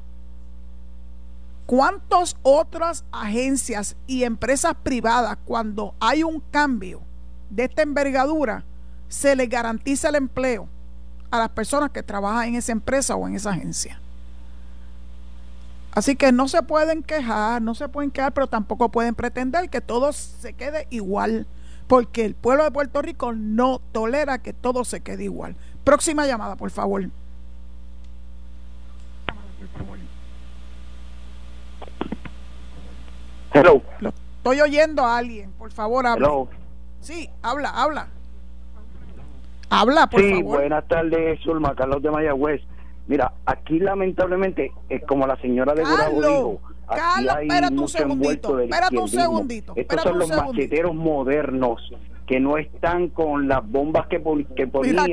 ¿Cuántas 1.67 2.37
otras 2.43 3.05
agencias 3.13 3.97
y 4.07 4.25
empresas 4.25 4.75
privadas, 4.83 5.39
cuando 5.45 5.95
hay 6.01 6.23
un 6.23 6.41
cambio 6.51 7.01
de 7.51 7.65
esta 7.65 7.83
envergadura, 7.83 8.65
se 9.09 9.37
les 9.37 9.49
garantiza 9.49 10.09
el 10.09 10.17
empleo 10.17 10.69
a 11.31 11.39
las 11.39 11.49
personas 11.51 11.91
que 11.91 12.03
trabajan 12.03 12.49
en 12.49 12.55
esa 12.57 12.73
empresa 12.73 13.15
o 13.17 13.27
en 13.27 13.35
esa 13.35 13.51
agencia? 13.51 14.01
Así 15.93 16.17
que 16.17 16.33
no 16.33 16.49
se 16.49 16.63
pueden 16.63 17.03
quejar, 17.03 17.61
no 17.61 17.75
se 17.75 17.87
pueden 17.89 18.11
quejar, 18.11 18.33
pero 18.33 18.47
tampoco 18.47 18.89
pueden 18.89 19.15
pretender 19.15 19.69
que 19.69 19.83
todo 19.83 20.13
se 20.13 20.55
quede 20.55 20.87
igual, 20.89 21.47
porque 21.87 22.25
el 22.25 22.35
pueblo 22.35 22.65
de 22.65 22.71
Puerto 22.71 23.03
Rico 23.03 23.35
no 23.35 23.81
tolera 23.93 24.39
que 24.39 24.55
todo 24.55 24.85
se 24.85 25.01
quede 25.01 25.25
igual. 25.25 25.55
Próxima 25.85 26.27
llamada, 26.27 26.57
por 26.57 26.71
favor. 26.71 27.05
Hello. 33.53 33.83
Lo 34.01 34.13
estoy 34.39 34.61
oyendo 34.63 35.05
a 35.05 35.19
alguien, 35.19 35.53
por 35.53 35.73
favor, 35.73 36.07
habla. 36.07 36.27
Hello. 36.27 36.49
Sí, 37.01 37.29
habla, 37.43 37.69
habla. 37.69 38.09
Habla, 39.69 40.07
por 40.07 40.21
sí, 40.21 40.31
favor. 40.31 40.59
buenas 40.59 40.89
tardes, 40.89 41.41
Zulma, 41.43 41.75
Carlos 41.75 42.03
de 42.03 42.11
Mayagüez. 42.11 42.63
Mira, 43.07 43.33
aquí 43.47 43.79
lamentablemente, 43.79 44.71
es 44.89 45.03
como 45.07 45.27
la 45.27 45.37
señora 45.37 45.75
de 45.75 45.83
Gurabo 45.83 46.21
dijo, 46.23 46.61
aquí 46.87 47.01
Carlos, 47.01 47.35
hay 47.37 47.47
espérate 47.49 47.73
un 47.75 47.81
mucho 47.81 47.89
segundito, 47.99 48.23
envuelto 48.23 48.57
del 48.57 48.69
espérate 48.71 48.99
un 48.99 49.05
izquierdismo. 49.05 49.33
segundito, 49.37 49.73
Estos 49.77 50.03
son 50.03 50.19
los 50.19 50.29
segundito. 50.29 50.53
macheteros 50.55 50.95
modernos 50.95 51.93
que 52.27 52.41
no 52.41 52.57
están 52.57 53.09
con 53.09 53.49
las 53.49 53.69
bombas 53.69 54.07
que, 54.07 54.21
pon- 54.21 54.45
que 54.57 54.67
ponían. 54.69 55.07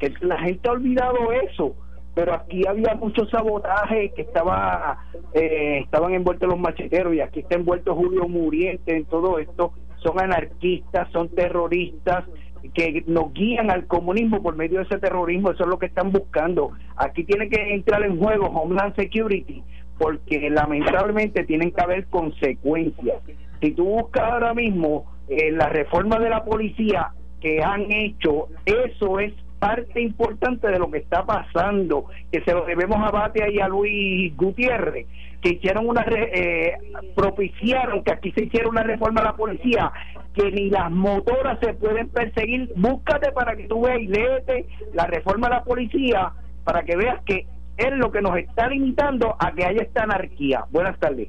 Que 0.00 0.12
la 0.22 0.38
gente 0.40 0.68
ha 0.68 0.72
olvidado 0.72 1.16
eso. 1.32 1.74
Pero 2.14 2.32
aquí 2.32 2.62
había 2.66 2.94
mucho 2.94 3.26
sabotaje 3.26 4.12
que 4.14 4.22
estaba 4.22 5.04
eh, 5.34 5.80
estaban 5.84 6.14
envueltos 6.14 6.48
los 6.48 6.58
macheteros 6.60 7.12
y 7.14 7.20
aquí 7.20 7.40
está 7.40 7.56
envuelto 7.56 7.94
Julio 7.94 8.28
Muriente 8.28 8.96
en 8.96 9.04
todo 9.04 9.38
esto. 9.40 9.72
Son 9.96 10.20
anarquistas, 10.20 11.10
son 11.12 11.28
terroristas 11.34 12.24
que 12.72 13.04
nos 13.06 13.32
guían 13.32 13.70
al 13.70 13.86
comunismo 13.86 14.42
por 14.42 14.56
medio 14.56 14.78
de 14.78 14.84
ese 14.84 14.98
terrorismo, 14.98 15.50
eso 15.50 15.64
es 15.64 15.68
lo 15.68 15.78
que 15.78 15.86
están 15.86 16.12
buscando. 16.12 16.72
Aquí 16.96 17.24
tiene 17.24 17.48
que 17.48 17.74
entrar 17.74 18.02
en 18.04 18.18
juego 18.18 18.46
Homeland 18.46 18.94
Security, 18.96 19.62
porque 19.98 20.50
lamentablemente 20.50 21.44
tienen 21.44 21.72
que 21.72 21.80
haber 21.80 22.06
consecuencias. 22.06 23.22
Si 23.60 23.72
tú 23.72 23.84
buscas 23.84 24.24
ahora 24.24 24.54
mismo 24.54 25.06
eh, 25.28 25.52
la 25.52 25.68
reforma 25.68 26.18
de 26.18 26.30
la 26.30 26.44
policía 26.44 27.12
que 27.40 27.62
han 27.62 27.90
hecho, 27.92 28.48
eso 28.64 29.18
es 29.18 29.32
parte 29.64 30.02
importante 30.02 30.68
de 30.68 30.78
lo 30.78 30.90
que 30.90 30.98
está 30.98 31.24
pasando, 31.24 32.04
que 32.30 32.42
se 32.42 32.52
lo 32.52 32.66
debemos 32.66 32.98
a 33.02 33.10
Batia 33.10 33.48
y 33.50 33.60
a 33.60 33.66
Luis 33.66 34.36
Gutiérrez, 34.36 35.06
que 35.40 35.54
hicieron 35.54 35.88
una 35.88 36.04
eh, 36.06 36.74
propiciaron 37.14 38.04
que 38.04 38.12
aquí 38.12 38.30
se 38.32 38.44
hiciera 38.44 38.68
una 38.68 38.82
reforma 38.82 39.22
a 39.22 39.24
la 39.24 39.36
policía, 39.36 39.90
que 40.34 40.50
ni 40.50 40.68
las 40.68 40.90
motoras 40.90 41.58
se 41.60 41.72
pueden 41.72 42.10
perseguir. 42.10 42.70
Búscate 42.76 43.32
para 43.32 43.56
que 43.56 43.66
tú 43.66 43.80
veas 43.80 44.00
y 44.00 44.06
léete 44.08 44.68
la 44.92 45.06
reforma 45.06 45.46
a 45.46 45.50
la 45.50 45.64
policía 45.64 46.32
para 46.62 46.82
que 46.82 46.96
veas 46.96 47.22
que 47.24 47.46
es 47.78 47.92
lo 47.92 48.12
que 48.12 48.20
nos 48.20 48.36
está 48.36 48.68
limitando 48.68 49.34
a 49.38 49.50
que 49.52 49.64
haya 49.64 49.80
esta 49.80 50.02
anarquía. 50.02 50.66
Buenas 50.70 50.98
tardes. 50.98 51.28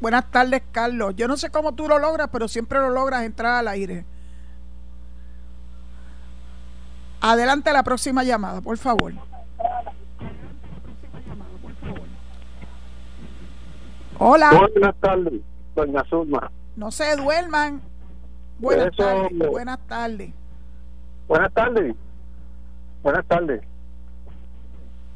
Buenas 0.00 0.30
tardes, 0.30 0.62
Carlos. 0.72 1.14
Yo 1.16 1.28
no 1.28 1.36
sé 1.36 1.50
cómo 1.50 1.74
tú 1.74 1.86
lo 1.86 1.98
logras, 1.98 2.30
pero 2.32 2.48
siempre 2.48 2.78
lo 2.78 2.88
logras 2.88 3.24
entrar 3.24 3.56
al 3.56 3.68
aire. 3.68 4.04
Adelante 7.20 7.72
la 7.72 7.82
próxima 7.82 8.22
llamada, 8.24 8.60
por 8.60 8.78
favor. 8.78 9.12
Hola, 14.18 14.50
Buenas 14.72 14.96
tardes, 15.00 15.40
doña 15.76 16.02
Zulma. 16.08 16.50
no 16.76 16.90
se 16.90 17.14
duerman. 17.16 17.80
Buenas 18.58 18.88
Eso- 18.88 19.02
tardes, 19.04 19.50
buenas 19.50 19.78
tardes. 19.86 20.30
Buenas 21.28 21.52
tardes. 21.52 21.94
Buenas 23.02 23.26
tardes. 23.26 23.62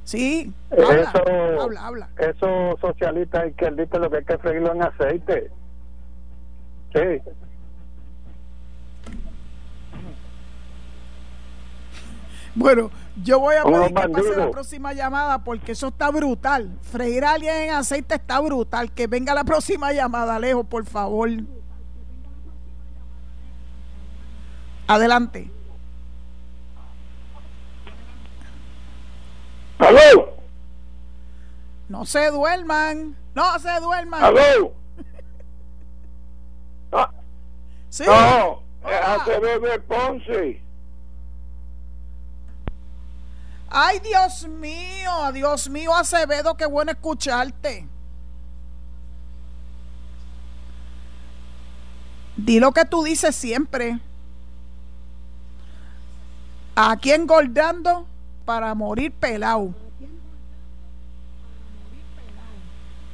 Sí, 0.05 0.53
habla, 0.71 1.01
eso- 1.03 1.63
habla, 1.63 1.87
habla. 1.87 2.09
Esos 2.19 2.79
socialistas 2.81 3.49
izquierdistas 3.49 4.01
lo 4.01 4.11
que 4.11 4.17
hay 4.19 4.25
que 4.25 4.39
freírlo 4.39 4.73
en 4.73 4.83
aceite. 4.83 5.51
Sí. 6.95 7.33
Bueno, 12.55 12.91
yo 13.23 13.41
voy 13.41 13.57
a 13.57 13.65
pedir 13.65 13.95
que 13.95 14.09
pase 14.09 14.37
la 14.37 14.51
próxima 14.51 14.93
llamada 14.93 15.43
porque 15.43 15.73
eso 15.73 15.89
está 15.89 16.11
brutal. 16.11 16.79
Freír 16.83 17.25
a 17.25 17.33
alguien 17.33 17.55
en 17.57 17.71
aceite 17.71 18.15
está 18.17 18.41
brutal. 18.41 18.93
Que 18.93 19.07
venga 19.07 19.35
la 19.35 19.45
próxima 19.45 19.93
llamada, 19.93 20.37
Alejo, 20.37 20.65
por 20.65 20.85
favor. 20.85 21.31
Adelante. 24.87 25.51
¡Aló! 29.79 30.33
No 31.89 32.05
se 32.05 32.31
duerman. 32.31 33.17
No 33.35 33.59
se 33.59 33.81
duerman. 33.81 34.23
¡Aló! 34.23 34.73
Ah, 36.95 37.11
Sí. 37.89 38.05
no, 38.07 38.63
es 39.67 39.81
Ponce. 39.89 40.63
Ay, 43.75 44.01
Dios 44.01 44.47
mío, 44.47 45.33
Dios 45.33 45.71
mío, 45.71 45.95
Acevedo, 45.95 46.55
qué 46.59 46.67
bueno 46.67 46.93
escucharte. 46.93 47.89
Di 52.37 52.61
lo 52.61 52.73
que 52.73 52.85
tú 52.85 53.03
dices 53.03 53.35
siempre. 53.35 53.99
Aquí 56.75 57.13
engordando 57.13 58.07
para 58.45 58.75
morir 58.75 59.11
pelado. 59.11 59.75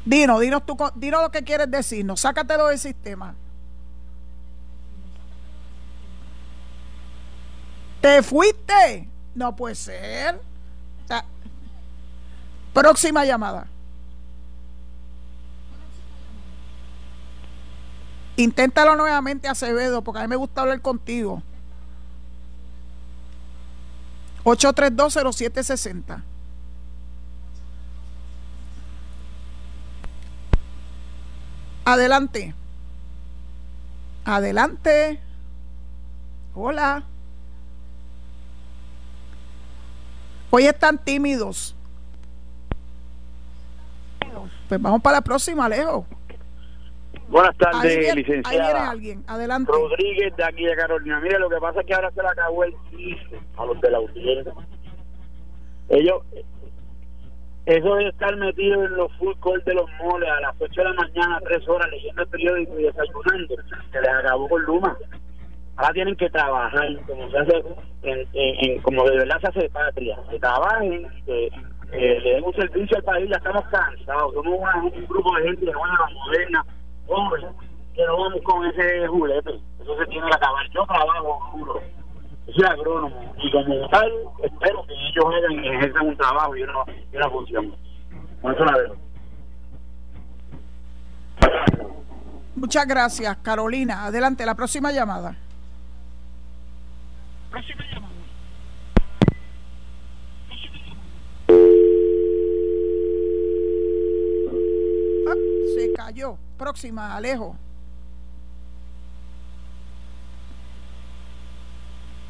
Dino, 0.05 0.41
dinos, 0.41 0.67
tú, 0.67 0.77
dinos 0.97 1.23
lo 1.23 1.31
que 1.31 1.45
quieres 1.45 1.71
decirnos. 1.71 2.19
Sácatelo 2.19 2.67
del 2.67 2.81
sistema. 2.81 3.37
¿Te 8.01 8.25
fuiste? 8.25 9.09
No 9.37 9.55
puede 9.55 9.77
ser. 9.77 10.48
Ta- 11.09 11.25
Próxima 12.73 13.25
llamada. 13.25 13.67
Inténtalo 18.37 18.95
nuevamente, 18.95 19.49
Acevedo, 19.49 20.03
porque 20.03 20.21
a 20.21 20.23
mí 20.23 20.29
me 20.29 20.37
gusta 20.37 20.61
hablar 20.61 20.81
contigo. 20.81 21.43
8320760. 24.45 26.23
Adelante. 31.85 32.55
Adelante. 34.25 35.21
Hola. 36.55 37.05
Hoy 40.51 40.65
están 40.67 40.99
tímidos. 40.99 41.75
Pues 44.69 44.81
vamos 44.81 45.03
para 45.03 45.17
la 45.17 45.23
próxima, 45.23 45.65
Alejo. 45.67 46.07
Buenas 47.29 47.51
Ahí 47.51 47.59
tardes, 47.59 47.83
viene, 47.99 48.09
ahí 48.09 48.15
viene 48.15 48.43
licenciada. 48.43 48.91
alguien. 48.91 49.25
Adelante. 49.27 49.71
Rodríguez 49.73 50.35
de 50.37 50.45
aquí 50.45 50.65
de 50.65 50.77
Carolina. 50.77 51.21
Mire, 51.21 51.39
lo 51.39 51.51
que 51.51 51.57
pasa 51.57 51.81
es 51.81 51.87
que 51.87 51.95
ahora 51.95 52.11
se 52.11 52.23
le 52.23 52.29
acabó 52.29 52.65
el 52.65 52.75
chiste 52.91 53.41
a 53.57 53.65
los 53.67 53.81
de 53.81 53.91
la 53.91 53.99
audiencia. 53.99 54.53
Ellos, 55.91 56.23
eso 57.67 57.95
de 57.97 58.09
estar 58.09 58.35
metidos 58.37 58.87
en 58.87 58.97
los 58.97 59.13
full 59.19 59.35
court 59.41 59.65
de 59.65 59.75
los 59.75 59.91
moles 60.03 60.29
a 60.31 60.41
las 60.41 60.55
8 60.59 60.73
de 60.75 60.85
la 60.85 60.93
mañana, 60.95 61.41
3 61.45 61.69
horas, 61.69 61.91
leyendo 61.91 62.23
el 62.23 62.29
periódico 62.29 62.79
y 62.79 62.83
desayunando, 62.85 63.55
se 63.93 64.01
les 64.01 64.11
acabó 64.11 64.49
con 64.49 64.63
Luma. 64.63 64.97
Ahora 65.79 65.93
tienen 65.95 66.17
que 66.17 66.29
trabajar, 66.31 66.89
como 67.07 67.31
se 67.31 67.39
hace, 67.39 67.57
en, 68.03 68.19
en- 68.33 68.71
en- 68.71 68.83
como 68.83 69.05
de 69.05 69.17
verdad 69.19 69.41
se 69.41 69.47
hace 69.47 69.71
patria. 69.71 70.19
Que 70.29 70.39
trabajen, 70.41 71.07
que 71.25 71.51
le 71.93 72.21
den 72.35 72.45
un 72.45 72.53
servicio 72.55 72.97
al 72.97 73.05
país, 73.05 73.31
ya 73.31 73.37
estamos 73.37 73.63
cansados. 73.71 74.35
Somos 74.35 74.59
una- 74.59 74.77
un 74.83 75.07
grupo 75.07 75.35
de 75.37 75.43
gente 75.45 75.65
nueva, 75.67 76.09
moderna, 76.13 76.65
joven, 77.07 77.47
que 77.95 78.05
no 78.07 78.17
vamos 78.19 78.41
con 78.43 78.67
ese 78.67 79.07
julepe. 79.07 79.51
Eso 79.81 79.97
se 79.99 80.07
tiene 80.07 80.27
que 80.29 80.35
acabar. 80.35 80.69
Yo 80.75 80.85
trabajo 80.85 81.51
duro. 81.57 81.81
Yo 82.49 82.53
soy 82.55 82.65
agrónomo 82.65 83.35
y 83.39 83.51
como 83.53 83.89
tal, 83.91 84.13
espero 84.43 84.85
que 84.87 84.95
ellos 84.95 85.25
hagan 85.27 85.65
y 85.65 85.69
ejerzan 85.69 86.07
un 86.09 86.17
trabajo 86.17 86.57
y 86.57 86.63
una, 86.63 86.73
y 87.13 87.17
una 87.17 87.31
función. 87.31 87.77
Con 88.43 88.53
eso 88.55 88.65
la 88.65 88.77
veo. 88.79 88.97
Muchas 92.57 92.87
gracias, 92.87 93.37
Carolina. 93.39 94.07
Adelante, 94.07 94.45
la 94.45 94.55
próxima 94.57 94.91
llamada. 94.91 95.37
Ah, 105.29 105.35
se 105.75 105.93
cayó. 105.93 106.37
Próxima, 106.57 107.15
Alejo. 107.15 107.57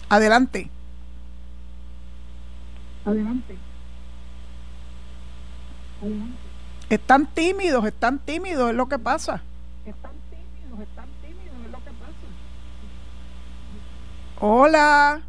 Adelante. 0.09 0.71
Adelante. 3.05 3.57
Están 6.89 7.27
tímidos, 7.35 7.85
están 7.85 8.19
tímidos, 8.21 8.71
es 8.71 8.77
lo 8.77 8.89
que 8.89 8.99
pasa. 8.99 9.43
Están 9.85 10.13
tímidos, 10.31 10.81
están 10.81 11.09
tímidos, 11.21 11.55
es 11.65 11.71
lo 11.73 11.79
que 11.79 11.91
pasa. 11.91 12.27
Hola. 14.41 15.23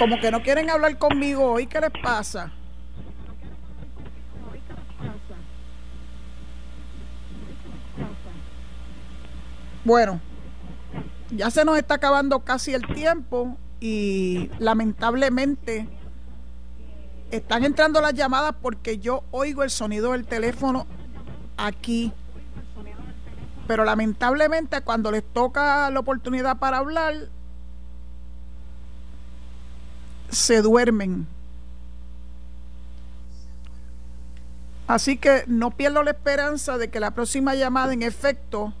Como 0.00 0.18
que 0.18 0.32
no 0.32 0.42
quieren 0.42 0.68
hablar 0.70 0.98
conmigo 0.98 1.52
hoy, 1.52 1.68
¿qué 1.68 1.80
les 1.80 1.90
pasa? 2.02 2.50
Bueno, 9.84 10.20
ya 11.30 11.50
se 11.50 11.64
nos 11.64 11.78
está 11.78 11.94
acabando 11.94 12.40
casi 12.40 12.74
el 12.74 12.84
tiempo 12.86 13.56
y 13.78 14.50
lamentablemente 14.58 15.86
están 17.36 17.64
entrando 17.64 18.00
las 18.00 18.14
llamadas 18.14 18.54
porque 18.60 18.98
yo 18.98 19.24
oigo 19.30 19.62
el 19.62 19.70
sonido 19.70 20.12
del 20.12 20.24
teléfono 20.24 20.86
aquí. 21.56 22.12
Pero 23.66 23.84
lamentablemente 23.84 24.80
cuando 24.82 25.10
les 25.10 25.24
toca 25.24 25.90
la 25.90 26.00
oportunidad 26.00 26.58
para 26.58 26.78
hablar, 26.78 27.14
se 30.28 30.60
duermen. 30.60 31.26
Así 34.86 35.16
que 35.16 35.44
no 35.46 35.70
pierdo 35.70 36.02
la 36.02 36.10
esperanza 36.10 36.76
de 36.76 36.90
que 36.90 37.00
la 37.00 37.12
próxima 37.12 37.54
llamada 37.54 37.92
en 37.94 38.02
efecto 38.02 38.74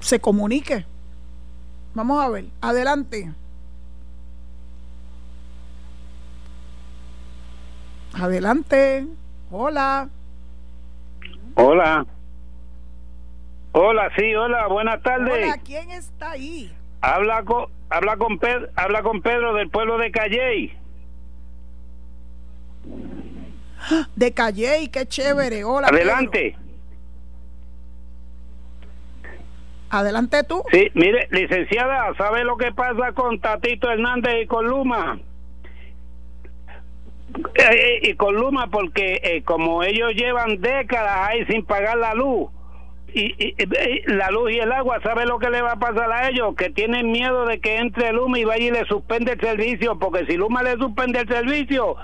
se 0.00 0.20
comunique. 0.20 0.86
Vamos 1.94 2.24
a 2.24 2.28
ver, 2.28 2.46
adelante. 2.60 3.34
Adelante. 8.20 9.06
Hola. 9.50 10.08
Hola. 11.54 12.06
Hola, 13.72 14.10
sí, 14.16 14.34
hola, 14.34 14.66
buenas 14.66 15.02
tardes. 15.02 15.44
Hola, 15.44 15.58
¿quién 15.64 15.90
está 15.90 16.32
ahí? 16.32 16.72
Habla 17.00 17.44
con 17.44 17.66
habla 17.90 18.16
con 18.16 18.38
Pedro, 18.38 18.68
habla 18.74 19.02
con 19.02 19.22
Pedro 19.22 19.54
del 19.54 19.70
pueblo 19.70 19.98
de 19.98 20.10
Calley. 20.10 20.72
De 24.16 24.32
Calle, 24.32 24.90
qué 24.90 25.06
chévere. 25.06 25.62
Hola. 25.62 25.88
Pedro. 25.88 26.02
Adelante. 26.02 26.56
Adelante 29.90 30.42
tú. 30.44 30.62
Sí, 30.72 30.90
mire, 30.94 31.28
licenciada, 31.30 32.12
¿sabe 32.16 32.44
lo 32.44 32.56
que 32.56 32.72
pasa 32.72 33.12
con 33.12 33.38
Tatito 33.40 33.90
Hernández 33.90 34.42
y 34.42 34.46
con 34.46 34.66
Luma? 34.66 35.18
Eh, 37.54 38.00
y 38.02 38.14
con 38.14 38.34
Luma 38.34 38.68
porque 38.68 39.20
eh, 39.22 39.42
como 39.44 39.82
ellos 39.82 40.12
llevan 40.14 40.60
décadas 40.60 41.28
ahí 41.28 41.44
sin 41.46 41.64
pagar 41.64 41.96
la 41.98 42.14
luz 42.14 42.50
y, 43.12 43.26
y- 43.42 43.54
y 43.58 44.02
la 44.12 44.30
luz 44.30 44.50
y 44.52 44.58
el 44.58 44.70
agua, 44.72 44.98
¿sabe 45.02 45.24
lo 45.26 45.38
que 45.38 45.50
le 45.50 45.62
va 45.62 45.72
a 45.72 45.78
pasar 45.78 46.10
a 46.12 46.28
ellos? 46.28 46.54
Que 46.56 46.70
tienen 46.70 47.10
miedo 47.10 47.46
de 47.46 47.58
que 47.60 47.76
entre 47.76 48.12
Luma 48.12 48.38
y 48.38 48.44
vaya 48.44 48.64
y 48.66 48.70
le 48.70 48.84
suspende 48.86 49.32
el 49.32 49.40
servicio, 49.40 49.98
porque 49.98 50.26
si 50.26 50.36
Luma 50.36 50.62
le 50.62 50.72
suspende 50.76 51.20
el 51.20 51.28
servicio, 51.28 51.96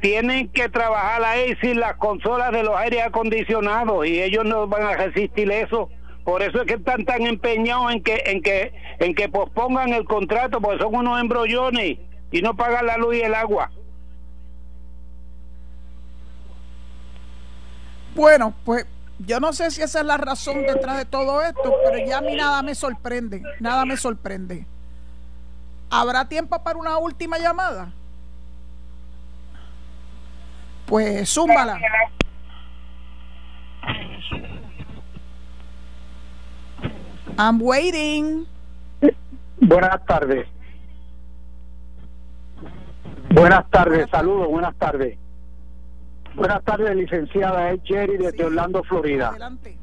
tienen 0.00 0.48
que 0.48 0.68
trabajar 0.68 1.22
ahí 1.24 1.54
sin 1.60 1.80
las 1.80 1.94
consolas 1.96 2.52
de 2.52 2.62
los 2.62 2.76
aires 2.76 3.02
acondicionados 3.04 4.06
y 4.06 4.22
ellos 4.22 4.44
no 4.44 4.66
van 4.68 4.82
a 4.84 4.96
resistir 4.96 5.50
eso. 5.50 5.88
Por 6.24 6.42
eso 6.42 6.62
es 6.62 6.66
que 6.66 6.74
están 6.74 7.04
tan 7.04 7.22
empeñados 7.26 7.92
en 7.92 8.02
que 8.02 8.22
en 8.26 8.40
que 8.42 8.72
en 9.00 9.14
que 9.14 9.28
pospongan 9.28 9.92
el 9.92 10.04
contrato, 10.04 10.60
porque 10.60 10.82
son 10.82 10.94
unos 10.94 11.20
embrollones 11.20 11.98
y 12.30 12.42
no 12.42 12.54
pagan 12.56 12.86
la 12.86 12.96
luz 12.96 13.16
y 13.16 13.20
el 13.22 13.34
agua. 13.34 13.70
Bueno, 18.14 18.54
pues 18.64 18.86
yo 19.18 19.40
no 19.40 19.52
sé 19.52 19.70
si 19.70 19.82
esa 19.82 20.00
es 20.00 20.06
la 20.06 20.16
razón 20.16 20.62
detrás 20.62 20.98
de 20.98 21.04
todo 21.04 21.42
esto, 21.42 21.74
pero 21.84 22.04
ya 22.04 22.18
a 22.18 22.20
mí 22.20 22.34
nada 22.36 22.62
me 22.62 22.74
sorprende, 22.74 23.42
nada 23.60 23.84
me 23.84 23.96
sorprende. 23.96 24.66
¿Habrá 25.90 26.28
tiempo 26.28 26.62
para 26.62 26.78
una 26.78 26.96
última 26.98 27.38
llamada? 27.38 27.92
Pues 30.86 31.32
zúmbala. 31.32 31.78
I'm 37.36 37.60
waiting. 37.60 38.46
Buenas 39.60 40.04
tardes. 40.06 40.46
Buenas 43.30 43.68
tardes, 43.70 44.08
saludos, 44.10 44.48
buenas 44.48 44.76
tardes. 44.76 45.18
Buenas 46.34 46.64
tardes, 46.64 46.96
licenciada, 46.96 47.70
es 47.72 47.80
Jerry 47.84 48.16
desde 48.16 48.44
Orlando, 48.44 48.82
Florida. 48.84 49.28
Adelante. 49.28 49.76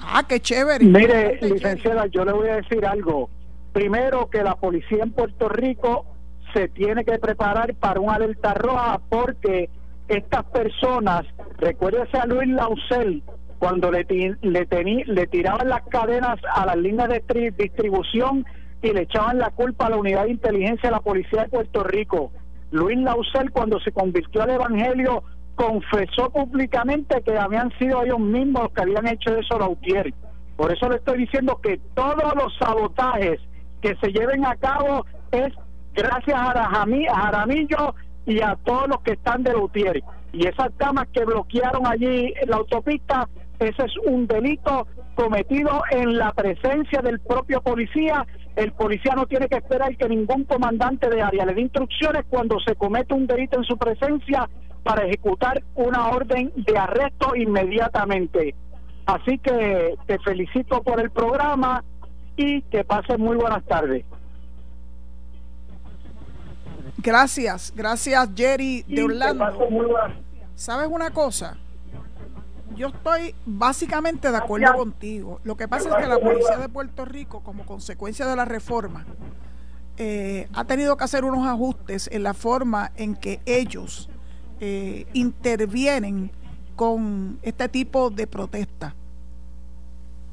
Ah, 0.00 0.24
qué 0.28 0.40
chévere. 0.40 0.84
Mire, 0.84 1.38
licenciada, 1.40 2.06
yo 2.06 2.24
le 2.24 2.32
voy 2.32 2.48
a 2.48 2.56
decir 2.56 2.84
algo. 2.84 3.28
Primero, 3.72 4.28
que 4.28 4.42
la 4.42 4.54
policía 4.56 5.02
en 5.02 5.12
Puerto 5.12 5.48
Rico 5.48 6.06
se 6.52 6.68
tiene 6.68 7.04
que 7.04 7.18
preparar 7.18 7.74
para 7.74 8.00
una 8.00 8.14
alerta 8.14 8.54
roja 8.54 9.00
porque 9.08 9.68
estas 10.08 10.44
personas, 10.44 11.26
recuérdese 11.58 12.16
a 12.16 12.26
Luis 12.26 12.48
Lausel, 12.48 13.22
cuando 13.58 13.90
le, 13.90 14.04
le, 14.42 15.04
le 15.06 15.26
tiraban 15.26 15.68
las 15.68 15.82
cadenas 15.88 16.38
a 16.54 16.66
las 16.66 16.76
líneas 16.76 17.08
de 17.08 17.22
tri- 17.24 17.54
distribución 17.56 18.44
y 18.82 18.92
le 18.92 19.02
echaban 19.02 19.38
la 19.38 19.50
culpa 19.50 19.86
a 19.86 19.90
la 19.90 19.96
unidad 19.96 20.24
de 20.24 20.30
inteligencia 20.32 20.88
de 20.90 20.94
la 20.96 21.00
policía 21.00 21.42
de 21.44 21.48
Puerto 21.48 21.82
Rico. 21.82 22.30
Luis 22.70 22.98
Lausel, 22.98 23.50
cuando 23.50 23.80
se 23.80 23.92
convirtió 23.92 24.42
al 24.42 24.50
Evangelio, 24.50 25.22
confesó 25.54 26.30
públicamente 26.30 27.22
que 27.22 27.36
habían 27.36 27.70
sido 27.78 28.02
ellos 28.02 28.20
mismos 28.20 28.64
los 28.64 28.72
que 28.72 28.82
habían 28.82 29.08
hecho 29.08 29.36
eso 29.36 29.58
Lautier. 29.58 30.12
Por 30.56 30.72
eso 30.72 30.88
le 30.88 30.96
estoy 30.96 31.18
diciendo 31.18 31.60
que 31.62 31.80
todos 31.94 32.34
los 32.34 32.56
sabotajes 32.58 33.40
que 33.80 33.94
se 33.96 34.12
lleven 34.12 34.44
a 34.44 34.54
cabo 34.56 35.04
es 35.32 35.52
gracias 35.94 36.38
a 36.38 36.68
Jaramillo 36.70 37.94
y 38.26 38.40
a 38.40 38.56
todos 38.64 38.88
los 38.88 39.00
que 39.00 39.12
están 39.12 39.42
de 39.42 39.52
Lautier. 39.52 40.02
Y 40.32 40.46
esas 40.46 40.70
camas 40.76 41.08
que 41.12 41.24
bloquearon 41.24 41.86
allí 41.86 42.34
la 42.46 42.56
autopista, 42.56 43.28
ese 43.58 43.84
es 43.84 43.96
un 44.06 44.26
delito 44.26 44.86
cometido 45.14 45.82
en 45.90 46.18
la 46.18 46.32
presencia 46.32 47.00
del 47.00 47.20
propio 47.20 47.62
policía. 47.62 48.26
El 48.56 48.72
policía 48.72 49.14
no 49.14 49.26
tiene 49.26 49.48
que 49.48 49.56
esperar 49.56 49.94
que 49.96 50.08
ningún 50.08 50.44
comandante 50.44 51.10
de 51.10 51.22
área 51.22 51.44
le 51.44 51.54
dé 51.54 51.60
instrucciones 51.60 52.24
cuando 52.28 52.58
se 52.60 52.74
comete 52.74 53.12
un 53.12 53.26
delito 53.26 53.58
en 53.58 53.64
su 53.64 53.76
presencia 53.76 54.48
para 54.82 55.04
ejecutar 55.04 55.62
una 55.74 56.08
orden 56.08 56.52
de 56.56 56.78
arresto 56.78 57.36
inmediatamente. 57.36 58.54
Así 59.04 59.38
que 59.38 59.94
te 60.06 60.18
felicito 60.20 60.82
por 60.82 61.00
el 61.00 61.10
programa 61.10 61.84
y 62.36 62.62
que 62.62 62.82
pasen 62.82 63.20
muy 63.20 63.36
buenas 63.36 63.64
tardes. 63.64 64.04
Gracias, 66.98 67.72
gracias 67.76 68.30
Jerry 68.34 68.82
de 68.88 69.02
Orlando. 69.02 69.44
¿Sabes 70.54 70.88
una 70.90 71.10
cosa? 71.10 71.58
Yo 72.76 72.88
estoy 72.88 73.34
básicamente 73.46 74.30
de 74.30 74.36
acuerdo 74.36 74.74
contigo. 74.76 75.40
Lo 75.44 75.56
que 75.56 75.66
pasa 75.66 75.88
es 75.88 75.94
que 75.96 76.06
la 76.06 76.18
policía 76.18 76.58
de 76.58 76.68
Puerto 76.68 77.06
Rico, 77.06 77.40
como 77.40 77.64
consecuencia 77.64 78.26
de 78.26 78.36
la 78.36 78.44
reforma, 78.44 79.06
eh, 79.96 80.48
ha 80.52 80.64
tenido 80.64 80.96
que 80.96 81.04
hacer 81.04 81.24
unos 81.24 81.46
ajustes 81.46 82.08
en 82.12 82.22
la 82.22 82.34
forma 82.34 82.92
en 82.96 83.16
que 83.16 83.40
ellos 83.46 84.10
eh, 84.60 85.06
intervienen 85.14 86.30
con 86.76 87.38
este 87.40 87.70
tipo 87.70 88.10
de 88.10 88.26
protesta. 88.26 88.94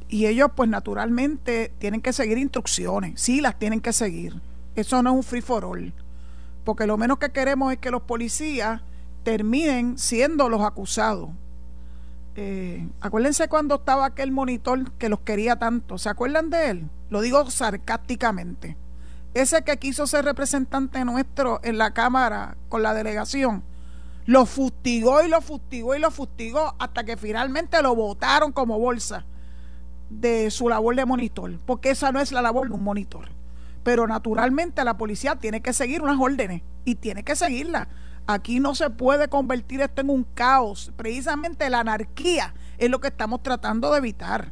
Y 0.09 0.25
ellos, 0.25 0.49
pues 0.53 0.69
naturalmente, 0.69 1.71
tienen 1.79 2.01
que 2.01 2.11
seguir 2.11 2.37
instrucciones. 2.37 3.21
Sí, 3.21 3.39
las 3.39 3.57
tienen 3.57 3.79
que 3.79 3.93
seguir. 3.93 4.41
Eso 4.75 5.01
no 5.01 5.11
es 5.11 5.15
un 5.15 5.23
free 5.23 5.41
for 5.41 5.63
all. 5.63 5.93
Porque 6.65 6.85
lo 6.85 6.97
menos 6.97 7.19
que 7.19 7.31
queremos 7.31 7.71
es 7.71 7.79
que 7.79 7.89
los 7.89 8.01
policías 8.01 8.81
terminen 9.23 9.97
siendo 9.97 10.49
los 10.49 10.61
acusados. 10.61 11.29
Eh, 12.35 12.87
acuérdense 12.99 13.47
cuando 13.47 13.75
estaba 13.75 14.05
aquel 14.05 14.31
monitor 14.31 14.91
que 14.93 15.09
los 15.09 15.19
quería 15.19 15.57
tanto. 15.57 15.97
¿Se 15.97 16.09
acuerdan 16.09 16.49
de 16.49 16.69
él? 16.69 16.89
Lo 17.09 17.21
digo 17.21 17.49
sarcásticamente. 17.49 18.77
Ese 19.33 19.63
que 19.63 19.77
quiso 19.77 20.07
ser 20.07 20.25
representante 20.25 21.03
nuestro 21.05 21.59
en 21.63 21.77
la 21.77 21.91
Cámara 21.93 22.55
con 22.69 22.83
la 22.83 22.93
delegación, 22.93 23.63
lo 24.25 24.45
fustigó 24.45 25.23
y 25.23 25.27
lo 25.27 25.41
fustigó 25.41 25.95
y 25.95 25.99
lo 25.99 26.11
fustigó 26.11 26.75
hasta 26.79 27.03
que 27.03 27.17
finalmente 27.17 27.81
lo 27.81 27.95
votaron 27.95 28.51
como 28.51 28.79
bolsa 28.79 29.25
de 30.09 30.51
su 30.51 30.69
labor 30.69 30.95
de 30.95 31.05
monitor, 31.05 31.59
porque 31.65 31.89
esa 31.89 32.11
no 32.11 32.19
es 32.19 32.31
la 32.31 32.41
labor 32.41 32.67
de 32.67 32.75
un 32.75 32.83
monitor. 32.83 33.29
Pero 33.83 34.07
naturalmente 34.07 34.83
la 34.83 34.97
policía 34.97 35.35
tiene 35.35 35.61
que 35.61 35.73
seguir 35.73 36.01
unas 36.01 36.19
órdenes 36.19 36.61
y 36.85 36.95
tiene 36.95 37.23
que 37.23 37.35
seguirlas. 37.35 37.87
Aquí 38.25 38.59
no 38.59 38.73
se 38.75 38.89
puede 38.89 39.27
convertir 39.27 39.81
esto 39.81 40.01
en 40.01 40.09
un 40.09 40.23
caos. 40.23 40.91
Precisamente 40.95 41.69
la 41.69 41.81
anarquía 41.81 42.53
es 42.77 42.89
lo 42.89 42.99
que 42.99 43.07
estamos 43.07 43.43
tratando 43.43 43.91
de 43.91 43.97
evitar. 43.97 44.51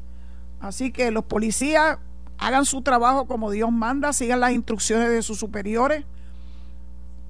Así 0.60 0.92
que 0.92 1.12
los 1.12 1.24
policías 1.26 1.98
hagan 2.38 2.66
su 2.66 2.82
trabajo 2.82 3.28
como 3.28 3.52
Dios 3.52 3.72
manda, 3.72 4.14
sigan 4.14 4.40
las 4.40 4.52
instrucciones 4.52 5.10
de 5.10 5.22
sus 5.22 5.40
superiores 5.40 6.06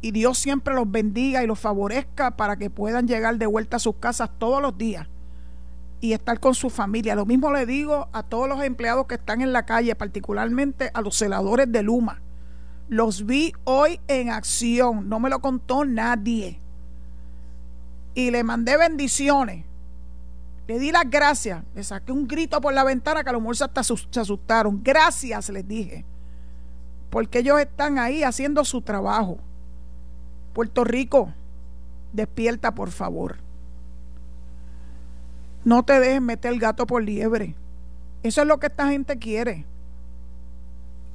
y 0.02 0.12
Dios 0.12 0.40
siempre 0.40 0.74
los 0.74 0.90
bendiga 0.90 1.44
y 1.44 1.48
los 1.48 1.60
favorezca 1.60 2.32
para 2.32 2.58
que 2.58 2.70
puedan 2.70 3.08
llegar 3.08 3.38
de 3.38 3.46
vuelta 3.46 3.78
a 3.78 3.80
sus 3.80 3.96
casas 3.98 4.32
todos 4.40 4.62
los 4.62 4.78
días 4.78 5.08
y 6.02 6.14
estar 6.14 6.40
con 6.40 6.56
su 6.56 6.70
familia. 6.70 7.16
Lo 7.16 7.26
mismo 7.26 7.52
le 7.52 7.68
digo 7.68 8.10
a 8.12 8.24
todos 8.24 8.50
los 8.50 8.64
empleados 8.64 9.06
que 9.06 9.16
están 9.16 9.42
en 9.42 9.54
la 9.54 9.66
calle, 9.66 9.94
particularmente 9.96 10.90
a 10.94 11.02
los 11.02 11.16
celadores 11.16 11.72
de 11.72 11.84
Luma. 11.84 12.22
Los 12.92 13.26
vi 13.26 13.54
hoy 13.64 14.02
en 14.10 14.32
acción, 14.32 15.08
no 15.08 15.22
me 15.22 15.30
lo 15.30 15.40
contó 15.40 15.86
nadie. 15.86 16.60
Y 18.16 18.32
le 18.32 18.44
mandé 18.44 18.76
bendiciones. 18.76 19.64
Le 20.68 20.78
di 20.78 20.92
las 20.92 21.10
gracias. 21.10 21.64
Le 21.74 21.86
saqué 21.86 22.12
un 22.12 22.28
grito 22.28 22.60
por 22.60 22.74
la 22.74 22.84
ventana 22.84 23.24
que 23.24 23.30
a 23.30 23.32
los 23.32 23.42
mejor 23.42 23.56
hasta 23.62 23.82
se 23.82 23.94
asustaron. 24.20 24.82
Gracias, 24.84 25.48
les 25.48 25.66
dije. 25.66 26.04
Porque 27.10 27.40
ellos 27.40 27.62
están 27.62 27.98
ahí 27.98 28.24
haciendo 28.24 28.66
su 28.66 28.82
trabajo. 28.82 29.38
Puerto 30.52 30.84
Rico, 30.84 31.34
despierta 32.12 32.76
por 32.76 32.92
favor. 32.92 33.38
No 35.64 35.84
te 35.84 35.98
dejes 35.98 36.22
meter 36.22 36.52
el 36.52 36.60
gato 36.60 36.86
por 36.86 37.02
liebre. 37.02 37.56
Eso 38.22 38.42
es 38.42 38.48
lo 38.50 38.60
que 38.60 38.68
esta 38.68 38.90
gente 38.90 39.18
quiere. 39.18 39.66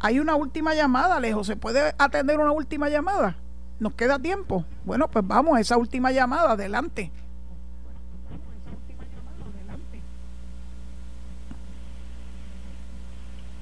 Hay 0.01 0.20
una 0.20 0.36
última 0.36 0.74
llamada, 0.74 1.18
lejos. 1.20 1.47
¿Se 1.47 1.57
puede 1.57 1.94
atender 1.99 2.38
una 2.38 2.53
última 2.53 2.88
llamada? 2.88 3.36
¿Nos 3.80 3.94
queda 3.94 4.18
tiempo? 4.18 4.64
Bueno, 4.84 5.09
pues 5.09 5.26
vamos 5.26 5.57
a 5.57 5.61
esa 5.61 5.76
última 5.76 6.12
llamada. 6.12 6.53
Adelante. 6.53 7.11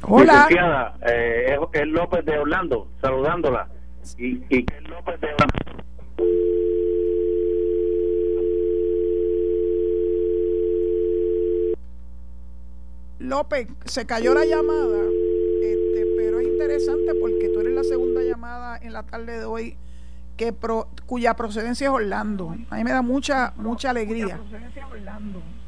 Hola. 0.06 0.46
Licenciada, 0.48 0.96
eh, 1.06 1.56
es, 1.72 1.80
es 1.80 1.88
López 1.88 2.24
de 2.26 2.38
Orlando, 2.38 2.88
saludándola. 3.00 3.68
Y, 4.18 4.36
y 4.54 4.66
es 4.70 4.88
López 4.88 5.18
de 5.20 5.28
Orlando. 5.28 5.84
López, 13.18 13.68
se 13.86 14.04
cayó 14.04 14.34
la 14.34 14.44
llamada, 14.44 15.03
interesante 16.74 17.14
porque 17.20 17.48
tú 17.50 17.60
eres 17.60 17.74
la 17.74 17.84
segunda 17.84 18.22
llamada 18.22 18.78
en 18.78 18.92
la 18.92 19.02
tarde 19.02 19.38
de 19.38 19.44
hoy 19.44 19.76
que 20.36 20.52
pro- 20.52 20.88
cuya 21.06 21.34
procedencia 21.34 21.86
es 21.86 21.92
Orlando. 21.92 22.56
A 22.70 22.76
mí 22.76 22.84
me 22.84 22.90
da 22.90 23.02
mucha 23.02 23.52
mucha 23.56 23.90
alegría 23.90 24.40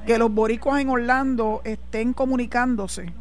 que 0.06 0.18
los 0.18 0.32
boricuas 0.32 0.80
en 0.80 0.88
Orlando 0.88 1.60
estén 1.64 2.12
comunicándose, 2.12 3.12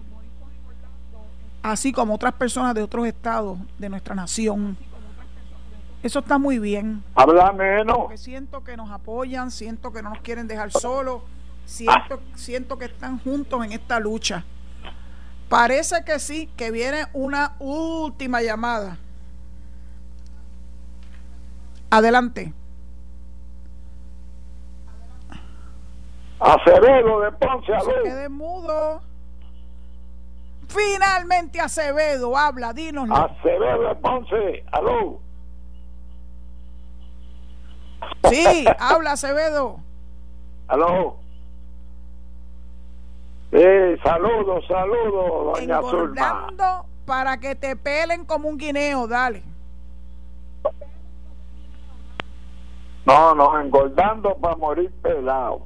así 1.63 1.91
como 1.91 2.15
otras 2.15 2.33
personas 2.33 2.73
de 2.75 2.81
otros 2.83 3.05
estados 3.07 3.57
de 3.77 3.89
nuestra 3.89 4.15
nación. 4.15 4.77
Eso 6.01 6.19
está 6.19 6.37
muy 6.37 6.59
bien. 6.59 7.03
Habla 7.15 7.51
menos. 7.51 7.97
Porque 7.97 8.17
siento 8.17 8.63
que 8.63 8.77
nos 8.77 8.91
apoyan, 8.91 9.49
siento 9.51 9.91
que 9.91 10.03
no 10.03 10.11
nos 10.11 10.19
quieren 10.21 10.47
dejar 10.47 10.71
solos, 10.71 11.23
siento, 11.65 12.21
siento 12.35 12.77
que 12.77 12.85
están 12.85 13.17
juntos 13.19 13.65
en 13.65 13.71
esta 13.71 13.99
lucha. 13.99 14.45
Parece 15.49 16.03
que 16.03 16.19
sí, 16.19 16.47
que 16.57 16.71
viene 16.71 17.05
una 17.13 17.55
última 17.59 18.41
llamada. 18.41 18.97
Adelante. 21.89 22.53
Acevedo 26.39 27.21
de 27.21 27.31
Ponce, 27.31 27.71
Se 27.79 28.03
quede 28.03 28.29
mudo. 28.29 29.01
Finalmente 30.67 31.61
Acevedo, 31.61 32.35
habla, 32.35 32.73
dínoslo. 32.73 33.15
Acevedo 33.15 33.87
de 33.87 33.95
Ponce, 33.95 34.65
aló. 34.71 35.19
Sí, 38.29 38.65
habla 38.79 39.13
Acevedo. 39.13 39.79
Aló. 40.67 41.24
Sí, 43.55 44.01
saludos, 44.03 44.65
saludos, 44.67 45.59
doña 45.59 45.79
Zulma. 45.79 46.01
Engordando 46.01 46.85
para 47.05 47.37
que 47.39 47.55
te 47.55 47.77
pelen 47.77 48.25
como 48.25 48.49
un 48.49 48.57
guineo, 48.57 49.07
dale. 49.07 49.43
No, 53.05 53.33
no, 53.33 53.57
engordando 53.57 54.35
para 54.35 54.57
morir 54.57 54.91
pelado. 55.01 55.61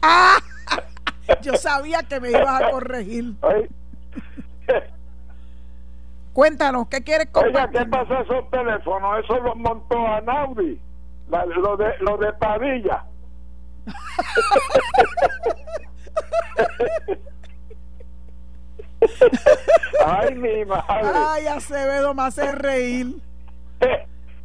¡Ah! 0.00 0.38
Yo 1.42 1.54
sabía 1.54 2.04
que 2.04 2.20
me 2.20 2.30
ibas 2.30 2.62
a 2.62 2.70
corregir. 2.70 3.34
Cuéntanos, 6.32 6.86
¿qué 6.86 7.02
quieres 7.02 7.28
Oiga, 7.32 7.66
compartir? 7.66 7.80
¿qué 7.80 7.86
pasa 7.86 8.20
esos 8.20 8.48
teléfonos? 8.50 9.24
Eso 9.24 9.40
los 9.40 9.56
montó 9.56 10.06
Anaudi, 10.06 10.80
lo 11.28 11.76
de, 11.76 11.98
lo 11.98 12.16
de 12.16 12.32
Padilla. 12.34 13.09
Ay, 20.04 20.34
mi 20.34 20.64
madre. 20.64 20.84
Ay, 21.14 21.46
Acevedo 21.46 22.14
me 22.14 22.22
hace 22.24 22.52
reír. 22.52 23.06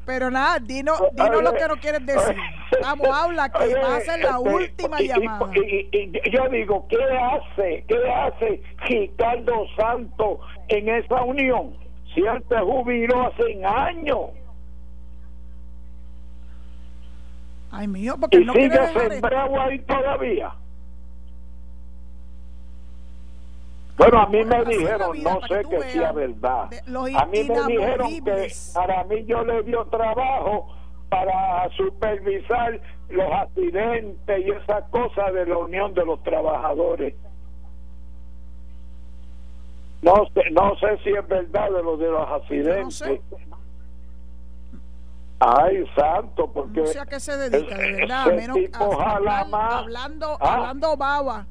Pero 0.06 0.30
nada, 0.30 0.60
dinos 0.60 1.02
dinos 1.14 1.42
lo 1.44 1.54
que 1.54 1.68
no 1.68 1.76
quieres 1.78 2.06
decir. 2.06 2.36
Vamos, 2.82 3.08
habla, 3.12 3.50
que 3.52 3.64
Oye, 3.64 3.76
va 3.76 3.96
a 3.98 4.02
ser 4.02 4.20
la 4.20 4.38
este, 4.38 4.54
última 4.54 5.02
y- 5.02 5.08
llamada. 5.08 5.50
y- 5.56 5.90
y- 5.92 6.32
yo 6.32 6.48
digo, 6.50 6.88
¿qué 6.90 6.98
hace? 7.04 7.84
¿Qué 7.88 7.98
hace 8.12 8.62
Ricardo 8.88 9.66
Santos 9.76 10.40
en 10.68 10.90
esa 10.90 11.24
unión? 11.24 11.76
Si 12.14 12.22
él 12.22 12.44
se 12.48 12.58
jubiló 12.60 13.28
hace 13.28 13.66
años 13.66 14.30
Ay, 17.76 17.90
mío, 17.90 18.16
porque 18.18 18.40
y 18.40 18.46
no 18.46 18.54
sigue 18.54 18.88
sembrado 18.94 19.60
ahí 19.60 19.80
todavía. 19.80 20.54
Bueno, 23.98 24.20
a 24.20 24.28
mí 24.28 24.46
me 24.46 24.64
dijeron, 24.64 25.24
no 25.24 25.42
sé 25.48 25.62
que 25.70 25.82
sea 25.92 26.14
verdad. 26.14 26.70
A 27.18 27.26
mí 27.26 27.44
me 27.44 27.64
dijeron 27.68 28.24
que 28.24 28.52
para 28.74 29.04
mí 29.04 29.26
yo 29.26 29.44
le 29.44 29.64
dio 29.64 29.86
trabajo 29.88 30.74
para 31.10 31.70
supervisar 31.76 32.80
los 33.10 33.32
accidentes 33.32 34.46
y 34.46 34.52
esas 34.52 34.84
cosas 34.90 35.34
de 35.34 35.46
la 35.46 35.58
Unión 35.58 35.94
de 35.94 36.06
los 36.06 36.24
Trabajadores. 36.24 37.14
No 40.02 40.14
sé, 40.34 40.50
no 40.52 40.78
sé 40.78 40.98
si 41.04 41.10
es 41.10 41.28
verdad 41.28 41.72
de 41.72 41.84
lo 41.84 41.98
de 41.98 42.08
los 42.10 42.30
accidentes. 42.30 42.96
sé. 42.96 43.22
Ay, 45.48 45.84
santo, 45.96 46.50
porque 46.52 46.82
No 46.82 46.88
sé 46.88 47.00
a 47.00 47.06
qué 47.06 47.20
se 47.20 47.38
dedica, 47.38 47.76
de 47.78 47.84
ese 47.90 47.92
verdad. 48.00 48.22
A 48.24 48.26
menos 48.34 48.56
tipo 48.58 49.00
a 49.02 49.04
jala 49.14 49.46
más. 49.46 49.74
hablando, 49.76 50.38
Ah. 50.42 50.54
hablando 50.56 50.98
baba. 50.98 51.46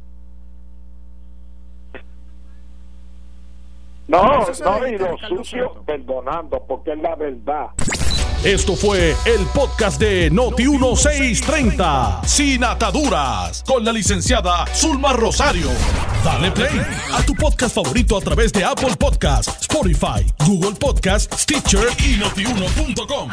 No, 4.06 4.22
no, 4.62 4.86
y 4.86 4.98
lo 4.98 5.16
sucio, 5.18 5.64
Santos. 5.66 5.84
perdonando, 5.86 6.62
porque 6.66 6.92
es 6.92 6.98
la 7.00 7.14
verdad. 7.14 7.66
Esto 8.44 8.76
fue 8.76 9.14
el 9.24 9.46
podcast 9.54 9.98
de 9.98 10.28
Noti 10.30 10.64
1630, 10.68 12.20
sin 12.26 12.62
ataduras, 12.64 13.64
con 13.66 13.82
la 13.82 13.90
licenciada 13.92 14.66
Zulma 14.74 15.14
Rosario. 15.14 15.68
Dale 16.22 16.50
play 16.50 16.78
a 17.14 17.22
tu 17.24 17.34
podcast 17.34 17.74
favorito 17.74 18.18
a 18.18 18.20
través 18.20 18.52
de 18.52 18.62
Apple 18.62 18.94
Podcasts, 18.98 19.62
Spotify, 19.62 20.26
Google 20.46 20.72
Podcasts, 20.78 21.40
Stitcher 21.42 21.86
y 22.04 22.18
notiuno.com. 22.18 23.30